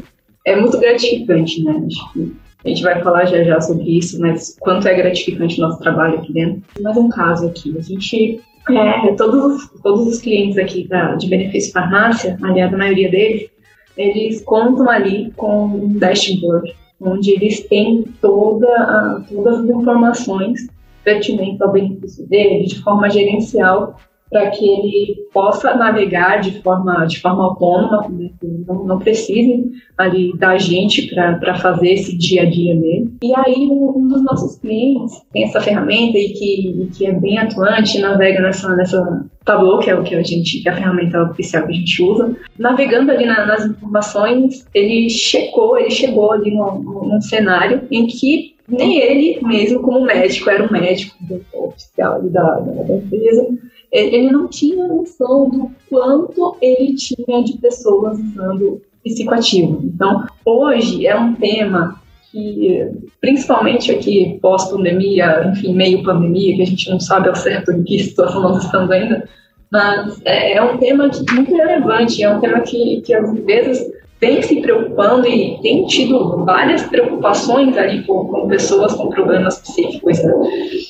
é 0.47 0.61
muito 0.61 0.79
gratificante, 0.79 1.63
né? 1.63 1.85
Acho 1.87 2.13
que 2.13 2.37
a 2.65 2.69
gente 2.69 2.83
vai 2.83 3.03
falar 3.03 3.27
já 3.27 3.45
já 3.45 3.61
sobre 3.61 3.99
isso, 3.99 4.21
mas 4.21 4.57
quanto 4.61 4.89
é 4.89 4.95
gratificante 4.95 5.61
o 5.61 5.69
nosso 5.69 5.79
trabalho 5.79 6.19
aqui 6.19 6.33
dentro. 6.33 6.63
Mais 6.81 6.97
um 6.97 7.09
caso 7.09 7.47
aqui, 7.47 7.77
a 7.77 7.83
gente 7.83 8.41
é, 8.71 9.13
todos, 9.15 9.69
todos 9.83 10.07
os 10.07 10.21
clientes 10.21 10.59
aqui 10.59 10.87
da, 10.89 11.15
de 11.15 11.29
benefício 11.29 11.73
farmácia, 11.73 12.39
aliás, 12.43 12.73
a 12.73 12.77
maioria 12.77 13.11
deles, 13.11 13.51
eles 13.97 14.43
contam 14.43 14.89
ali 14.89 15.33
com 15.37 15.67
um 15.67 15.99
dashboard, 15.99 16.75
onde 17.01 17.33
eles 17.33 17.67
têm 17.69 18.05
toda 18.21 18.69
a, 18.69 19.25
todas 19.29 19.61
as 19.61 19.69
informações 19.69 20.69
pertinentes 21.03 21.61
ao 21.61 21.73
benefício 21.73 22.27
dele, 22.27 22.67
de 22.67 22.83
forma 22.83 23.09
gerencial, 23.09 23.99
para 24.31 24.51
que 24.51 24.65
ele 24.65 25.17
possa 25.33 25.75
navegar 25.75 26.41
de 26.41 26.63
forma, 26.63 27.07
de 27.07 27.21
forma 27.21 27.45
autônoma, 27.45 28.09
né? 28.11 28.31
não, 28.67 28.85
não 28.85 28.99
precise 28.99 29.71
ali 29.97 30.37
da 30.37 30.59
gente 30.59 31.13
para 31.15 31.55
fazer 31.57 31.93
esse 31.93 32.17
dia 32.17 32.43
a 32.43 32.51
dia 32.51 32.75
dele. 32.77 33.11
E 33.23 33.35
aí 33.35 33.69
um, 33.71 33.99
um, 33.99 34.09
dos 34.09 34.23
nossos 34.23 34.57
clientes 34.59 35.23
tem 35.33 35.45
essa 35.45 35.61
ferramenta 35.61 36.19
e 36.19 36.31
que, 36.31 36.83
e 36.83 36.87
que 36.87 37.07
é 37.07 37.13
bem 37.13 37.39
atuante, 37.39 37.99
navega 37.99 38.41
nessa, 38.41 38.75
nessa 38.77 39.25
Tableau, 39.45 39.79
que 39.79 39.91
é 39.91 39.95
o 39.95 40.03
que 40.03 40.15
a 40.15 40.23
gente, 40.23 40.61
que 40.63 40.69
é 40.69 40.73
a 40.73 40.77
ferramenta 40.77 41.23
oficial 41.23 41.65
que 41.65 41.73
a 41.73 41.75
gente 41.75 42.03
usa. 42.03 42.37
Navegando 42.59 43.11
ali 43.11 43.25
na, 43.25 43.47
nas 43.47 43.65
informações, 43.65 44.67
ele 44.75 45.09
checou, 45.09 45.79
ele 45.79 45.91
chegou 45.91 46.33
ali 46.33 46.55
num, 46.55 46.83
num 46.83 47.21
cenário 47.21 47.83
em 47.91 48.07
que 48.07 48.59
nem 48.69 48.99
ele 48.99 49.41
mesmo, 49.43 49.81
como 49.81 50.05
médico, 50.05 50.51
era 50.51 50.63
um 50.63 50.71
médico 50.71 51.17
oficial 51.55 52.23
da, 52.25 52.61
da, 52.61 52.83
da 52.83 52.97
empresa, 52.97 53.49
ele 53.91 54.31
não 54.31 54.49
tinha 54.49 54.87
noção 54.87 55.49
do 55.49 55.71
quanto 55.89 56.57
ele 56.61 56.95
tinha 56.95 57.43
de 57.43 57.57
pessoas 57.59 58.19
usando 58.19 58.83
psicoativo. 59.03 59.81
Então, 59.85 60.27
hoje 60.45 61.07
é 61.07 61.19
um 61.19 61.35
tema 61.35 62.01
que, 62.31 62.87
principalmente 63.21 63.91
aqui 63.91 64.39
pós-pandemia, 64.43 65.51
enfim, 65.51 65.75
meio 65.75 66.03
pandemia, 66.03 66.57
que 66.57 66.63
a 66.63 66.67
gente 66.67 66.91
não 66.91 67.01
sabe 67.01 67.29
ao 67.29 67.35
certo 67.35 67.73
em 67.73 67.83
que 67.83 67.99
situação 67.99 68.43
nós 68.43 68.65
estamos 68.65 68.91
ainda, 68.91 69.29
mas 69.71 70.21
é, 70.25 70.55
é 70.55 70.63
um 70.63 70.79
tema 70.79 71.11
muito 71.33 71.55
relevante, 71.55 72.23
é 72.23 72.31
um 72.31 72.41
tema 72.41 72.61
que, 72.61 73.01
que 73.03 73.15
as 73.15 73.31
empresas 73.31 73.79
vem 74.21 74.43
se 74.43 74.61
preocupando 74.61 75.27
e 75.29 75.59
tem 75.63 75.87
tido 75.87 76.45
várias 76.45 76.83
preocupações 76.83 77.77
ali 77.77 78.03
com, 78.05 78.27
com 78.27 78.49
pessoas 78.49 78.95
com 78.95 79.09
problemas 79.09 79.59
psíquicos. 79.61 80.23
Né? 80.23 80.33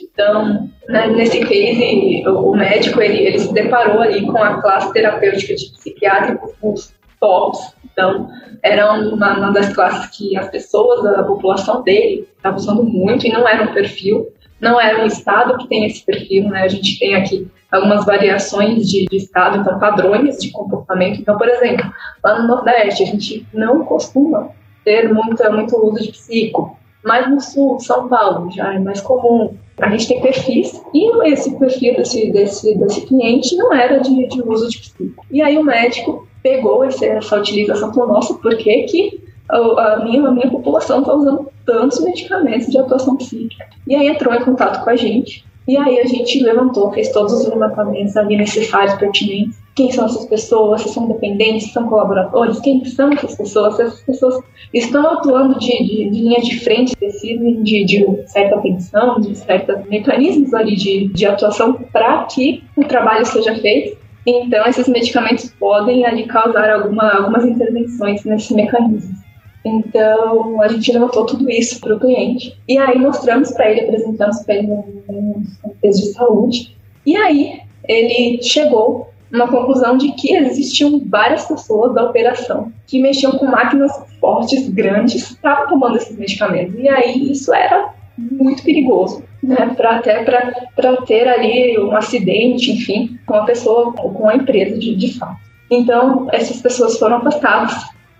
Então, 0.02 0.70
né, 0.88 1.08
nesse 1.08 1.40
case, 1.40 2.26
o, 2.26 2.56
médico 2.56 3.00
ele, 3.00 3.18
ele 3.18 3.38
se 3.38 3.52
deparou 3.52 4.00
ali 4.00 4.26
com 4.26 4.42
a 4.42 4.60
classe 4.60 4.92
terapêutica 4.92 5.54
de 5.54 5.70
psiquiátricos, 5.72 6.52
os 6.62 6.94
TOPs. 7.20 7.74
Então, 7.92 8.28
era 8.62 8.92
uma, 8.92 9.38
uma 9.38 9.52
das 9.52 9.72
classes 9.74 10.16
que 10.16 10.36
as 10.36 10.48
pessoas, 10.48 11.04
a 11.04 11.22
população 11.22 11.82
dele, 11.82 12.26
estava 12.36 12.56
usando 12.56 12.82
muito 12.82 13.26
e 13.26 13.32
não 13.32 13.46
era 13.46 13.64
um 13.64 13.74
perfil, 13.74 14.28
não 14.60 14.80
era 14.80 15.02
um 15.02 15.06
estado 15.06 15.56
que 15.58 15.68
tem 15.68 15.84
esse 15.84 16.04
perfil, 16.04 16.48
né? 16.48 16.62
A 16.62 16.68
gente 16.68 16.98
tem 16.98 17.14
aqui 17.14 17.46
algumas 17.70 18.04
variações 18.04 18.88
de, 18.88 19.06
de, 19.06 19.16
estado, 19.16 19.58
então 19.58 19.78
padrões 19.78 20.38
de 20.38 20.50
comportamento. 20.50 21.20
Então, 21.20 21.36
por 21.36 21.48
exemplo, 21.48 21.90
lá 22.24 22.40
no 22.40 22.48
Nordeste 22.48 23.02
a 23.02 23.06
gente 23.06 23.46
não 23.52 23.84
costuma 23.84 24.48
ter 24.84 25.12
muita, 25.12 25.50
muito 25.50 25.76
uso 25.76 26.02
de 26.02 26.12
psico, 26.12 26.76
mas 27.04 27.28
no 27.28 27.40
Sul, 27.40 27.78
São 27.78 28.08
Paulo, 28.08 28.50
já 28.50 28.74
é 28.74 28.78
mais 28.78 29.00
comum. 29.00 29.54
A 29.80 29.90
gente 29.90 30.08
tem 30.08 30.20
perfis 30.20 30.82
e 30.92 31.30
esse 31.32 31.56
perfil 31.56 31.96
desse, 31.96 32.32
desse, 32.32 32.76
desse 32.76 33.06
cliente 33.06 33.54
não 33.56 33.72
era 33.72 33.98
de, 34.00 34.26
de 34.26 34.42
uso 34.42 34.68
de 34.68 34.78
psico. 34.78 35.24
E 35.30 35.40
aí 35.40 35.56
o 35.56 35.64
médico 35.64 36.26
pegou 36.42 36.84
esse, 36.84 37.04
essa 37.04 37.36
utilização 37.36 37.92
falou, 37.92 38.14
nossa, 38.14 38.34
por 38.34 38.56
que 38.56 38.82
que 38.84 39.28
a 39.48 39.96
minha, 40.04 40.26
a 40.26 40.30
minha 40.30 40.50
população 40.50 41.00
está 41.00 41.14
usando 41.14 41.48
tantos 41.64 42.00
medicamentos 42.00 42.68
de 42.68 42.78
atuação 42.78 43.16
psíquica? 43.16 43.66
E 43.86 43.94
aí 43.94 44.08
entrou 44.08 44.34
em 44.34 44.44
contato 44.44 44.82
com 44.82 44.90
a 44.90 44.96
gente 44.96 45.44
e 45.68 45.76
aí 45.76 46.00
a 46.00 46.06
gente 46.06 46.42
levantou, 46.42 46.90
fez 46.92 47.12
todos 47.12 47.30
os 47.34 47.46
levantamentos 47.46 48.16
ali 48.16 48.38
necessários, 48.38 48.94
pertinentes. 48.94 49.58
Quem 49.76 49.92
são 49.92 50.06
essas 50.06 50.24
pessoas? 50.24 50.80
Se 50.80 50.88
são 50.88 51.06
dependentes, 51.06 51.66
se 51.66 51.72
são 51.74 51.86
colaboradores? 51.86 52.58
Quem 52.60 52.82
são 52.86 53.12
essas 53.12 53.36
pessoas? 53.36 53.76
Se 53.76 53.82
essas 53.82 54.00
pessoas 54.00 54.42
estão 54.72 55.06
atuando 55.06 55.58
de, 55.58 55.68
de, 55.68 56.10
de 56.10 56.20
linha 56.20 56.40
de 56.40 56.58
frente, 56.60 56.96
precisam 56.96 57.62
de, 57.62 57.84
de, 57.84 58.22
certa 58.28 58.56
atenção, 58.56 59.20
de 59.20 59.36
certos 59.36 59.84
mecanismos 59.90 60.54
ali 60.54 60.74
de, 60.74 61.08
de 61.08 61.26
atuação 61.26 61.74
para 61.92 62.24
que 62.24 62.64
o 62.74 62.84
trabalho 62.84 63.26
seja 63.26 63.54
feito. 63.56 63.98
Então, 64.26 64.66
esses 64.66 64.88
medicamentos 64.88 65.54
podem 65.60 66.06
ali 66.06 66.26
causar 66.26 66.70
alguma, 66.70 67.10
algumas 67.10 67.44
intervenções 67.44 68.24
nesse 68.24 68.54
mecanismo. 68.54 69.27
Então, 69.64 70.62
a 70.62 70.68
gente 70.68 70.92
levantou 70.92 71.26
tudo 71.26 71.50
isso 71.50 71.80
para 71.80 71.94
o 71.94 72.00
cliente. 72.00 72.58
E 72.68 72.78
aí 72.78 72.98
mostramos 72.98 73.50
para 73.52 73.70
ele, 73.70 73.82
apresentamos 73.82 74.42
para 74.42 74.54
ele 74.54 74.72
um 74.72 75.44
texto 75.82 76.04
de 76.04 76.12
saúde. 76.12 76.76
E 77.04 77.16
aí 77.16 77.60
ele 77.86 78.42
chegou 78.42 79.10
uma 79.32 79.48
conclusão 79.48 79.96
de 79.96 80.12
que 80.12 80.34
existiam 80.34 81.02
várias 81.06 81.44
pessoas 81.46 81.94
da 81.94 82.04
operação 82.04 82.72
que 82.86 83.00
mexiam 83.00 83.32
com 83.32 83.46
máquinas 83.46 83.92
fortes, 84.20 84.68
grandes, 84.70 85.30
estavam 85.30 85.68
tomando 85.68 85.96
esses 85.96 86.16
medicamentos. 86.16 86.74
E 86.78 86.88
aí 86.88 87.30
isso 87.30 87.52
era 87.52 87.92
muito 88.16 88.62
perigoso, 88.62 89.22
né? 89.42 89.74
Para 89.76 89.96
até 89.96 90.24
para 90.24 90.96
ter 91.06 91.28
ali 91.28 91.78
um 91.78 91.94
acidente, 91.94 92.72
enfim, 92.72 93.18
com 93.26 93.34
a 93.34 93.44
pessoa 93.44 93.94
ou 93.98 94.12
com 94.12 94.28
a 94.28 94.34
empresa 94.34 94.78
de, 94.78 94.94
de 94.96 95.18
fato. 95.18 95.36
Então, 95.70 96.28
essas 96.32 96.62
pessoas 96.62 96.98
foram 96.98 97.16
afastadas 97.16 97.74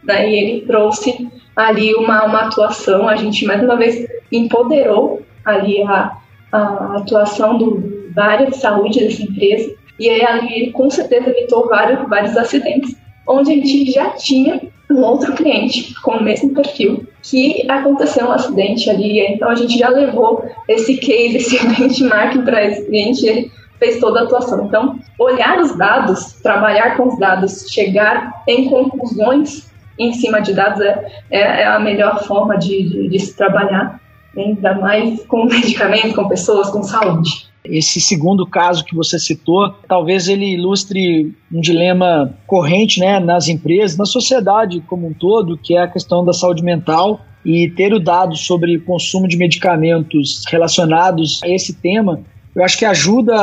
né? 0.09 0.29
E 0.29 0.35
ele 0.35 0.67
trouxe 0.67 1.29
ali 1.55 1.95
uma, 1.95 2.25
uma 2.25 2.41
atuação, 2.47 3.07
a 3.07 3.15
gente 3.15 3.45
mais 3.45 3.63
uma 3.63 3.77
vez 3.77 4.09
empoderou 4.33 5.23
ali 5.45 5.83
a, 5.83 6.17
a 6.51 6.97
atuação 6.97 7.59
do, 7.59 7.99
área 8.17 8.47
de 8.47 8.57
saúde 8.57 8.99
dessa 8.99 9.23
empresa, 9.23 9.73
e 9.99 10.09
aí 10.09 10.25
ali 10.25 10.55
ele 10.55 10.71
com 10.73 10.91
certeza 10.91 11.31
evitou 11.31 11.69
vários, 11.69 12.09
vários 12.09 12.37
acidentes, 12.37 12.97
onde 13.29 13.53
a 13.53 13.55
gente 13.55 13.93
já 13.93 14.11
tinha 14.11 14.61
um 14.91 15.03
outro 15.03 15.35
cliente 15.35 15.95
com 16.01 16.13
o 16.13 16.23
mesmo 16.23 16.53
perfil, 16.55 17.07
que 17.23 17.65
aconteceu 17.71 18.27
um 18.27 18.33
acidente 18.33 18.89
ali, 18.89 19.21
então 19.21 19.51
a 19.51 19.55
gente 19.55 19.79
já 19.79 19.89
levou 19.89 20.45
esse 20.67 20.97
case, 20.97 21.37
esse 21.37 21.59
benchmark 21.69 22.43
para 22.43 22.65
esse 22.65 22.87
cliente, 22.87 23.27
ele 23.27 23.53
fez 23.79 24.01
toda 24.01 24.21
a 24.21 24.23
atuação. 24.25 24.65
Então, 24.65 24.99
olhar 25.19 25.61
os 25.61 25.77
dados, 25.77 26.33
trabalhar 26.43 26.97
com 26.97 27.09
os 27.09 27.19
dados, 27.19 27.67
chegar 27.71 28.43
em 28.49 28.69
conclusões 28.69 29.68
em 29.99 30.13
cima 30.13 30.41
de 30.41 30.53
dados 30.55 30.81
é, 30.81 31.23
é, 31.31 31.41
é 31.63 31.67
a 31.67 31.79
melhor 31.79 32.23
forma 32.25 32.57
de, 32.57 32.89
de, 32.89 33.09
de 33.09 33.19
se 33.19 33.37
trabalhar, 33.37 34.01
ainda 34.37 34.75
mais 34.75 35.25
com 35.27 35.45
medicamentos, 35.51 36.15
com 36.15 36.29
pessoas, 36.29 36.71
com 36.71 36.83
saúde. 36.83 37.49
Esse 37.65 38.01
segundo 38.01 38.47
caso 38.47 38.85
que 38.85 38.95
você 38.95 39.19
citou, 39.19 39.75
talvez 39.87 40.29
ele 40.29 40.55
ilustre 40.55 41.35
um 41.53 41.61
dilema 41.61 42.33
corrente 42.47 43.01
né, 43.01 43.21
nas 43.21 43.49
empresas, 43.49 43.99
na 43.99 44.07
sociedade 44.07 44.81
como 44.87 45.07
um 45.09 45.13
todo, 45.13 45.59
que 45.59 45.75
é 45.75 45.83
a 45.83 45.89
questão 45.89 46.25
da 46.25 46.33
saúde 46.33 46.63
mental 46.63 47.21
e 47.45 47.69
ter 47.71 47.93
o 47.93 47.99
dado 47.99 48.37
sobre 48.37 48.77
o 48.77 48.85
consumo 48.85 49.29
de 49.29 49.37
medicamentos 49.37 50.45
relacionados 50.49 51.41
a 51.43 51.49
esse 51.49 51.75
tema 51.75 52.21
eu 52.59 52.65
acho 52.65 52.77
que 52.77 52.85
ajuda 52.85 53.35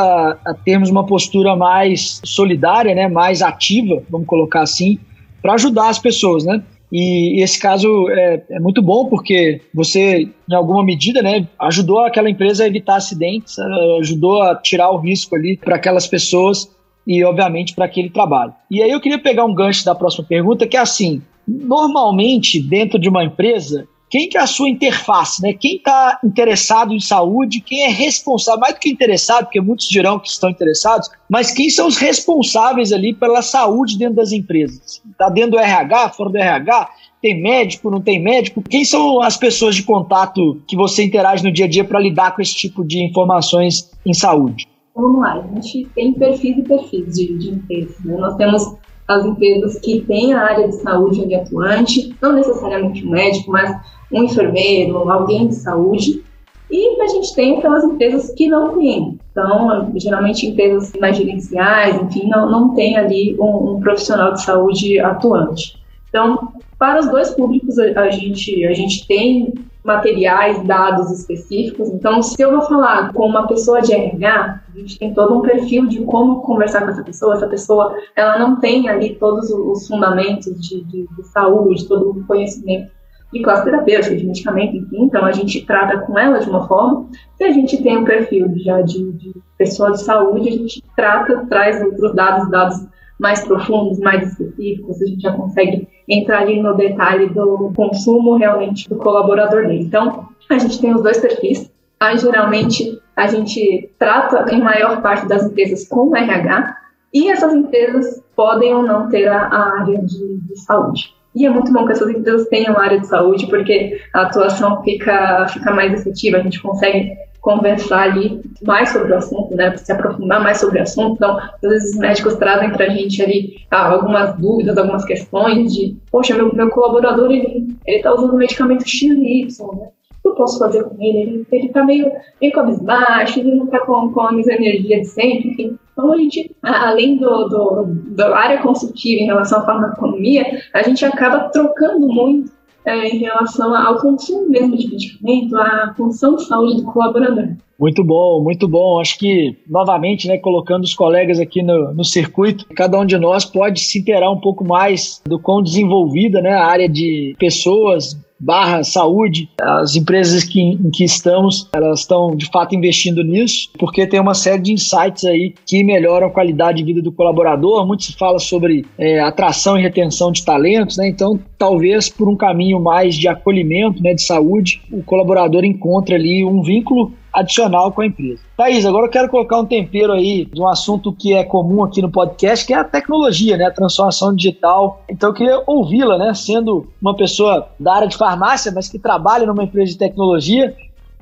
a, 0.46 0.54
termos 0.54 0.90
uma 0.90 1.06
postura 1.06 1.56
mais 1.56 2.20
solidária, 2.26 2.94
né, 2.94 3.08
mais 3.08 3.42
ativa, 3.42 4.04
vamos 4.10 4.28
colocar 4.28 4.62
assim, 4.62 5.00
para 5.46 5.54
ajudar 5.54 5.90
as 5.90 6.00
pessoas, 6.00 6.44
né? 6.44 6.64
E 6.92 7.40
esse 7.44 7.60
caso 7.60 8.10
é, 8.10 8.44
é, 8.50 8.60
muito 8.60 8.82
bom 8.82 9.06
porque 9.06 9.62
você, 9.72 10.28
em 10.50 10.56
alguma 10.56 10.84
medida, 10.84 11.22
né, 11.22 11.48
ajudou 11.60 12.00
aquela 12.00 12.32
empresa 12.32 12.64
a 12.64 12.68
evitar 12.68 12.96
acidentes, 12.96 13.56
ajudou 14.00 14.42
a 14.42 14.56
tirar 14.56 14.90
o 14.90 14.98
risco 14.98 15.36
ali 15.36 15.56
para 15.56 15.76
aquelas 15.76 16.08
pessoas 16.08 16.68
e, 17.06 17.24
obviamente, 17.24 17.76
para 17.76 17.86
aquele 17.86 18.10
trabalho. 18.10 18.56
E 18.72 18.82
aí 18.82 18.90
eu 18.90 19.00
queria 19.00 19.20
pegar 19.20 19.46
um 19.46 19.54
gancho 19.54 19.86
da 19.86 19.94
próxima 19.94 20.26
pergunta, 20.28 20.66
que 20.66 20.78
é 20.78 20.80
assim: 20.80 21.22
normalmente, 21.48 22.60
dentro 22.60 22.98
de 22.98 23.08
uma 23.08 23.24
empresa, 23.24 23.88
quem 24.16 24.30
que 24.30 24.38
é 24.38 24.42
a 24.42 24.48
sua 24.48 24.70
interface, 24.70 25.42
né? 25.42 25.52
Quem 25.52 25.76
está 25.76 26.22
interessado 26.24 26.94
em 26.94 27.02
saúde, 27.02 27.60
quem 27.60 27.84
é 27.84 27.90
responsável, 27.90 28.62
mais 28.62 28.74
do 28.74 28.80
que 28.80 28.90
interessado, 28.90 29.44
porque 29.44 29.60
muitos 29.60 29.90
dirão 29.90 30.18
que 30.18 30.30
estão 30.30 30.50
interessados, 30.50 31.10
mas 31.28 31.52
quem 31.52 31.70
são 31.70 31.86
os 31.86 31.98
responsáveis 31.98 32.94
ali 32.94 33.14
pela 33.14 33.42
saúde 33.42 33.98
dentro 33.98 34.16
das 34.16 34.32
empresas? 34.32 35.02
Está 35.12 35.28
dentro 35.28 35.52
do 35.52 35.60
RH, 35.60 36.12
fora 36.12 36.30
do 36.30 36.38
RH? 36.38 36.90
Tem 37.22 37.42
médico, 37.42 37.92
não 37.92 38.00
tem 38.00 38.24
médico? 38.24 38.62
Quem 38.62 38.86
são 38.86 39.22
as 39.22 39.36
pessoas 39.36 39.76
de 39.76 39.84
contato 39.84 40.62
que 40.66 40.78
você 40.78 41.04
interage 41.04 41.44
no 41.44 41.52
dia 41.52 41.66
a 41.66 41.68
dia 41.68 41.84
para 41.84 42.00
lidar 42.00 42.34
com 42.34 42.42
esse 42.42 42.56
tipo 42.56 42.86
de 42.86 43.04
informações 43.04 43.92
em 44.06 44.14
saúde? 44.14 44.66
Vamos 44.96 45.20
lá, 45.20 45.34
a 45.42 45.56
gente 45.60 45.90
tem 45.94 46.14
perfis 46.14 46.58
e 46.58 46.64
perfis 46.64 47.14
de, 47.14 47.38
de 47.38 47.50
empresas. 47.50 48.02
Né? 48.06 48.16
Nós 48.16 48.38
temos 48.38 48.78
as 49.08 49.26
empresas 49.26 49.80
que 49.80 50.02
têm 50.02 50.34
a 50.34 50.42
área 50.42 50.68
de 50.68 50.76
saúde 50.76 51.22
ali 51.22 51.36
atuante, 51.36 52.16
não 52.22 52.34
necessariamente 52.34 53.06
um 53.06 53.12
médico, 53.12 53.52
mas 53.52 53.76
um 54.12 54.24
enfermeiro, 54.24 55.10
alguém 55.10 55.48
de 55.48 55.56
saúde. 55.56 56.24
E 56.70 57.02
a 57.02 57.08
gente 57.08 57.36
tem 57.36 57.58
aquelas 57.58 57.84
empresas 57.84 58.32
que 58.32 58.48
não 58.48 58.78
têm. 58.78 59.20
Então, 59.32 59.92
geralmente 59.96 60.48
empresas 60.48 60.92
mais 61.00 61.18
gerenciais, 61.18 62.02
enfim, 62.02 62.28
não, 62.28 62.50
não 62.50 62.74
tem 62.74 62.98
ali 62.98 63.36
um, 63.40 63.74
um 63.76 63.80
profissional 63.80 64.34
de 64.34 64.44
saúde 64.44 65.00
atuante. 65.00 65.78
Então, 66.10 66.54
para 66.80 67.00
os 67.00 67.10
dois 67.10 67.30
públicos, 67.32 67.78
a, 67.78 68.10
gente, 68.10 68.66
a 68.66 68.74
gente 68.74 69.08
tem 69.08 69.54
materiais, 69.86 70.62
dados 70.64 71.12
específicos. 71.12 71.90
Então, 71.90 72.22
se 72.22 72.42
eu 72.42 72.52
vou 72.52 72.62
falar 72.62 73.14
com 73.14 73.26
uma 73.26 73.48
pessoa 73.48 73.82
de 73.82 73.94
RH, 73.94 74.62
a 74.74 74.78
gente 74.80 74.98
tem 74.98 75.14
todo 75.14 75.38
um 75.38 75.42
perfil 75.42 75.88
de 75.88 76.04
como 76.04 76.42
conversar 76.42 76.82
com 76.82 76.90
essa 76.90 77.04
pessoa. 77.04 77.36
Essa 77.36 77.48
pessoa, 77.48 77.96
ela 78.16 78.40
não 78.40 78.60
tem 78.60 78.90
ali 78.90 79.16
todos 79.16 79.50
os 79.52 79.88
fundamentos 79.88 80.60
de, 80.60 80.84
de, 80.84 81.08
de 81.08 81.24
saúde, 81.28 81.88
todo 81.88 82.10
o 82.10 82.26
conhecimento 82.26 82.92
de 83.32 83.42
classe 83.42 83.64
terapêutica, 83.64 84.16
de 84.16 84.26
medicamento, 84.26 84.76
enfim. 84.76 85.04
Então, 85.04 85.24
a 85.24 85.32
gente 85.32 85.66
trata 85.66 86.00
com 86.00 86.18
ela 86.18 86.40
de 86.40 86.50
uma 86.50 86.68
forma. 86.68 87.08
Se 87.36 87.44
a 87.44 87.52
gente 87.52 87.82
tem 87.84 87.98
um 87.98 88.04
perfil 88.04 88.52
já 88.58 88.82
de, 88.82 89.12
de 89.14 89.34
pessoa 89.58 89.92
de 89.92 90.02
saúde, 90.02 90.50
a 90.50 90.52
gente 90.52 90.84
trata, 90.96 91.46
traz 91.48 91.84
outros 91.84 92.16
dados, 92.16 92.50
dados 92.50 92.88
mais 93.20 93.46
profundos, 93.46 94.00
mais 94.00 94.32
específicos, 94.32 95.02
a 95.02 95.06
gente 95.06 95.22
já 95.22 95.32
consegue 95.32 95.88
entrar 96.08 96.42
ali 96.42 96.62
no 96.62 96.76
detalhe 96.76 97.30
do 97.30 97.72
consumo 97.76 98.36
realmente 98.36 98.88
do 98.90 98.96
colaborador 98.96 99.68
dele. 99.68 99.84
Então, 99.84 100.28
a 100.50 100.58
gente 100.58 100.80
tem 100.80 100.94
os 100.94 101.02
dois 101.02 101.18
perfis. 101.20 101.72
Aí, 102.00 102.18
geralmente, 102.18 103.02
a 103.16 103.28
gente 103.28 103.90
trata 103.98 104.54
em 104.54 104.62
maior 104.62 105.02
parte 105.02 105.28
das 105.28 105.46
empresas 105.46 105.88
com 105.88 106.16
RH 106.16 106.78
e 107.14 107.30
essas 107.30 107.54
empresas 107.54 108.22
podem 108.36 108.74
ou 108.74 108.84
não 108.84 109.10
ter 109.10 109.28
a, 109.28 109.48
a 109.48 109.82
área 109.82 110.00
de, 110.00 110.38
de 110.38 110.60
saúde. 110.60 111.16
E 111.34 111.46
é 111.46 111.50
muito 111.50 111.72
bom 111.72 111.86
que 111.86 111.92
essas 111.92 112.10
empresas 112.10 112.48
tenham 112.48 112.78
área 112.78 113.00
de 113.00 113.08
saúde, 113.08 113.48
porque 113.48 114.00
a 114.14 114.22
atuação 114.24 114.82
fica, 114.84 115.48
fica 115.50 115.74
mais 115.74 115.94
efetiva, 115.94 116.38
a 116.38 116.42
gente 116.42 116.62
consegue 116.62 117.12
conversar 117.46 118.10
ali 118.10 118.42
mais 118.64 118.90
sobre 118.90 119.14
o 119.14 119.18
assunto, 119.18 119.56
né, 119.56 119.78
se 119.78 119.92
aprofundar 119.92 120.42
mais 120.42 120.60
sobre 120.60 120.80
o 120.80 120.82
assunto. 120.82 121.14
Então, 121.14 121.38
às 121.38 121.62
vezes 121.62 121.94
os 121.94 122.00
médicos 122.00 122.36
trazem 122.38 122.72
para 122.72 122.86
a 122.86 122.90
gente 122.90 123.22
ali 123.22 123.58
ah, 123.70 123.92
algumas 123.92 124.36
dúvidas, 124.36 124.76
algumas 124.76 125.06
questões 125.06 125.72
de, 125.72 125.96
poxa, 126.12 126.34
meu, 126.34 126.54
meu 126.56 126.72
colaborador, 126.72 127.32
ele 127.32 127.78
está 127.86 128.12
usando 128.12 128.36
medicamento 128.36 128.90
XY, 128.90 129.46
né? 129.78 129.90
O 130.18 130.22
que 130.24 130.28
eu 130.30 130.34
posso 130.34 130.58
fazer 130.58 130.84
com 130.86 130.96
ele? 131.00 131.46
Ele 131.52 131.68
está 131.68 131.86
meio, 131.86 132.12
meio 132.42 132.52
cabisbaixo, 132.52 133.40
ele 133.40 133.54
não 133.54 133.66
está 133.66 133.80
com, 133.82 134.12
com 134.12 134.22
a 134.22 134.32
mesma 134.32 134.54
energia 134.54 135.02
de 135.02 135.06
sempre, 135.06 135.50
enfim. 135.50 135.78
Então, 135.94 136.12
a 136.12 136.18
gente, 136.18 136.56
além 136.64 137.18
do, 137.18 137.48
do, 137.48 137.86
da 138.16 138.36
área 138.36 138.60
consultiva 138.64 139.22
em 139.22 139.28
relação 139.28 139.60
à 139.60 139.66
farmaconomia, 139.66 140.44
a 140.74 140.82
gente 140.82 141.06
acaba 141.06 141.50
trocando 141.50 142.08
muito 142.08 142.52
é, 142.86 143.08
em 143.10 143.20
relação 143.20 143.76
ao 143.76 144.00
consumo 144.00 144.50
mesmo 144.50 144.78
de 144.78 144.90
medicamento, 144.90 145.58
à 145.58 145.94
função 145.96 146.36
de 146.36 146.46
saúde 146.46 146.78
do 146.78 146.92
colaborador. 146.92 147.50
Muito 147.78 148.04
bom, 148.04 148.42
muito 148.42 148.68
bom. 148.68 149.00
Acho 149.00 149.20
que, 149.20 149.58
novamente, 149.68 150.28
né, 150.28 150.38
colocando 150.38 150.84
os 150.84 150.94
colegas 150.94 151.40
aqui 151.40 151.62
no, 151.62 151.94
no 151.94 152.06
circuito, 152.06 152.66
cada 152.74 152.98
um 152.98 153.06
de 153.06 153.18
nós 153.18 153.44
pode 153.44 153.82
se 153.82 154.00
interar 154.00 154.32
um 154.32 154.40
pouco 154.40 154.64
mais 154.64 155.22
do 155.26 155.38
quão 155.38 155.62
desenvolvida 155.62 156.42
né, 156.42 156.54
a 156.54 156.66
área 156.66 156.88
de 156.88 157.36
pessoas, 157.38 158.18
barra 158.40 158.84
saúde, 158.84 159.50
as 159.60 159.96
empresas 159.96 160.44
que, 160.44 160.60
em 160.60 160.90
que 160.92 161.04
estamos, 161.04 161.70
elas 161.74 162.02
estão 162.02 162.36
de 162.36 162.46
fato 162.48 162.76
investindo 162.76 163.24
nisso, 163.24 163.70
porque 163.80 164.06
tem 164.06 164.20
uma 164.20 164.34
série 164.34 164.62
de 164.62 164.74
insights 164.74 165.26
aí 165.26 165.54
que 165.66 165.84
melhoram 165.84 166.28
a 166.28 166.32
qualidade 166.32 166.80
de 166.80 166.84
vida 166.84 167.02
do 167.02 167.12
colaborador. 167.12 167.86
Muito 167.86 168.04
se 168.04 168.14
fala 168.14 168.40
sobre 168.40 168.86
é, 168.98 169.20
atração 169.20 169.78
e 169.78 169.82
retenção 169.82 170.32
de 170.32 170.44
talentos, 170.44 170.98
né? 170.98 171.08
Então, 171.08 171.40
talvez 171.58 172.10
por 172.10 172.28
um 172.28 172.36
caminho 172.36 172.80
mais 172.80 173.16
de 173.16 173.28
acolhimento, 173.28 174.02
né, 174.02 174.14
de 174.14 174.22
saúde, 174.22 174.82
o 174.92 175.04
colaborador 175.04 175.64
encontre 175.64 176.16
ali 176.16 176.44
um 176.46 176.62
vínculo 176.62 177.14
adicional 177.36 177.92
com 177.92 178.02
a 178.02 178.06
empresa. 178.06 178.42
Thaís, 178.56 178.86
agora 178.86 179.08
eu 179.08 179.12
quero 179.12 179.30
colocar 179.30 179.60
um 179.60 179.66
tempero 179.66 180.14
aí 180.14 180.46
de 180.46 180.62
um 180.62 180.68
assunto 180.68 181.12
que 181.12 181.34
é 181.34 181.44
comum 181.44 181.84
aqui 181.84 182.02
no 182.02 182.10
podcast, 182.10 182.66
que 182.66 182.74
é 182.74 182.78
a 182.78 182.84
tecnologia, 182.84 183.58
né? 183.58 183.66
A 183.66 183.72
transformação 183.72 184.34
digital. 184.34 185.04
Então 185.10 185.30
eu 185.30 185.34
queria 185.34 185.64
ouvi-la, 185.68 186.18
né? 186.18 186.34
Sendo 186.34 186.88
uma 187.02 187.14
pessoa 187.14 187.68
da 187.78 187.94
área 187.94 188.08
de 188.08 188.16
farmácia, 188.16 188.72
mas 188.74 188.88
que 188.88 188.98
trabalha 188.98 189.46
numa 189.46 189.66
empresa 189.66 189.92
de 189.92 189.98
tecnologia. 189.98 190.74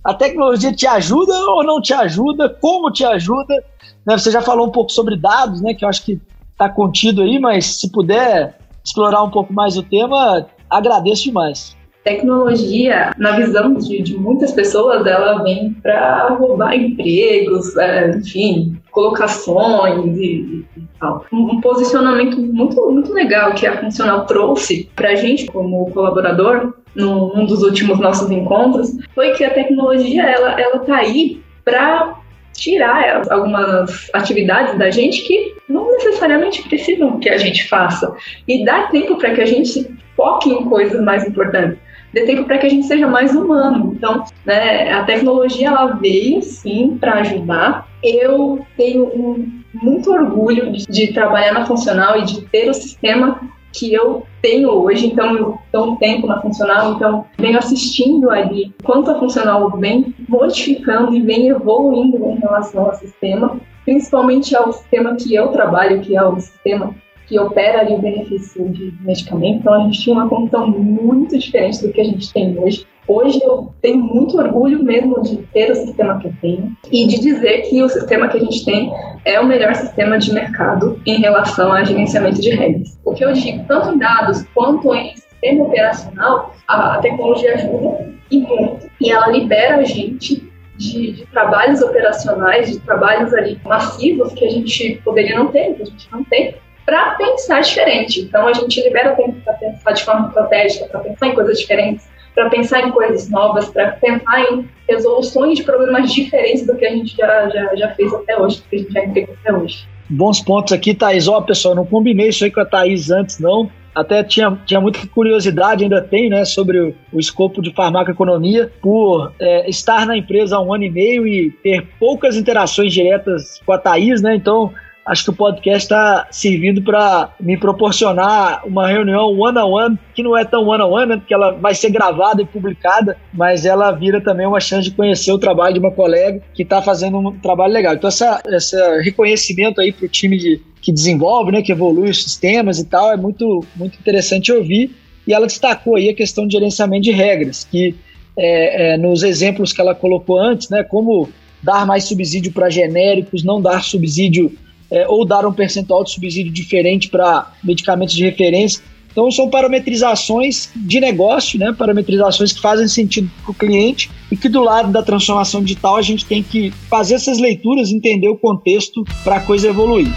A 0.03 0.13
tecnologia 0.13 0.71
te 0.71 0.85
ajuda 0.85 1.33
ou 1.33 1.63
não 1.63 1.81
te 1.81 1.93
ajuda? 1.93 2.47
Como 2.47 2.91
te 2.91 3.03
ajuda? 3.03 3.63
Né? 4.05 4.17
Você 4.17 4.29
já 4.29 4.41
falou 4.41 4.67
um 4.67 4.71
pouco 4.71 4.91
sobre 4.91 5.17
dados, 5.17 5.61
né? 5.61 5.73
Que 5.73 5.83
eu 5.83 5.89
acho 5.89 6.05
que 6.05 6.21
está 6.51 6.69
contido 6.69 7.23
aí, 7.23 7.39
mas 7.39 7.65
se 7.79 7.89
puder 7.89 8.55
explorar 8.83 9.23
um 9.23 9.31
pouco 9.31 9.51
mais 9.51 9.77
o 9.77 9.81
tema, 9.81 10.45
agradeço 10.69 11.23
demais 11.23 11.75
tecnologia, 12.03 13.11
na 13.17 13.31
visão 13.31 13.73
de, 13.75 14.01
de 14.01 14.17
muitas 14.17 14.51
pessoas, 14.51 15.05
ela 15.05 15.41
vem 15.43 15.73
para 15.81 16.29
roubar 16.29 16.75
empregos, 16.75 17.75
é, 17.77 18.11
enfim, 18.11 18.77
colocações 18.91 20.17
e, 20.17 20.65
e 20.77 20.81
tal. 20.99 21.25
Um, 21.31 21.53
um, 21.53 21.61
posicionamento 21.61 22.39
muito, 22.39 22.91
muito 22.91 23.13
legal 23.13 23.53
que 23.53 23.65
a 23.65 23.79
Funcional 23.79 24.25
trouxe 24.25 24.89
para 24.95 25.09
a 25.09 25.15
gente 25.15 25.45
como 25.45 25.89
colaborador 25.91 26.73
num, 26.93 27.33
num 27.35 27.45
dos 27.45 27.63
últimos 27.63 27.99
nossos 27.99 28.29
encontros 28.29 28.95
foi 29.15 29.31
que 29.31 29.43
a 29.43 29.49
tecnologia 29.49 30.23
ela 30.23 30.61
ela 30.61 30.79
tá 30.79 30.97
aí 30.97 31.41
para 31.65 32.19
tirar 32.53 33.23
algumas 33.31 34.09
atividades 34.13 34.77
da 34.77 34.91
gente 34.91 35.23
que 35.23 35.55
não 35.67 35.91
necessariamente 35.91 36.61
precisam 36.69 37.19
que 37.19 37.29
a 37.29 37.37
gente 37.37 37.67
faça 37.67 38.15
e 38.47 38.63
dar 38.63 38.91
tempo 38.91 39.17
para 39.17 39.33
que 39.33 39.41
a 39.41 39.45
gente 39.45 39.89
foque 40.15 40.51
em 40.51 40.65
coisas 40.65 41.01
mais 41.03 41.27
importantes 41.27 41.79
dê 42.13 42.25
tempo 42.25 42.45
para 42.45 42.57
que 42.57 42.67
a 42.67 42.69
gente 42.69 42.85
seja 42.85 43.07
mais 43.07 43.35
humano. 43.35 43.93
Então, 43.95 44.23
né, 44.45 44.91
a 44.91 45.03
tecnologia 45.03 45.67
ela 45.69 45.87
veio 45.87 46.41
sim 46.41 46.97
para 46.99 47.15
ajudar. 47.21 47.87
Eu 48.03 48.65
tenho 48.77 49.05
um, 49.05 49.61
muito 49.73 50.11
orgulho 50.11 50.71
de, 50.71 50.85
de 50.85 51.13
trabalhar 51.13 51.53
na 51.53 51.65
funcional 51.65 52.19
e 52.19 52.25
de 52.25 52.41
ter 52.41 52.69
o 52.69 52.73
sistema 52.73 53.41
que 53.73 53.91
eu 53.91 54.23
tenho 54.39 54.69
hoje, 54.69 55.07
então 55.07 55.35
eu 55.35 55.57
estou 55.65 55.93
um 55.93 55.95
tempo 55.95 56.27
na 56.27 56.39
funcional, 56.39 56.93
então 56.93 57.25
venho 57.39 57.57
assistindo 57.57 58.29
ali 58.29 58.71
quanto 58.83 59.09
a 59.09 59.17
funcional 59.17 59.71
vem 59.77 60.13
modificando 60.29 61.15
e 61.15 61.21
vem 61.21 61.49
evoluindo 61.49 62.17
em 62.17 62.35
relação 62.35 62.85
ao 62.85 62.93
sistema, 62.93 63.59
principalmente 63.83 64.55
ao 64.55 64.71
sistema 64.71 65.15
que 65.15 65.33
eu 65.33 65.47
trabalho, 65.47 66.01
que 66.01 66.15
é 66.15 66.23
o 66.23 66.39
sistema 66.39 66.93
que 67.33 67.39
opera 67.39 67.79
ali 67.79 67.95
o 67.95 67.97
benefício 67.97 68.69
de 68.69 68.93
medicamento. 69.01 69.57
Então, 69.57 69.73
a 69.73 69.79
gente 69.79 69.99
tinha 69.99 70.15
uma 70.15 70.29
condição 70.29 70.67
muito 70.67 71.35
diferente 71.35 71.81
do 71.81 71.91
que 71.91 71.99
a 71.99 72.03
gente 72.03 72.31
tem 72.31 72.55
hoje. 72.59 72.85
Hoje 73.07 73.41
eu 73.43 73.73
tenho 73.81 73.97
muito 73.97 74.37
orgulho 74.37 74.83
mesmo 74.83 75.21
de 75.23 75.37
ter 75.51 75.71
o 75.71 75.75
sistema 75.75 76.19
que 76.19 76.27
eu 76.27 76.33
tenho 76.39 76.77
e 76.91 77.07
de 77.07 77.19
dizer 77.19 77.63
que 77.63 77.81
o 77.81 77.89
sistema 77.89 78.27
que 78.27 78.37
a 78.37 78.39
gente 78.39 78.63
tem 78.63 78.93
é 79.25 79.39
o 79.39 79.47
melhor 79.47 79.73
sistema 79.75 80.17
de 80.19 80.31
mercado 80.31 81.01
em 81.05 81.19
relação 81.19 81.73
a 81.73 81.83
gerenciamento 81.83 82.39
de 82.39 82.51
regras. 82.51 82.97
O 83.03 83.13
que 83.13 83.25
eu 83.25 83.33
digo, 83.33 83.65
tanto 83.67 83.95
em 83.95 83.97
dados 83.97 84.45
quanto 84.53 84.93
em 84.93 85.15
sistema 85.15 85.65
operacional, 85.65 86.55
a 86.67 86.99
tecnologia 86.99 87.55
ajuda 87.55 88.13
e 88.31 88.39
muito. 88.39 88.89
E 89.01 89.11
ela 89.11 89.27
libera 89.27 89.77
a 89.77 89.83
gente 89.83 90.49
de, 90.77 91.11
de, 91.11 91.25
trabalhos 91.25 91.81
operacionais, 91.81 92.71
de 92.71 92.79
trabalhos 92.79 93.33
ali 93.33 93.59
massivos 93.65 94.31
que 94.33 94.45
a 94.45 94.49
gente 94.49 95.01
poderia 95.03 95.37
não 95.37 95.47
ter, 95.47 95.73
que 95.73 95.81
a 95.81 95.85
gente 95.85 96.07
não 96.11 96.23
tem, 96.23 96.55
para 96.85 97.11
pensar 97.15 97.61
diferente. 97.61 98.21
Então 98.21 98.47
a 98.47 98.53
gente 98.53 98.81
libera 98.81 99.15
tempo 99.15 99.39
para 99.43 99.53
pensar 99.53 99.91
de 99.91 100.03
forma 100.03 100.27
estratégica, 100.27 100.85
para 100.85 100.99
pensar 101.01 101.27
em 101.27 101.33
coisas 101.33 101.59
diferentes, 101.59 102.07
para 102.33 102.49
pensar 102.49 102.81
em 102.81 102.91
coisas 102.91 103.29
novas, 103.29 103.69
para 103.69 103.91
pensar 103.93 104.41
em 104.51 104.67
resoluções 104.89 105.57
de 105.57 105.63
problemas 105.63 106.11
diferentes 106.11 106.65
do 106.65 106.75
que 106.75 106.85
a 106.85 106.91
gente 106.91 107.15
já, 107.15 107.49
já, 107.49 107.75
já 107.75 107.95
fez 107.95 108.13
até 108.13 108.37
hoje, 108.37 108.57
do 108.57 108.63
que 108.69 108.75
a 108.75 108.79
gente 108.79 108.91
já 108.91 109.05
entregou 109.05 109.35
até 109.39 109.53
hoje. 109.53 109.87
Bons 110.09 110.41
pontos 110.41 110.73
aqui, 110.73 110.93
Thaís. 110.93 111.27
Ó, 111.27 111.41
pessoal, 111.41 111.75
não 111.75 111.85
combinei 111.85 112.29
isso 112.29 112.43
aí 112.43 112.51
com 112.51 112.59
a 112.59 112.65
Thaís 112.65 113.09
antes, 113.09 113.39
não. 113.39 113.69
Até 113.95 114.23
tinha, 114.23 114.57
tinha 114.65 114.81
muita 114.81 115.05
curiosidade, 115.07 115.83
ainda 115.83 116.01
tem, 116.01 116.27
né, 116.27 116.43
sobre 116.45 116.79
o, 116.79 116.95
o 117.11 117.19
escopo 117.19 117.61
de 117.61 117.71
farmacoeconomia, 117.73 118.71
por 118.81 119.31
é, 119.39 119.69
estar 119.69 120.07
na 120.07 120.17
empresa 120.17 120.57
há 120.57 120.61
um 120.61 120.73
ano 120.73 120.83
e 120.83 120.89
meio 120.89 121.27
e 121.27 121.51
ter 121.51 121.87
poucas 121.99 122.35
interações 122.35 122.91
diretas 122.91 123.61
com 123.63 123.71
a 123.71 123.77
Thaís, 123.77 124.21
né? 124.21 124.35
Então, 124.35 124.73
acho 125.05 125.25
que 125.25 125.29
o 125.29 125.35
podcast 125.35 125.83
está 125.83 126.27
servindo 126.31 126.81
para 126.81 127.33
me 127.39 127.57
proporcionar 127.57 128.65
uma 128.65 128.87
reunião 128.87 129.27
one-on-one, 129.37 129.57
-on 129.57 129.91
-one, 129.91 129.99
que 130.15 130.23
não 130.23 130.37
é 130.37 130.45
tão 130.45 130.65
one-on-one, 130.67 130.83
-on 130.83 130.95
-one, 130.95 131.09
né, 131.09 131.17
porque 131.17 131.33
ela 131.33 131.51
vai 131.51 131.73
ser 131.75 131.89
gravada 131.89 132.41
e 132.41 132.45
publicada, 132.45 133.17
mas 133.33 133.65
ela 133.65 133.91
vira 133.91 134.21
também 134.21 134.47
uma 134.47 134.59
chance 134.59 134.89
de 134.89 134.95
conhecer 134.95 135.31
o 135.31 135.37
trabalho 135.37 135.73
de 135.73 135.79
uma 135.79 135.91
colega 135.91 136.41
que 136.53 136.63
está 136.63 136.81
fazendo 136.81 137.17
um 137.17 137.37
trabalho 137.39 137.73
legal. 137.73 137.93
Então, 137.93 138.07
essa, 138.07 138.41
esse 138.47 138.77
reconhecimento 139.01 139.81
aí 139.81 139.91
para 139.91 140.05
o 140.05 140.09
time 140.09 140.37
de, 140.37 140.61
que 140.81 140.91
desenvolve, 140.91 141.51
né, 141.51 141.61
que 141.61 141.71
evolui 141.71 142.09
os 142.09 142.23
sistemas 142.23 142.79
e 142.79 142.85
tal, 142.85 143.11
é 143.11 143.17
muito, 143.17 143.65
muito 143.75 143.97
interessante 143.99 144.51
ouvir. 144.51 144.95
E 145.25 145.33
ela 145.33 145.47
destacou 145.47 145.95
aí 145.95 146.09
a 146.09 146.13
questão 146.13 146.45
de 146.45 146.53
gerenciamento 146.53 147.03
de 147.03 147.11
regras, 147.11 147.65
que 147.69 147.95
é, 148.37 148.93
é, 148.93 148.97
nos 148.97 149.23
exemplos 149.23 149.71
que 149.71 149.79
ela 149.79 149.95
colocou 149.95 150.39
antes, 150.39 150.69
né, 150.69 150.83
como 150.83 151.29
dar 151.61 151.85
mais 151.85 152.03
subsídio 152.03 152.51
para 152.51 152.69
genéricos, 152.69 153.43
não 153.43 153.61
dar 153.61 153.81
subsídio 153.83 154.51
é, 154.93 155.07
ou 155.07 155.25
dar 155.25 155.45
um 155.45 155.51
percentual 155.51 156.03
de 156.03 156.11
subsídio 156.11 156.53
diferente 156.53 157.09
para 157.09 157.51
medicamentos 157.63 158.13
de 158.13 158.23
referência. 158.23 158.83
Então 159.11 159.29
são 159.31 159.49
parametrizações 159.49 160.69
de 160.75 160.99
negócio, 160.99 161.59
né? 161.59 161.73
parametrizações 161.77 162.53
que 162.53 162.61
fazem 162.61 162.87
sentido 162.87 163.29
para 163.43 163.51
o 163.51 163.53
cliente 163.53 164.09
e 164.31 164.37
que 164.37 164.47
do 164.47 164.61
lado 164.61 164.91
da 164.91 165.03
transformação 165.03 165.61
digital 165.63 165.97
a 165.97 166.01
gente 166.01 166.25
tem 166.25 166.41
que 166.43 166.71
fazer 166.89 167.15
essas 167.15 167.39
leituras, 167.39 167.91
entender 167.91 168.29
o 168.29 168.37
contexto 168.37 169.03
para 169.23 169.37
a 169.37 169.39
coisa 169.39 169.67
evoluir. 169.67 170.11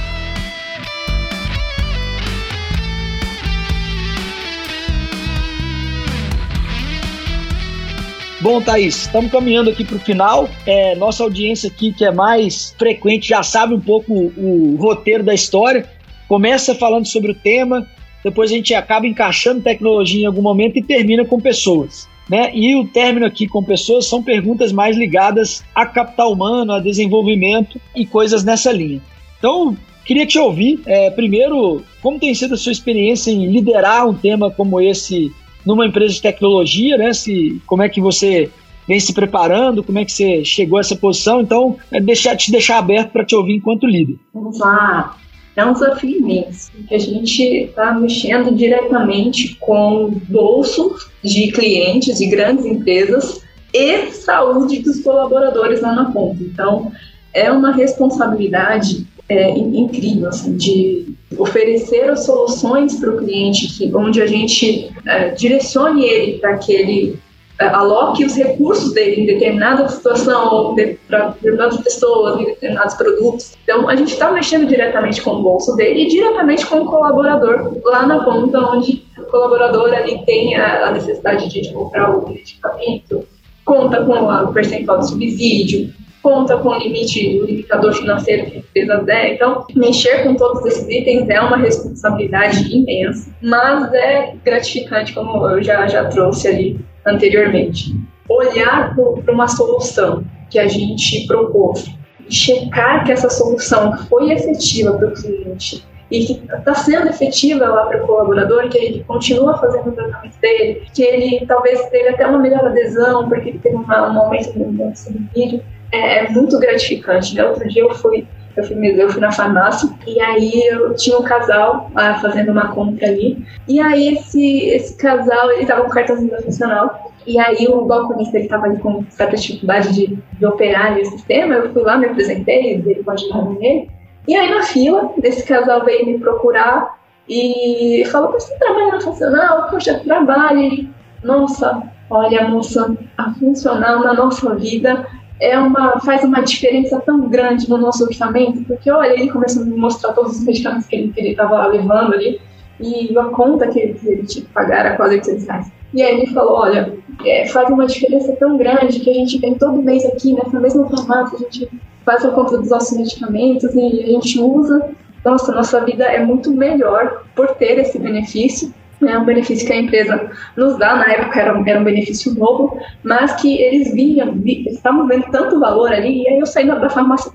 Bom, 8.47 8.63
Thaís, 8.63 9.07
estamos 9.07 9.33
caminhando 9.33 9.71
aqui 9.71 9.83
para 9.83 9.97
o 9.97 9.99
final. 9.99 10.49
É, 10.65 10.95
nossa 10.95 11.25
audiência 11.25 11.69
aqui, 11.69 11.93
que 11.93 12.05
é 12.05 12.13
mais 12.13 12.73
frequente, 12.79 13.31
já 13.31 13.43
sabe 13.43 13.75
um 13.75 13.81
pouco 13.81 14.15
o, 14.15 14.33
o 14.37 14.77
roteiro 14.77 15.25
da 15.25 15.35
história. 15.35 15.85
Começa 16.29 16.73
falando 16.73 17.07
sobre 17.07 17.33
o 17.33 17.35
tema, 17.35 17.85
depois 18.23 18.53
a 18.53 18.55
gente 18.55 18.73
acaba 18.73 19.05
encaixando 19.05 19.63
tecnologia 19.63 20.23
em 20.23 20.27
algum 20.27 20.43
momento 20.43 20.79
e 20.79 20.83
termina 20.85 21.25
com 21.25 21.41
pessoas. 21.41 22.09
Né? 22.31 22.53
E 22.55 22.77
o 22.77 22.87
término 22.87 23.27
aqui 23.27 23.49
com 23.49 23.65
pessoas 23.65 24.07
são 24.07 24.23
perguntas 24.23 24.71
mais 24.71 24.97
ligadas 24.97 25.65
a 25.75 25.85
capital 25.85 26.33
humano, 26.33 26.73
a 26.73 26.79
desenvolvimento 26.79 27.81
e 27.97 28.07
coisas 28.07 28.45
nessa 28.45 28.71
linha. 28.71 29.03
Então, 29.41 29.77
queria 30.05 30.25
te 30.25 30.39
ouvir, 30.39 30.81
é, 30.87 31.11
primeiro, 31.11 31.83
como 32.01 32.21
tem 32.21 32.33
sido 32.33 32.55
a 32.55 32.57
sua 32.57 32.71
experiência 32.71 33.33
em 33.33 33.51
liderar 33.51 34.09
um 34.09 34.15
tema 34.15 34.53
como 34.53 34.81
esse 34.81 35.33
numa 35.67 35.87
empresa 35.87 36.15
de 36.15 36.23
tecnologia, 36.23 36.97
né? 36.97 37.13
Se, 37.13 37.61
como 37.67 37.83
é 37.83 37.89
que 37.89 38.01
você 38.01 38.51
vem 38.87 39.01
se 39.01 39.13
preparando, 39.13 39.83
como 39.83 39.99
é 39.99 40.05
que 40.05 40.13
você 40.13 40.45
chegou 40.45 40.79
a 40.79 40.81
essa 40.81 40.97
posição. 40.97 41.41
Então, 41.41 41.77
é 41.91 42.01
deixar, 42.01 42.37
te 42.37 42.51
deixar 42.51 42.79
aberto 42.79 43.11
para 43.11 43.25
te 43.25 43.35
ouvir 43.35 43.55
enquanto 43.55 43.87
líder. 43.87 44.17
Vamos 44.33 44.59
lá. 44.59 45.17
É 45.57 45.65
um 45.65 45.73
desafio 45.73 46.19
imenso, 46.19 46.71
porque 46.71 46.95
a 46.95 46.99
gente 46.99 47.43
está 47.43 47.95
mexendo 47.95 48.55
diretamente 48.55 49.57
com 49.57 50.11
bolsos 50.29 51.11
de 51.25 51.51
clientes 51.51 52.19
de 52.19 52.27
grandes 52.27 52.67
empresas 52.67 53.43
e 53.73 54.11
saúde 54.13 54.81
dos 54.81 55.01
colaboradores 55.01 55.81
lá 55.81 55.95
na 55.95 56.11
ponta. 56.11 56.43
Então, 56.43 56.93
é 57.33 57.51
uma 57.51 57.73
responsabilidade 57.73 59.07
é, 59.29 59.51
incrível, 59.59 60.29
assim, 60.29 60.57
de 60.57 61.15
oferecer 61.37 62.17
soluções 62.17 62.99
para 63.01 63.11
o 63.11 63.19
cliente, 63.19 63.67
que, 63.69 63.95
onde 63.95 64.23
a 64.23 64.27
gente 64.27 64.93
é, 65.07 65.31
direcione 65.31 66.05
ele 66.05 66.39
para 66.39 66.57
que 66.59 66.73
ele 66.73 67.19
é, 67.59 67.67
aloque 67.67 68.25
os 68.25 68.37
recursos 68.37 68.93
dele 68.93 69.23
em 69.23 69.27
determinada 69.27 69.89
situação, 69.89 70.75
de, 70.75 70.99
para 71.09 71.29
determinadas 71.29 71.79
pessoas, 71.79 72.41
em 72.41 72.45
determinados 72.45 72.95
produtos. 72.95 73.57
Então, 73.65 73.89
a 73.89 73.97
gente 73.97 74.13
está 74.13 74.31
mexendo 74.31 74.67
diretamente 74.67 75.23
com 75.23 75.31
o 75.31 75.43
bolso 75.43 75.75
dele 75.75 76.03
e 76.03 76.09
diretamente 76.09 76.67
com 76.67 76.83
o 76.83 76.87
colaborador 76.87 77.77
lá 77.85 78.07
na 78.07 78.23
ponta, 78.23 78.59
onde 78.59 79.05
o 79.19 79.25
colaborador 79.25 79.93
ali 79.93 80.25
tem 80.25 80.55
a, 80.55 80.89
a 80.89 80.93
necessidade 80.93 81.49
de 81.49 81.73
comprar 81.73 82.17
o 82.17 82.29
medicamento, 82.29 83.27
conta 83.65 84.05
com 84.05 84.13
o 84.13 84.53
percentual 84.53 85.01
de 85.01 85.09
subsídio, 85.09 85.93
conta 86.27 86.57
com 86.57 86.71
o 86.71 86.79
limite, 86.79 87.39
o 87.41 87.47
limitador 87.47 87.95
financeiro 87.95 88.47
que 88.47 88.57
a 88.57 88.59
empresa 88.59 89.05
der. 89.05 89.35
Então, 89.35 89.65
mexer 89.77 90.25
com 90.25 90.35
todos 90.35 90.67
esses 90.67 90.89
itens 90.89 91.29
é 91.29 91.41
uma 91.41 91.57
responsabilidade 91.57 92.69
imensa, 92.77 93.31
mas 93.41 93.95
é 93.95 94.35
gratificante, 94.45 95.15
como 95.15 95.47
eu 95.47 95.63
já, 95.63 95.87
já 95.87 96.07
trouxe 96.07 96.49
ali 96.49 96.81
anteriormente. 97.07 97.95
Olhar 98.29 98.93
para 98.97 99.33
uma 99.33 99.47
solução 99.47 100.25
que 100.51 100.59
a 100.59 100.67
gente 100.67 101.29
propôs 101.29 101.87
e 102.29 102.35
checar 102.35 103.05
que 103.05 103.13
essa 103.13 103.31
solução 103.31 103.97
foi 104.09 104.33
efetiva 104.33 104.95
para 104.95 105.07
o 105.07 105.13
cliente 105.13 105.87
e 106.11 106.27
que 106.27 106.33
está 106.53 106.75
sendo 106.75 107.09
efetiva 107.09 107.67
lá 107.67 107.87
para 107.87 108.03
o 108.03 108.07
colaborador, 108.07 108.69
que 108.69 108.79
ele 108.79 109.05
continua 109.05 109.59
fazendo 109.59 109.91
o 109.91 109.93
tratamento 109.93 110.41
dele, 110.41 110.83
que 110.93 111.03
ele 111.03 111.47
talvez 111.47 111.85
teve 111.91 112.09
até 112.09 112.27
uma 112.27 112.39
melhor 112.39 112.65
adesão, 112.65 113.29
porque 113.29 113.51
ele 113.51 113.59
teve 113.61 113.77
um 113.77 113.93
aumento 113.93 114.59
no 114.59 114.97
subsídio 114.97 115.63
é, 115.93 116.25
é 116.25 116.31
muito 116.31 116.59
gratificante. 116.59 117.35
Né? 117.35 117.45
Outro 117.45 117.69
dia 117.69 117.83
eu 117.83 117.95
fui, 117.95 118.27
eu 118.57 118.65
fui, 118.65 119.03
eu 119.03 119.09
fui 119.09 119.21
na 119.21 119.33
farmácia 119.33 119.89
e 120.07 120.21
aí 120.21 120.53
eu 120.69 120.95
tinha 120.95 121.19
um 121.19 121.23
casal 121.23 121.91
ah, 121.95 122.15
fazendo 122.21 122.53
uma 122.53 122.69
compra 122.69 123.09
ali. 123.09 123.45
E 123.69 123.81
aí 123.81 124.15
esse, 124.15 124.69
esse 124.69 124.97
casal, 124.97 125.51
ele 125.53 125.67
tava 125.67 125.83
com 125.83 125.91
cartãozinho 125.91 126.31
profissional. 126.31 127.13
E 127.27 127.41
aí 127.41 127.67
o 127.69 127.85
balconista, 127.85 128.39
ele 128.39 128.49
tava 128.49 128.67
ali 128.67 128.79
com 128.79 129.05
certa 129.11 129.37
dificuldade 129.37 129.93
de, 129.93 130.17
de 130.39 130.47
operar 130.47 130.97
o 130.97 131.05
sistema. 131.05 131.55
Eu 131.55 131.73
fui 131.73 131.83
lá, 131.83 131.97
me 131.97 132.07
apresentei, 132.07 132.75
ele 132.75 133.03
pode 133.03 133.25
ajudar 133.25 133.51
nele. 133.51 133.91
E 134.29 134.35
aí 134.35 134.51
na 134.51 134.63
fila, 134.63 135.13
esse 135.23 135.45
casal 135.45 135.85
veio 135.85 136.07
me 136.07 136.19
procurar 136.19 136.97
e 137.29 138.05
falou, 138.11 138.33
você 138.33 138.57
trabalha 138.57 138.93
na 138.93 139.01
funcional? 139.01 139.69
Poxa, 139.69 140.01
trabalho. 140.05 140.89
Nossa, 141.25 141.83
olha 142.09 142.47
moça, 142.49 142.97
a 143.19 143.33
funcional 143.35 144.01
na 144.01 144.15
nossa 144.15 144.55
vida 144.55 145.07
é 145.41 145.59
uma, 145.59 146.01
faz 146.01 146.25
uma 146.25 146.41
diferença 146.41 147.01
tão 147.01 147.29
grande 147.29 147.69
no 147.69 147.79
nosso 147.79 148.05
orçamento, 148.05 148.65
porque 148.65 148.91
olha, 148.91 149.13
ele 149.13 149.31
começou 149.31 149.63
a 149.63 149.67
me 149.67 149.77
mostrar 149.77 150.13
todos 150.13 150.39
os 150.39 150.45
medicamentos 150.45 150.87
que 150.87 150.97
ele 150.97 151.31
estava 151.31 151.67
levando 151.67 152.15
ali, 152.15 152.41
e 152.81 153.17
a 153.19 153.25
conta 153.25 153.69
que 153.69 153.79
ele, 153.79 153.95
que 153.95 154.09
ele 154.09 154.23
tinha 154.25 154.45
que 154.45 154.51
pagar 154.53 154.87
era 154.87 154.97
quase 154.97 155.15
800 155.17 155.47
reais. 155.47 155.73
E 155.95 156.03
aí 156.03 156.21
ele 156.21 156.27
falou, 156.27 156.55
olha, 156.55 156.93
é, 157.25 157.47
faz 157.47 157.71
uma 157.71 157.87
diferença 157.87 158.33
tão 158.37 158.57
grande 158.57 159.01
que 159.01 159.11
a 159.11 159.15
gente 159.15 159.39
vem 159.39 159.55
todo 159.55 159.83
mês 159.83 160.05
aqui 160.05 160.35
nessa 160.35 160.59
mesma 160.61 160.89
farmácia, 160.89 161.39
a 161.39 161.43
gente 161.43 161.71
faz 162.05 162.25
a 162.25 162.31
conta 162.31 162.59
dos 162.59 162.71
nossos 162.71 162.97
medicamentos 162.97 163.75
e 163.75 164.03
a 164.03 164.07
gente 164.07 164.41
usa. 164.41 164.91
Nossa, 165.25 165.53
nossa 165.53 165.85
vida 165.85 166.05
é 166.05 166.25
muito 166.25 166.53
melhor 166.53 167.25
por 167.35 167.49
ter 167.57 167.79
esse 167.79 167.99
benefício 167.99 168.73
é 169.03 169.19
um 169.19 169.25
benefício 169.25 169.67
que 169.67 169.73
a 169.73 169.81
empresa 169.81 170.31
nos 170.57 170.79
dá, 170.79 170.97
na 170.97 171.13
época 171.13 171.41
era, 171.41 171.63
era 171.67 171.81
um 171.81 171.85
benefício 171.85 172.35
novo, 172.35 172.81
mas 173.03 173.35
que 173.41 173.61
eles 173.61 173.93
vinham, 173.93 174.41
estavam 174.45 175.07
vendo 175.07 175.31
tanto 175.31 175.61
valor 175.61 175.93
ali, 175.93 176.23
e 176.23 176.29
aí 176.29 176.39
eu 176.39 176.47
saí 176.47 176.67
da 176.67 176.89
farmácia 176.89 177.31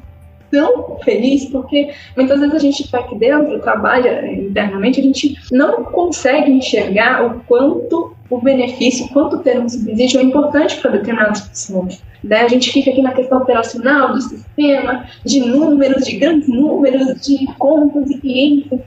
tão 0.51 0.97
feliz, 1.03 1.45
porque 1.45 1.91
muitas 2.15 2.39
vezes 2.39 2.55
a 2.55 2.59
gente 2.59 2.83
está 2.83 2.99
aqui 2.99 3.17
dentro, 3.17 3.59
trabalha 3.59 4.29
internamente, 4.31 4.99
a 4.99 5.03
gente 5.03 5.37
não 5.51 5.83
consegue 5.85 6.51
enxergar 6.51 7.25
o 7.25 7.39
quanto 7.47 8.15
o 8.29 8.39
benefício, 8.39 9.07
quanto 9.09 9.39
ter 9.39 9.59
um 9.59 9.67
subsídio 9.67 10.19
é 10.19 10.23
importante 10.23 10.79
para 10.79 10.91
determinadas 10.91 11.41
pessoas. 11.41 12.01
Né? 12.23 12.41
A 12.41 12.47
gente 12.47 12.71
fica 12.71 12.91
aqui 12.91 13.01
na 13.01 13.13
questão 13.13 13.39
operacional 13.39 14.13
do 14.13 14.21
sistema, 14.21 15.05
de 15.25 15.39
números, 15.41 16.05
de 16.05 16.17
grandes 16.17 16.47
números, 16.47 17.21
de 17.21 17.45
contas 17.57 18.09
e 18.09 18.17
clientes, 18.19 18.79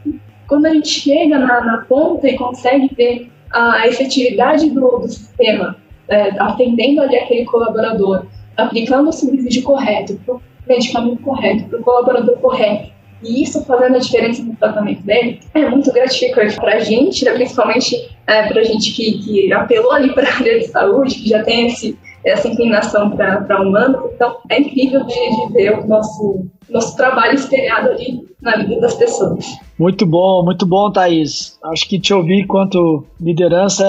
quando 0.49 0.67
a 0.67 0.71
gente 0.73 0.89
chega 0.89 1.39
na, 1.39 1.61
na 1.61 1.79
ponta 1.79 2.29
e 2.29 2.37
consegue 2.37 2.95
ver 2.95 3.31
a 3.51 3.87
efetividade 3.87 4.69
do, 4.71 4.99
do 4.99 5.09
sistema, 5.09 5.77
é, 6.09 6.31
atendendo 6.41 7.01
ali 7.01 7.17
aquele 7.17 7.45
colaborador, 7.45 8.27
aplicando 8.57 9.09
o 9.09 9.13
subsídio 9.13 9.63
correto, 9.63 10.21
para 10.27 10.35
o 10.35 10.43
medicamento 10.69 11.23
correto, 11.23 11.65
para 11.69 11.79
o 11.79 11.83
colaborador 11.83 12.37
correto, 12.39 12.93
e 13.23 13.43
isso 13.43 13.65
fazendo 13.65 13.97
a 13.97 13.99
diferença 13.99 14.43
no 14.43 14.55
tratamento 14.57 15.03
dele, 15.03 15.41
é 15.55 15.69
muito 15.69 15.91
gratificante 15.93 16.57
para 16.57 16.75
a 16.75 16.79
gente, 16.81 17.25
né, 17.25 17.33
principalmente 17.33 18.11
é, 18.27 18.47
para 18.49 18.61
a 18.61 18.65
gente 18.65 18.93
que, 18.93 19.19
que 19.19 19.53
apelou 19.53 19.93
ali 19.93 20.13
para 20.13 20.29
a 20.29 20.35
área 20.35 20.59
de 20.59 20.67
saúde, 20.67 21.15
que 21.15 21.29
já 21.29 21.43
tem 21.43 21.69
esse, 21.69 21.99
essa 22.25 22.49
inclinação 22.49 23.11
para 23.11 23.61
humano. 23.61 24.11
Então, 24.15 24.37
é 24.49 24.61
incrível 24.61 25.05
de, 25.05 25.15
de 25.15 25.53
ver 25.53 25.79
o 25.79 25.87
nosso, 25.87 26.47
nosso 26.71 26.97
trabalho 26.97 27.35
espelhado 27.35 27.90
ali 27.90 28.27
na 28.40 28.57
vida 28.57 28.81
das 28.81 28.94
pessoas. 28.94 29.46
Muito 29.79 30.07
bom, 30.07 30.42
muito 30.44 30.67
bom, 30.67 30.90
Thaís. 30.90 31.59
Acho 31.65 31.88
que 31.88 31.98
te 31.98 32.15
ouvir 32.15 32.46
quanto 32.46 33.05
liderança 33.21 33.85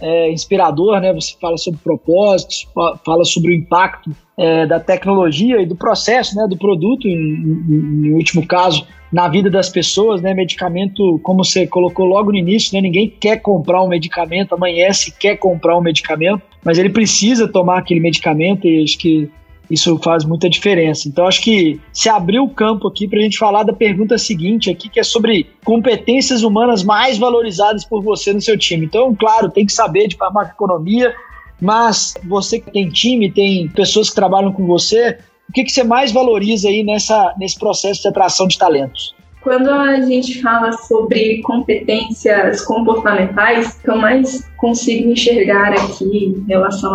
é, 0.00 0.26
é 0.26 0.32
inspirador, 0.32 1.00
né? 1.00 1.12
Você 1.14 1.34
fala 1.40 1.56
sobre 1.56 1.80
propósitos, 1.80 2.68
fala 3.04 3.24
sobre 3.24 3.52
o 3.52 3.54
impacto 3.54 4.10
é, 4.36 4.66
da 4.66 4.78
tecnologia 4.78 5.60
e 5.60 5.66
do 5.66 5.76
processo, 5.76 6.36
né? 6.36 6.46
Do 6.48 6.58
produto, 6.58 7.06
em, 7.06 7.12
em, 7.12 8.08
em 8.08 8.12
último 8.12 8.46
caso, 8.46 8.86
na 9.12 9.28
vida 9.28 9.48
das 9.48 9.68
pessoas, 9.68 10.20
né? 10.20 10.34
Medicamento, 10.34 11.18
como 11.22 11.44
você 11.44 11.66
colocou 11.66 12.04
logo 12.04 12.30
no 12.30 12.38
início, 12.38 12.74
né? 12.74 12.80
Ninguém 12.80 13.08
quer 13.08 13.38
comprar 13.38 13.82
um 13.82 13.88
medicamento, 13.88 14.54
amanhece 14.54 15.16
quer 15.18 15.36
comprar 15.36 15.78
um 15.78 15.82
medicamento, 15.82 16.42
mas 16.64 16.78
ele 16.78 16.90
precisa 16.90 17.48
tomar 17.48 17.78
aquele 17.78 18.00
medicamento 18.00 18.66
e 18.66 18.82
acho 18.82 18.98
que 18.98 19.30
Isso 19.70 19.96
faz 19.98 20.22
muita 20.22 20.50
diferença. 20.50 21.08
Então, 21.08 21.26
acho 21.26 21.40
que 21.40 21.80
se 21.94 22.08
abriu 22.08 22.44
o 22.44 22.50
campo 22.50 22.88
aqui 22.88 23.08
para 23.08 23.18
a 23.20 23.22
gente 23.22 23.38
falar 23.38 23.62
da 23.62 23.72
pergunta 23.72 24.18
seguinte 24.18 24.68
aqui, 24.70 24.88
que 24.90 25.00
é 25.00 25.02
sobre 25.02 25.46
competências 25.64 26.42
humanas 26.42 26.82
mais 26.82 27.16
valorizadas 27.16 27.82
por 27.82 28.02
você 28.02 28.34
no 28.34 28.40
seu 28.40 28.58
time. 28.58 28.84
Então, 28.84 29.14
claro, 29.14 29.50
tem 29.50 29.64
que 29.64 29.72
saber 29.72 30.08
de 30.08 30.16
farmacoeconomia, 30.16 31.14
mas 31.58 32.14
você 32.24 32.60
que 32.60 32.70
tem 32.70 32.90
time, 32.90 33.32
tem 33.32 33.66
pessoas 33.68 34.10
que 34.10 34.14
trabalham 34.14 34.52
com 34.52 34.66
você, 34.66 35.18
o 35.48 35.52
que, 35.54 35.64
que 35.64 35.72
você 35.72 35.84
mais 35.84 36.12
valoriza 36.12 36.68
aí 36.68 36.82
nessa, 36.82 37.34
nesse 37.38 37.58
processo 37.58 38.02
de 38.02 38.08
atração 38.08 38.46
de 38.46 38.58
talentos? 38.58 39.14
Quando 39.42 39.70
a 39.70 40.00
gente 40.02 40.40
fala 40.40 40.72
sobre 40.72 41.42
competências 41.42 42.64
comportamentais, 42.64 43.74
que 43.82 43.90
eu 43.90 43.96
mais 43.96 44.48
consigo 44.56 45.10
enxergar 45.10 45.72
aqui 45.72 46.36
em 46.36 46.44
relação 46.46 46.94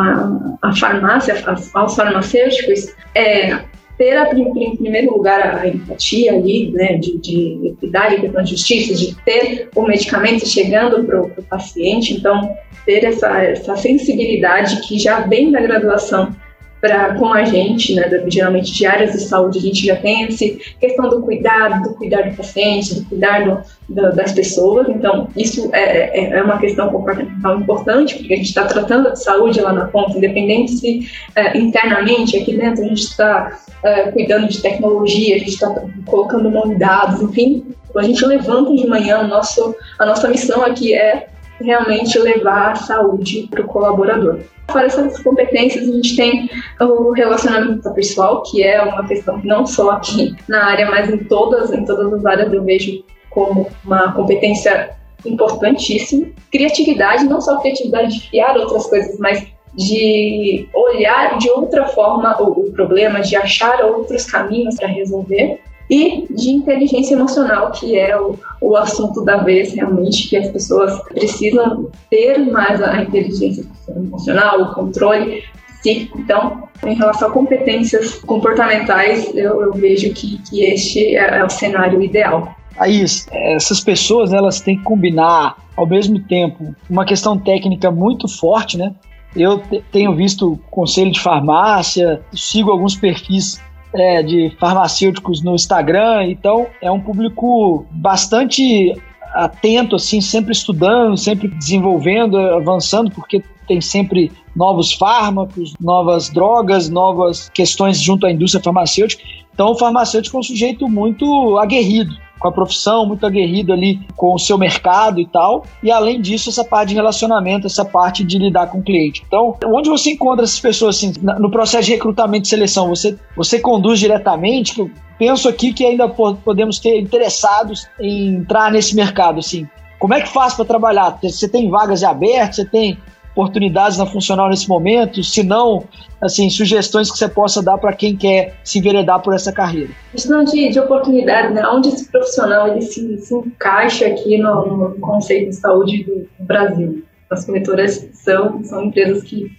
à 0.62 0.76
farmácia, 0.76 1.36
aos 1.74 1.96
farmacêuticos, 1.96 2.96
é 3.14 3.60
ter, 3.98 4.16
em 4.38 4.76
primeiro 4.78 5.12
lugar, 5.12 5.58
a 5.58 5.68
empatia 5.68 6.34
ali, 6.34 6.72
né, 6.72 6.98
de, 6.98 7.18
de 7.18 7.68
equidade, 7.68 8.22
questão 8.22 8.44
de 8.44 8.52
justiça, 8.52 8.94
de 8.94 9.16
ter 9.26 9.70
o 9.76 9.82
medicamento 9.82 10.48
chegando 10.48 11.04
para 11.04 11.22
o 11.22 11.44
paciente, 11.50 12.14
então 12.14 12.56
ter 12.86 13.04
essa, 13.04 13.44
essa 13.44 13.76
sensibilidade 13.76 14.88
que 14.88 14.98
já 15.00 15.22
vem 15.22 15.52
da 15.52 15.60
graduação 15.60 16.34
pra, 16.80 17.16
com 17.16 17.34
a 17.34 17.44
gente, 17.44 17.96
né, 17.96 18.10
geralmente 18.28 18.72
de 18.72 18.86
áreas 18.86 19.14
de 19.14 19.22
saúde, 19.22 19.60
a 19.60 19.62
gente 19.62 19.86
já 19.86 19.96
tem 19.96 20.26
essa 20.26 20.46
questão 20.80 21.10
do 21.10 21.22
cuidado, 21.22 21.84
do 21.84 21.96
cuidar 21.96 22.30
do 22.30 22.36
paciente, 22.36 22.96
do 22.96 23.06
cuidar 23.06 23.44
do, 23.46 23.62
do, 23.90 24.16
das 24.16 24.32
pessoas. 24.32 24.88
Então, 24.90 25.28
isso 25.36 25.70
é, 25.74 26.20
é, 26.20 26.30
é, 26.38 26.44
uma 26.44 26.60
questão 26.60 26.90
comportamental 26.90 27.60
importante, 27.60 28.16
porque 28.16 28.34
a 28.34 28.38
gente 28.38 28.50
está 28.50 28.66
tratando 28.66 29.12
de 29.12 29.22
saúde 29.22 29.60
lá 29.60 29.74
na 29.74 29.86
ponta, 29.86 30.18
independente 30.18 30.72
se 30.72 31.10
é, 31.36 31.58
internamente 31.58 32.38
aqui 32.38 32.56
dentro 32.56 32.84
a 32.84 32.88
gente 32.88 33.04
está 33.04 33.60
é, 33.84 34.12
cuidando 34.12 34.48
de 34.48 34.62
tecnologia, 34.62 35.36
a 35.36 35.40
gente 35.40 35.52
está 35.52 35.74
colocando 36.06 36.50
mão 36.50 36.72
em 36.72 36.78
dados, 36.78 37.22
enfim. 37.22 37.66
A 37.96 38.04
gente 38.04 38.24
levanta 38.26 38.76
de 38.76 38.86
manhã, 38.86 39.24
nosso, 39.24 39.76
a 39.98 40.06
nossa 40.06 40.28
missão 40.28 40.64
aqui 40.64 40.94
é 40.94 41.30
realmente 41.60 42.18
levar 42.20 42.72
a 42.72 42.76
saúde 42.76 43.48
para 43.50 43.62
o 43.62 43.68
colaborador. 43.68 44.40
Fora 44.70 44.86
essas 44.86 45.22
competências, 45.22 45.88
a 45.88 45.92
gente 45.92 46.16
tem 46.16 46.50
o 46.80 47.12
relacionamento 47.12 47.90
pessoal, 47.94 48.44
que 48.44 48.64
é 48.64 48.82
uma 48.82 49.08
questão 49.08 49.40
que 49.40 49.48
não 49.48 49.66
só 49.66 49.92
aqui 49.92 50.36
na 50.48 50.66
área, 50.66 50.90
mas 50.90 51.10
em 51.10 51.18
todas, 51.18 51.72
em 51.72 51.86
todas 51.86 52.14
as 52.14 52.26
áreas 52.26 52.52
eu 52.52 52.64
vejo 52.64 53.04
como 53.30 53.68
uma 53.86 54.12
competência 54.14 54.92
importantíssima. 55.26 56.28
Criatividade, 56.52 57.26
não 57.26 57.42
só 57.42 57.60
criatividade 57.60 58.20
de 58.20 58.30
criar 58.30 58.58
outras 58.58 58.88
coisas, 58.88 59.18
mas 59.20 59.48
de 59.74 60.68
olhar 60.74 61.38
de 61.38 61.50
outra 61.50 61.88
forma 61.88 62.36
o 62.42 62.72
problema, 62.72 63.22
de 63.22 63.36
achar 63.36 63.86
outros 63.86 64.26
caminhos 64.26 64.76
para 64.76 64.88
resolver 64.88 65.62
e 65.90 66.26
de 66.30 66.52
inteligência 66.52 67.16
emocional, 67.16 67.72
que 67.72 67.98
é 67.98 68.20
o, 68.20 68.38
o 68.62 68.76
assunto 68.76 69.24
da 69.24 69.38
vez 69.38 69.74
realmente, 69.74 70.28
que 70.28 70.36
as 70.36 70.50
pessoas 70.50 71.02
precisam 71.04 71.90
ter 72.10 72.40
mais 72.40 72.82
a 72.82 73.02
inteligência 73.02 73.66
emocional, 73.96 74.62
o 74.62 74.74
controle 74.74 75.44
psíquico. 75.80 76.20
Então, 76.20 76.68
em 76.86 76.96
relação 76.96 77.30
a 77.30 77.32
competências 77.32 78.16
comportamentais, 78.16 79.34
eu, 79.36 79.62
eu 79.62 79.74
vejo 79.74 80.14
que, 80.14 80.38
que 80.40 80.64
este 80.64 81.16
é, 81.16 81.40
é 81.40 81.44
o 81.44 81.50
cenário 81.50 82.02
ideal. 82.02 82.56
Aí, 82.78 83.04
essas 83.32 83.80
pessoas 83.80 84.34
elas 84.34 84.62
têm 84.62 84.78
que 84.78 84.84
combinar 84.84 85.58
ao 85.76 85.88
mesmo 85.88 86.20
tempo 86.20 86.76
uma 86.90 87.06
questão 87.06 87.38
técnica 87.38 87.90
muito 87.90 88.28
forte, 88.28 88.78
né? 88.78 88.94
Eu 89.36 89.62
tenho 89.92 90.16
visto 90.16 90.60
conselho 90.70 91.12
de 91.12 91.20
farmácia, 91.20 92.22
sigo 92.34 92.72
alguns 92.72 92.96
perfis 92.96 93.62
é, 93.98 94.22
de 94.22 94.56
farmacêuticos 94.60 95.44
no 95.44 95.56
Instagram, 95.56 96.28
então 96.28 96.68
é 96.82 96.92
um 96.92 97.00
público 97.00 97.86
bastante 97.92 98.96
atento, 99.34 99.96
assim, 99.96 100.22
sempre 100.22 100.52
estudando, 100.52 101.18
sempre 101.18 101.48
desenvolvendo, 101.48 102.38
avançando, 102.38 103.12
porque 103.12 103.44
tem 103.68 103.82
sempre 103.82 104.32
novos 104.56 104.94
fármacos, 104.94 105.74
novas 105.80 106.30
drogas, 106.30 106.90
novas 106.90 107.50
questões 107.50 108.00
junto 108.00 108.26
à 108.26 108.32
indústria 108.32 108.64
farmacêutica. 108.64 109.24
Então, 109.54 109.72
o 109.72 109.76
farmacêutico 109.76 110.38
é 110.38 110.40
um 110.40 110.44
sujeito 110.44 110.88
muito 110.88 111.58
aguerrido 111.58 112.16
com 112.40 112.48
a 112.48 112.52
profissão, 112.52 113.06
muito 113.06 113.26
aguerrido 113.26 113.74
ali 113.74 114.00
com 114.16 114.34
o 114.34 114.40
seu 114.40 114.58
mercado 114.58 115.20
e 115.20 115.28
tal. 115.28 115.66
E 115.82 115.92
além 115.92 116.22
disso, 116.22 116.50
essa 116.50 116.64
parte 116.64 116.90
de 116.90 116.96
relacionamento, 116.96 117.68
essa 117.68 117.86
parte 117.86 118.24
de 118.24 118.38
lidar 118.38 118.68
com 118.68 118.80
o 118.80 118.84
cliente. 118.84 119.24
Então, 119.28 119.56
onde 119.66 119.90
você 119.90 120.12
encontra 120.12 120.44
essas 120.44 120.60
pessoas 120.60 120.98
assim, 120.98 121.14
no 121.22 121.50
processo 121.50 121.86
de 121.86 121.94
recrutamento 121.94 122.46
e 122.46 122.50
seleção? 122.50 122.90
Você, 122.90 123.18
você 123.36 123.60
conduz 123.60 124.00
diretamente? 124.00 124.80
Eu 124.80 124.90
penso 125.18 125.50
aqui 125.50 125.74
que 125.74 125.86
ainda 125.86 126.08
podemos 126.08 126.80
ter 126.80 127.00
interessados 127.00 127.88
em 128.00 128.36
entrar 128.36 128.72
nesse 128.72 128.96
mercado, 128.96 129.40
assim. 129.40 129.68
Como 130.00 130.14
é 130.14 130.22
que 130.22 130.30
faz 130.30 130.54
para 130.54 130.66
trabalhar? 130.66 131.18
Você 131.22 131.50
tem 131.50 131.70
vagas 131.70 132.04
abertas? 132.04 132.58
Você 132.58 132.66
tem 132.66 132.98
oportunidades 133.38 134.00
na 134.00 134.06
funcional 134.08 134.50
nesse 134.50 134.68
momento? 134.68 135.24
Se 135.24 135.44
não, 135.44 135.84
assim, 136.20 136.50
sugestões 136.50 137.12
que 137.12 137.18
você 137.18 137.30
possa 137.30 137.62
dar 137.62 137.78
para 137.78 137.94
quem 137.94 138.16
quer 138.16 138.56
se 138.64 138.80
enveredar 138.80 139.22
por 139.22 139.36
essa 139.36 139.52
carreira? 139.52 139.92
Questão 140.12 140.44
de, 140.44 140.70
de 140.70 140.80
oportunidade, 140.80 141.54
né? 141.54 141.66
Onde 141.68 141.90
esse 141.90 142.12
profissional 142.12 142.68
ele 142.68 142.82
se, 142.82 143.18
se 143.20 143.36
encaixa 143.36 144.08
aqui 144.08 144.40
no, 144.40 144.90
no, 144.90 145.00
conceito 145.00 145.50
de 145.50 145.56
saúde 145.56 146.04
do 146.04 146.28
Brasil? 146.40 147.04
As 147.30 147.46
corretoras 147.46 148.10
são, 148.14 148.64
são 148.64 148.86
empresas 148.86 149.22
que 149.22 149.52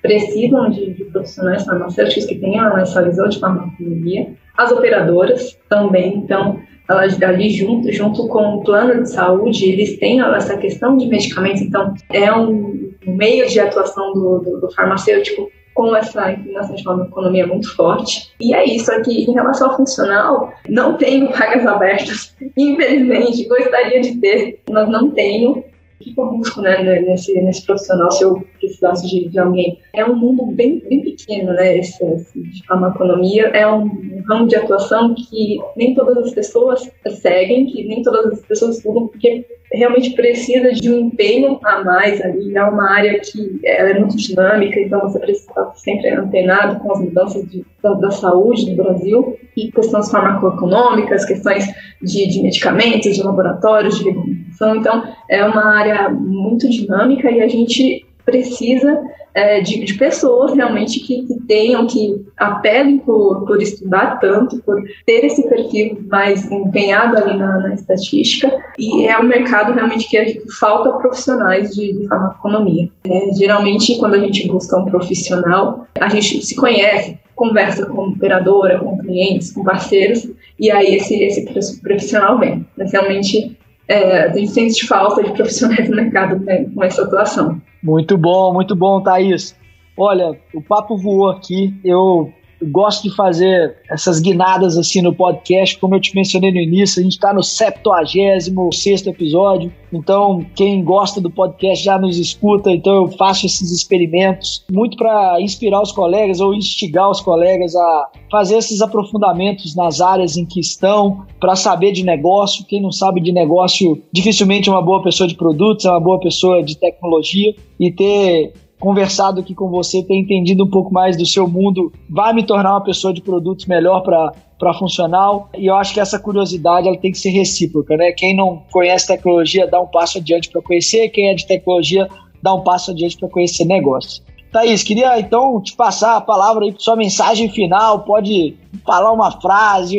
precisam 0.00 0.70
de, 0.70 0.94
de 0.94 1.04
profissionais 1.04 1.64
farmacêuticos 1.64 2.24
que 2.24 2.36
tenham 2.36 2.78
essa 2.78 3.02
visão 3.02 3.28
de 3.28 3.38
farmacologia. 3.38 4.32
As 4.56 4.70
operadoras 4.70 5.58
também, 5.68 6.16
então, 6.18 6.60
elas 6.90 7.20
ali 7.22 7.50
junto, 7.50 7.92
junto 7.92 8.26
com 8.28 8.56
o 8.56 8.64
plano 8.64 9.02
de 9.02 9.10
saúde, 9.10 9.70
eles 9.70 9.98
têm 9.98 10.20
essa 10.20 10.56
questão 10.56 10.96
de 10.96 11.06
medicamentos, 11.06 11.62
então 11.62 11.94
é 12.12 12.32
um 12.32 12.92
meio 13.06 13.48
de 13.48 13.60
atuação 13.60 14.12
do, 14.12 14.38
do, 14.38 14.60
do 14.60 14.70
farmacêutico 14.72 15.50
com 15.72 15.94
essa 15.96 16.32
inclinação 16.32 16.74
de 16.74 16.86
uma 16.86 17.04
economia 17.04 17.46
muito 17.46 17.74
forte. 17.74 18.32
E 18.40 18.52
é 18.52 18.64
isso 18.64 18.92
aqui. 18.92 19.24
Em 19.24 19.32
relação 19.32 19.70
ao 19.70 19.76
funcional, 19.76 20.52
não 20.68 20.96
tenho 20.96 21.30
vagas 21.30 21.66
abertas. 21.66 22.36
Infelizmente, 22.56 23.48
gostaria 23.48 24.00
de 24.00 24.16
ter, 24.20 24.60
mas 24.68 24.88
não 24.88 25.10
tenho 25.10 25.64
que 26.00 26.14
eu 26.16 26.30
busco 26.30 26.62
né, 26.62 26.82
nesse, 27.00 27.38
nesse 27.40 27.64
profissional 27.66 28.10
se 28.10 28.24
eu 28.24 28.42
precisasse 28.58 29.06
de, 29.08 29.28
de 29.28 29.38
alguém? 29.38 29.78
É 29.94 30.04
um 30.04 30.16
mundo 30.16 30.46
bem, 30.46 30.82
bem 30.88 31.02
pequeno, 31.02 31.52
né? 31.52 31.78
Esse, 31.78 32.02
esse 32.04 32.40
de 32.40 32.66
farmaconomia 32.66 33.48
é 33.48 33.66
um, 33.70 34.22
ramo 34.26 34.46
de 34.46 34.56
atuação 34.56 35.14
que 35.14 35.58
nem 35.76 35.94
todas 35.94 36.16
as 36.18 36.30
pessoas 36.32 36.90
seguem, 37.20 37.66
que 37.66 37.84
nem 37.84 38.02
todas 38.02 38.32
as 38.32 38.40
pessoas 38.46 38.76
estudam, 38.76 39.08
porque 39.08 39.44
realmente 39.72 40.10
precisa 40.14 40.72
de 40.72 40.90
um 40.90 41.00
empenho 41.00 41.58
a 41.62 41.84
mais 41.84 42.20
ali. 42.20 42.56
É 42.56 42.62
uma 42.62 42.90
área 42.90 43.20
que 43.20 43.60
é 43.64 43.98
muito 43.98 44.16
dinâmica, 44.16 44.80
então 44.80 45.00
você 45.00 45.18
precisa 45.18 45.50
estar 45.50 45.74
sempre 45.74 46.10
antenado 46.10 46.80
com 46.80 46.92
as 46.92 47.00
mudanças 47.00 47.48
de, 47.48 47.64
da, 47.82 47.94
da, 47.94 48.10
saúde 48.10 48.70
do 48.70 48.82
Brasil 48.82 49.38
e 49.56 49.70
questões 49.70 50.10
farmacoeconômicas, 50.10 51.24
questões 51.24 51.66
de, 52.02 52.26
de 52.26 52.42
medicamentos, 52.42 53.14
de 53.14 53.22
laboratórios, 53.22 53.98
de. 53.98 54.39
Então, 54.76 55.04
é 55.28 55.44
uma 55.44 55.76
área 55.76 56.08
muito 56.08 56.68
dinâmica 56.68 57.30
e 57.30 57.40
a 57.40 57.48
gente 57.48 58.06
precisa 58.24 59.02
é, 59.34 59.60
de, 59.60 59.84
de, 59.84 59.94
pessoas 59.94 60.54
realmente 60.54 61.00
que, 61.00 61.26
que, 61.26 61.40
tenham, 61.42 61.86
que 61.86 62.24
apelem 62.36 62.98
por, 62.98 63.44
por 63.46 63.62
estudar 63.62 64.18
tanto, 64.18 64.60
por 64.62 64.82
ter 65.06 65.24
esse 65.24 65.48
perfil 65.48 66.04
mais 66.08 66.50
empenhado 66.50 67.16
ali 67.16 67.38
na, 67.38 67.58
na 67.60 67.74
estatística, 67.74 68.50
e 68.78 69.06
é 69.06 69.18
um 69.18 69.24
mercado 69.24 69.72
realmente 69.72 70.08
que 70.08 70.42
falta 70.58 70.90
profissionais 70.92 71.74
de, 71.74 71.92
de 71.92 72.08
farmaconomia. 72.08 72.88
É, 73.04 73.34
geralmente, 73.34 73.98
quando 73.98 74.14
a 74.14 74.20
gente 74.20 74.48
busca 74.48 74.76
um 74.76 74.84
profissional, 74.84 75.86
a 76.00 76.08
gente 76.08 76.44
se 76.44 76.56
conhece, 76.56 77.18
conversa 77.34 77.86
com 77.86 78.08
operadora, 78.08 78.78
com 78.80 78.98
clientes, 78.98 79.52
com 79.52 79.62
parceiros, 79.62 80.28
e 80.58 80.70
aí 80.70 80.96
esse, 80.96 81.14
esse 81.22 81.80
profissional 81.80 82.38
vem. 82.38 82.66
Mas 82.76 82.92
realmente 82.92 83.56
é, 83.90 84.24
a 84.24 84.32
gente 84.32 84.52
sente 84.52 84.86
falta 84.86 85.20
de 85.22 85.32
profissionais 85.32 85.88
no 85.88 85.96
mercado 85.96 86.38
né, 86.44 86.64
com 86.72 86.84
essa 86.84 87.02
atuação. 87.02 87.60
Muito 87.82 88.16
bom, 88.16 88.52
muito 88.52 88.76
bom, 88.76 89.02
Thaís. 89.02 89.56
Olha, 89.96 90.38
o 90.54 90.62
papo 90.62 90.96
voou 90.96 91.28
aqui. 91.28 91.74
Eu 91.84 92.32
gosto 92.62 93.08
de 93.08 93.14
fazer 93.14 93.76
essas 93.90 94.20
guinadas 94.20 94.76
assim 94.76 95.02
no 95.02 95.14
podcast, 95.14 95.78
como 95.78 95.94
eu 95.94 96.00
te 96.00 96.14
mencionei 96.14 96.50
no 96.50 96.58
início, 96.58 97.00
a 97.00 97.02
gente 97.02 97.12
está 97.12 97.32
no 97.32 97.42
76 97.42 99.06
episódio, 99.06 99.72
então 99.92 100.44
quem 100.54 100.84
gosta 100.84 101.20
do 101.20 101.30
podcast 101.30 101.84
já 101.84 101.98
nos 101.98 102.18
escuta, 102.18 102.70
então 102.70 102.94
eu 102.94 103.08
faço 103.16 103.46
esses 103.46 103.70
experimentos 103.70 104.64
muito 104.70 104.96
para 104.96 105.40
inspirar 105.40 105.82
os 105.82 105.92
colegas 105.92 106.40
ou 106.40 106.54
instigar 106.54 107.10
os 107.10 107.20
colegas 107.20 107.74
a 107.74 108.08
fazer 108.30 108.56
esses 108.56 108.80
aprofundamentos 108.80 109.74
nas 109.74 110.00
áreas 110.00 110.36
em 110.36 110.44
que 110.44 110.60
estão, 110.60 111.26
para 111.40 111.56
saber 111.56 111.92
de 111.92 112.04
negócio. 112.04 112.64
Quem 112.64 112.80
não 112.80 112.92
sabe 112.92 113.20
de 113.20 113.32
negócio 113.32 114.02
dificilmente 114.12 114.68
é 114.68 114.72
uma 114.72 114.82
boa 114.82 115.02
pessoa 115.02 115.28
de 115.28 115.34
produtos, 115.34 115.84
é 115.84 115.90
uma 115.90 116.00
boa 116.00 116.20
pessoa 116.20 116.62
de 116.62 116.76
tecnologia. 116.76 117.54
E 117.78 117.90
ter 117.90 118.52
conversado 118.80 119.40
aqui 119.40 119.54
com 119.54 119.68
você, 119.68 120.02
ter 120.02 120.16
entendido 120.16 120.64
um 120.64 120.70
pouco 120.70 120.92
mais 120.92 121.16
do 121.16 121.26
seu 121.26 121.46
mundo, 121.46 121.92
vai 122.08 122.32
me 122.32 122.42
tornar 122.42 122.72
uma 122.72 122.82
pessoa 122.82 123.12
de 123.12 123.20
produtos 123.20 123.66
melhor 123.66 124.00
para 124.00 124.32
para 124.58 124.74
funcional. 124.74 125.48
E 125.56 125.66
eu 125.66 125.74
acho 125.74 125.94
que 125.94 126.00
essa 126.00 126.18
curiosidade 126.18 126.86
ela 126.86 126.96
tem 126.98 127.10
que 127.10 127.18
ser 127.18 127.30
recíproca, 127.30 127.96
né? 127.96 128.12
Quem 128.12 128.36
não 128.36 128.62
conhece 128.70 129.06
tecnologia 129.06 129.66
dá 129.66 129.80
um 129.80 129.86
passo 129.86 130.18
adiante 130.18 130.50
para 130.50 130.60
conhecer, 130.60 131.08
quem 131.08 131.28
é 131.28 131.34
de 131.34 131.46
tecnologia 131.46 132.06
dá 132.42 132.54
um 132.54 132.60
passo 132.62 132.90
adiante 132.90 133.16
para 133.16 133.28
conhecer 133.30 133.64
negócio. 133.64 134.22
Thaís, 134.52 134.82
queria 134.82 135.18
então 135.18 135.60
te 135.62 135.74
passar 135.74 136.16
a 136.16 136.20
palavra 136.20 136.64
aí, 136.64 136.74
sua 136.76 136.96
mensagem 136.96 137.48
final. 137.48 138.00
Pode 138.00 138.56
falar 138.84 139.12
uma 139.12 139.30
frase, 139.40 139.96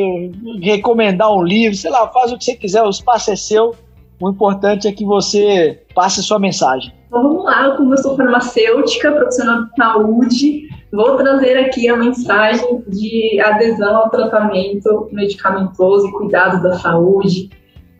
recomendar 0.61 1.33
um 1.33 1.41
livro, 1.41 1.75
sei 1.75 1.89
lá, 1.89 2.07
faz 2.09 2.31
o 2.31 2.37
que 2.37 2.43
você 2.43 2.55
quiser, 2.55 2.83
o 2.83 2.89
espaço 2.89 3.31
é 3.31 3.35
seu. 3.35 3.73
O 4.21 4.29
importante 4.29 4.87
é 4.87 4.91
que 4.91 5.03
você 5.03 5.81
passe 5.95 6.21
sua 6.21 6.37
mensagem. 6.37 6.93
Então, 7.07 7.23
vamos 7.23 7.43
lá, 7.43 7.75
como 7.75 7.93
eu 7.93 7.97
sou 7.97 8.15
farmacêutica, 8.15 9.11
profissional 9.11 9.63
de 9.63 9.75
saúde, 9.75 10.69
vou 10.93 11.17
trazer 11.17 11.57
aqui 11.57 11.89
a 11.89 11.97
mensagem 11.97 12.83
de 12.87 13.41
adesão 13.41 13.95
ao 13.95 14.09
tratamento 14.11 15.09
medicamentoso 15.11 16.07
e 16.07 16.11
cuidado 16.11 16.61
da 16.61 16.73
saúde. 16.73 17.49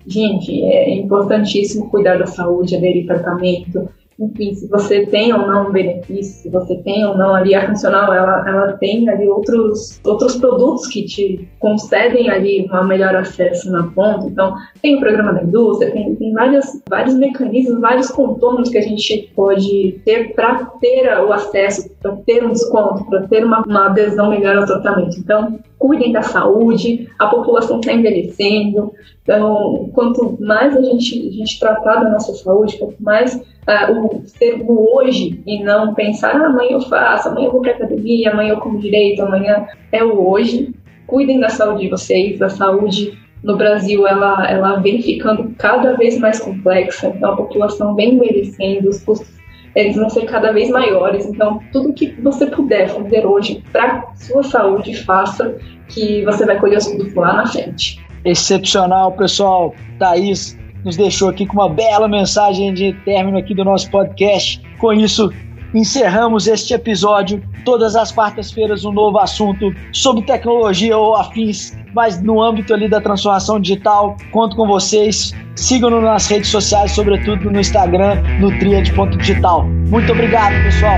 Gente, 0.05 0.63
é 0.63 0.93
importantíssimo 0.93 1.89
cuidar 1.89 2.19
da 2.19 2.28
saúde, 2.28 2.76
aderir 2.76 3.07
tratamento, 3.07 3.89
enfim, 4.22 4.53
se 4.53 4.67
você 4.67 5.05
tem 5.07 5.34
ou 5.34 5.47
não 5.47 5.69
um 5.69 5.72
benefício, 5.72 6.43
se 6.43 6.49
você 6.49 6.76
tem 6.78 7.03
ou 7.05 7.17
não 7.17 7.34
ali 7.34 7.55
a 7.55 7.67
funcional, 7.67 8.13
ela, 8.13 8.47
ela 8.47 8.74
tem 8.74 9.09
ali 9.09 9.28
outros, 9.28 9.99
outros 10.05 10.36
produtos 10.36 10.86
que 10.88 11.03
te 11.05 11.49
concedem 11.59 12.30
ali 12.30 12.69
um 12.72 12.84
melhor 12.86 13.15
acesso 13.15 13.72
na 13.72 13.88
ponta. 13.88 14.28
Então, 14.28 14.55
tem 14.82 14.95
o 14.95 14.99
programa 14.99 15.34
da 15.34 15.43
indústria, 15.43 15.91
tem, 15.91 16.15
tem 16.15 16.34
vários, 16.34 16.65
vários 16.88 17.15
mecanismos, 17.15 17.82
vários 17.82 18.11
contornos 18.11 18.69
que 18.69 18.78
a 18.78 18.82
gente 18.82 19.32
pode 19.36 19.99
ter 20.05 20.36
para 20.36 20.65
ter 20.80 21.07
o 21.19 21.34
acesso, 21.34 21.89
para 21.99 22.15
ter 22.17 22.43
um 22.43 22.51
desconto, 22.51 23.03
para 23.05 23.24
ter 23.28 23.43
uma, 23.43 23.63
uma 23.63 23.88
adesão 23.88 24.30
melhor 24.30 24.55
ao 24.57 24.65
tratamento. 24.65 25.17
Então, 25.17 25.59
cuidem 25.80 26.11
da 26.11 26.22
saúde, 26.22 27.09
a 27.17 27.26
população 27.26 27.80
está 27.80 27.91
envelhecendo, 27.91 28.93
então, 29.24 29.89
quanto 29.93 30.38
mais 30.41 30.76
a 30.76 30.82
gente, 30.82 31.28
a 31.28 31.32
gente 31.32 31.59
tratar 31.59 32.03
da 32.03 32.09
nossa 32.09 32.34
saúde, 32.34 32.78
quanto 32.78 33.01
mais 33.01 33.36
uh, 33.36 33.91
o 33.93 34.24
ser 34.26 34.61
o 34.61 34.95
hoje 34.95 35.41
e 35.45 35.63
não 35.63 35.93
pensar, 35.93 36.36
ah, 36.36 36.47
amanhã 36.47 36.72
eu 36.72 36.82
faço, 36.82 37.30
amanhã 37.30 37.47
eu 37.47 37.51
vou 37.51 37.61
para 37.61 37.72
academia, 37.72 38.32
amanhã 38.32 38.53
eu 38.53 38.57
como 38.57 38.80
direito, 38.80 39.22
amanhã 39.22 39.67
é 39.91 40.03
o 40.03 40.28
hoje. 40.28 40.74
Cuidem 41.05 41.39
da 41.39 41.49
saúde 41.49 41.84
de 41.84 41.89
vocês, 41.89 42.39
da 42.39 42.49
saúde 42.49 43.17
no 43.43 43.57
Brasil 43.57 44.07
ela, 44.07 44.49
ela 44.49 44.80
vem 44.80 45.01
ficando 45.01 45.53
cada 45.57 45.93
vez 45.97 46.17
mais 46.19 46.39
complexa, 46.39 47.07
então 47.07 47.34
a 47.34 47.38
população 47.38 47.95
vem 47.95 48.15
envelhecendo, 48.15 48.89
os 48.89 49.01
custos 49.01 49.41
eles 49.76 49.95
vão 49.95 50.09
ser 50.09 50.26
cada 50.26 50.51
vez 50.51 50.69
maiores. 50.69 51.26
Então, 51.26 51.61
tudo 51.72 51.93
que 51.93 52.11
você 52.22 52.45
puder 52.45 52.89
fazer 52.89 53.26
hoje 53.26 53.63
para 53.72 54.05
sua 54.15 54.43
saúde, 54.43 55.01
faça, 55.03 55.55
que 55.88 56.26
você 56.26 56.45
vai 56.45 56.59
colher 56.59 56.78
os 56.78 56.88
frutos 56.88 57.13
lá 57.13 57.38
na 57.38 57.47
frente. 57.47 57.97
Excepcional, 58.24 59.11
pessoal. 59.13 59.74
Thaís 59.99 60.57
nos 60.84 60.97
deixou 60.97 61.30
aqui 61.30 61.45
com 61.45 61.53
uma 61.53 61.69
bela 61.69 62.07
mensagem 62.07 62.74
de 62.74 62.93
término 63.05 63.38
aqui 63.38 63.53
do 63.53 63.63
nosso 63.63 63.89
podcast. 63.89 64.61
Com 64.80 64.93
isso, 64.93 65.32
encerramos 65.74 66.47
este 66.47 66.74
episódio. 66.74 67.41
Todas 67.63 67.95
as 67.95 68.11
quartas-feiras 68.11 68.84
um 68.84 68.91
novo 68.91 69.19
assunto 69.19 69.74
sobre 69.93 70.24
tecnologia 70.24 70.97
ou 70.97 71.15
afins, 71.15 71.78
mas 71.93 72.22
no 72.22 72.41
âmbito 72.41 72.74
ali 72.74 72.89
da 72.89 72.99
transformação 72.99 73.59
digital. 73.59 74.17
Conto 74.32 74.55
com 74.55 74.67
vocês. 74.67 75.34
Sigam-nos 75.55 76.03
nas 76.03 76.28
redes 76.28 76.49
sociais, 76.49 76.91
sobretudo 76.91 77.51
no 77.51 77.59
Instagram, 77.59 78.22
no 78.39 78.57
triad.digital. 78.57 79.65
Muito 79.65 80.11
obrigado, 80.11 80.53
pessoal. 80.63 80.97